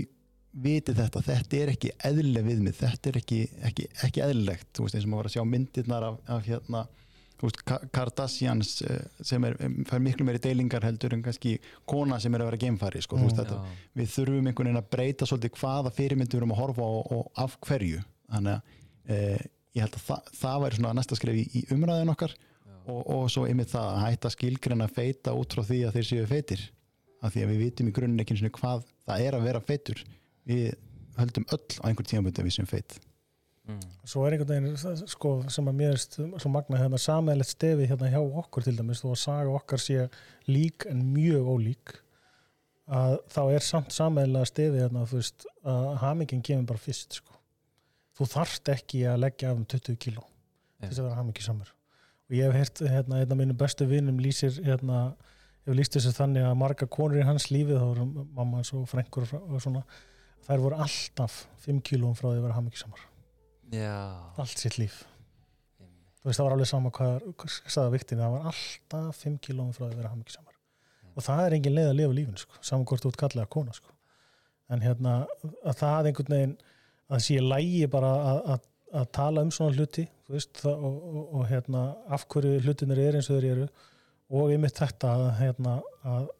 viti 0.63 0.95
þetta, 0.97 1.21
þetta 1.27 1.57
er 1.61 1.71
ekki 1.75 1.91
eðlileg 2.09 2.47
viðmið, 2.47 2.77
þetta 2.81 3.11
er 3.11 3.19
ekki, 3.21 3.41
ekki, 3.69 3.89
ekki 4.07 4.23
eðlilegt, 4.25 4.69
þú 4.77 4.87
veist 4.87 4.97
eins 4.97 5.05
og 5.05 5.11
maður 5.13 5.23
var 5.25 5.29
að 5.31 5.35
sjá 5.37 5.45
myndirnar 5.51 6.07
af, 6.09 6.17
af 6.33 6.47
hérna 6.47 6.81
þú 7.37 7.49
veist, 7.51 7.59
Ka- 7.69 7.83
Kardashians 7.93 8.71
eh, 8.89 9.03
sem 9.29 9.45
er, 9.45 9.57
fær 9.91 10.01
miklu 10.01 10.25
meiri 10.25 10.41
deilingar 10.41 10.87
heldur 10.89 11.13
en 11.13 11.25
kannski 11.27 11.59
kona 11.85 12.17
sem 12.23 12.33
er 12.39 12.45
að 12.47 12.49
vera 12.53 12.61
geimfari 12.63 13.03
sko, 13.05 13.19
þú 13.21 13.29
veist, 13.29 13.37
Mm. 13.37 13.45
þetta, 13.45 13.77
við 14.01 14.09
þurfum 14.15 14.49
einhvern 14.49 14.71
veginn 14.71 14.81
að 14.81 14.91
breyta 14.97 15.29
svolítið 15.29 15.59
hvaða 15.61 15.93
fyrirmyndir 15.99 16.39
við 16.39 16.43
erum 16.43 16.55
að 16.57 16.63
horfa 16.63 16.89
á 16.89 16.93
og 17.19 17.31
af 17.45 17.59
hverju. 17.69 18.01
Þannig 18.33 18.57
að 18.57 19.13
e, 19.13 19.19
ég 19.77 19.85
held 19.85 19.99
að 20.01 20.07
það, 20.09 20.33
það 20.41 20.63
væri 20.65 20.79
svona 20.81 20.95
næsta 20.97 21.19
skref 21.21 21.37
í, 21.37 21.45
í 21.61 21.65
umræðin 21.77 22.15
okkar 22.17 22.33
og, 22.89 23.01
og 23.05 23.27
svo 23.31 23.45
einmitt 23.47 23.71
það 23.75 23.91
að 23.93 24.03
hætta 24.07 24.33
skilgreina 24.33 24.89
feita 24.89 25.35
út 25.37 25.53
frá 25.53 25.63
því 25.69 25.83
að 25.91 25.99
þeir 25.99 26.09
séu 26.09 26.27
feitir. 26.33 26.65
Af 27.21 27.35
því 27.37 27.45
að 27.45 27.53
við 27.53 27.63
vitum 27.67 27.89
í 27.93 28.27
sinni 28.37 28.51
hvað 28.57 28.89
það 29.07 29.27
er 29.29 29.37
að 29.37 29.47
vera 29.51 29.61
feitur 29.61 30.01
við 30.47 30.73
höldum 31.17 31.47
öll 31.53 31.69
á 31.81 31.85
einhvern 31.89 32.09
tímaböndi 32.11 32.43
að 32.43 32.49
við 32.51 32.59
séum 32.59 32.71
feit 32.71 32.99
Mm. 33.67 33.81
svo 34.07 34.23
er 34.23 34.37
einhvern 34.37 34.63
veginn 34.63 35.09
sko, 35.11 35.31
sem 35.51 35.67
að 35.67 35.75
mér 35.75 35.97
er 35.97 36.03
svo 36.39 36.51
magna 36.55 36.79
hérna 36.79 37.01
samæðilegt 37.03 37.51
stefi 37.51 37.89
hérna 37.91 38.13
hjá 38.13 38.21
okkur 38.23 38.63
til 38.63 38.77
dæmis 38.79 39.01
þó 39.03 39.09
að 39.11 39.17
saga 39.25 39.55
okkar 39.59 39.83
sé 39.83 40.05
lík 40.47 40.87
en 40.87 41.01
mjög 41.11 41.49
ólík 41.51 41.97
að 42.87 43.17
þá 43.35 43.41
er 43.57 43.67
samt 43.67 43.97
samæðilega 43.97 44.51
stefi 44.53 44.85
hérna 44.85 45.03
veist 45.11 45.49
að 45.67 45.89
hamingin 46.05 46.45
kemur 46.47 46.69
bara 46.71 46.85
fyrst 46.85 47.19
sko. 47.19 47.35
þú 48.15 48.29
þarft 48.37 48.71
ekki 48.77 49.03
að 49.11 49.23
leggja 49.25 49.51
af 49.51 49.59
um 49.59 49.67
20 49.75 49.99
kíló 49.99 50.23
til 50.23 50.87
þess 50.87 51.01
að 51.03 51.09
vera 51.09 51.19
hamingi 51.19 51.43
samur 51.43 51.75
og 52.27 52.39
ég 52.39 52.47
hef 52.47 52.55
heyrt 52.61 52.87
hérna, 52.87 53.19
einn 53.19 53.35
af 53.35 53.39
mínum 53.41 53.59
bestu 53.59 53.87
vinnum 53.91 54.23
lýsir 54.23 54.63
hérna, 54.63 55.17
hefur 55.67 55.81
lýst 55.81 55.99
þessu 55.99 56.15
þannig 56.15 56.47
að 56.47 56.59
marga 56.63 56.87
konur 56.87 57.19
í 57.19 57.27
hans 57.27 57.51
lífi, 57.51 57.75
þá 57.75 57.87
voru 57.91 58.07
mamma 58.31 58.63
hans 58.63 58.71
og 58.79 58.87
frængur 58.91 59.27
og 59.27 59.57
og 59.57 59.63
svona, 59.63 59.83
þær 60.47 60.63
voru 60.63 60.81
alltaf 60.87 61.43
5 61.67 61.83
kílóum 61.87 62.17
frá 62.19 62.31
því 62.31 62.39
að 62.39 62.47
vera 62.47 62.59
hamingisamar 62.59 63.05
Já. 63.75 63.97
allt 64.39 64.61
sitt 64.63 64.79
líf. 64.79 65.03
Þú 66.21 66.31
veist 66.31 66.39
það 66.39 66.47
var 66.47 66.55
alveg 66.57 66.71
sama 66.71 66.93
hvað, 66.95 67.27
hvað 67.35 67.57
sagði 67.75 67.97
viktin 67.97 68.23
það 68.23 68.37
var 68.37 68.47
alltaf 68.53 69.25
5 69.25 69.41
kílóum 69.47 69.75
frá 69.75 69.85
því 69.87 69.93
að 69.93 69.99
vera 70.03 70.15
hamingisamar 70.15 70.55
og 71.17 71.25
það 71.25 71.43
er 71.43 71.57
engin 71.57 71.77
leið 71.77 71.91
að 71.91 71.99
lifa 72.01 72.17
lífinu 72.17 72.41
sko, 72.43 72.59
saman 72.61 72.87
hvort 72.89 73.05
þú 73.05 73.13
ert 73.13 73.21
kallega 73.23 73.53
kona 73.57 73.75
sko. 73.77 73.93
en 74.69 74.83
hérna 74.83 75.13
að 75.65 75.79
það 75.81 76.09
einhvern 76.11 76.35
veginn 76.35 76.57
að 77.07 77.23
sé 77.27 77.37
lægi 77.41 77.87
bara 77.91 78.13
að, 78.31 78.41
að, 78.53 78.65
að 79.01 79.11
tala 79.19 79.45
um 79.47 79.53
svona 79.55 79.77
hluti 79.77 80.07
veist, 80.29 80.53
það, 80.61 80.87
og, 80.89 80.97
og, 81.11 81.27
og 81.39 81.45
hérna 81.51 81.83
af 82.13 82.27
hverju 82.33 82.63
hlutinir 82.65 83.03
eru 83.05 83.21
eins 83.21 83.31
og 83.31 83.39
þeir 83.39 83.51
eru. 83.53 83.67
Og 84.37 84.51
einmitt 84.51 84.81
þetta 84.81 85.13
að, 85.15 85.27
hérna, 85.39 85.77
að, 86.03 86.31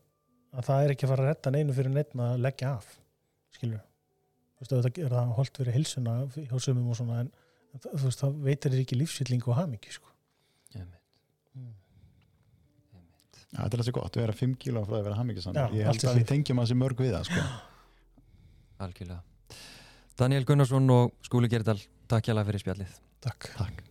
að 0.59 0.69
það 0.69 0.85
er 0.85 0.95
ekki 0.95 1.07
að 1.07 1.13
fara 1.13 1.23
að 1.27 1.31
redda 1.31 1.53
neinu 1.55 1.77
fyrir 1.77 1.95
neitt 1.95 2.17
að 2.19 2.41
leggja 2.43 2.73
af 2.81 2.89
skilur 3.55 3.85
þú 4.57 4.65
veist, 4.65 4.75
þetta 4.87 5.05
er 5.07 5.15
það 5.17 5.33
holdt 5.39 5.61
fyrir 5.61 5.77
hilsuna 5.77 6.15
hjá 6.35 6.57
sumum 6.65 6.91
og 6.93 6.97
svona 6.99 7.21
en 7.25 7.31
það- 7.81 7.97
veist, 8.05 8.21
það 8.23 8.39
veitir 8.49 8.73
þér 8.75 8.85
ekki 8.85 8.99
lífsvillingu 9.01 9.53
og 9.53 9.59
hamingi 9.61 9.93
sko. 9.93 10.13
Einmitt. 10.75 11.03
Já, 13.53 13.59
þetta 13.63 13.75
er 13.79 13.83
þessi 13.83 13.97
gott, 13.97 14.17
að 14.17 14.25
vera 14.27 14.33
5 14.37 14.57
kíló 14.61 14.85
frá 14.87 14.99
að 15.01 15.05
vera 15.09 15.19
hamingisamur 15.21 15.57
Já, 15.61 15.67
ég 15.81 15.91
held 15.91 16.05
að 16.11 16.19
við 16.21 16.27
tengjum 16.33 16.61
að 16.61 16.67
þessi 16.67 16.79
mörg 16.83 17.03
við 17.05 17.13
það 17.17 17.29
sko. 17.31 17.49
Algjörlega. 18.87 19.23
Daniel 20.17 20.45
Gunnarsson 20.49 20.91
og 20.91 21.13
Skúli 21.25 21.49
Gerdal, 21.53 21.79
takk 22.09 22.25
hjá 22.29 22.45
fyrir 22.45 22.65
spjallið. 22.65 22.97
Takk 23.21 23.53
takk 23.57 23.86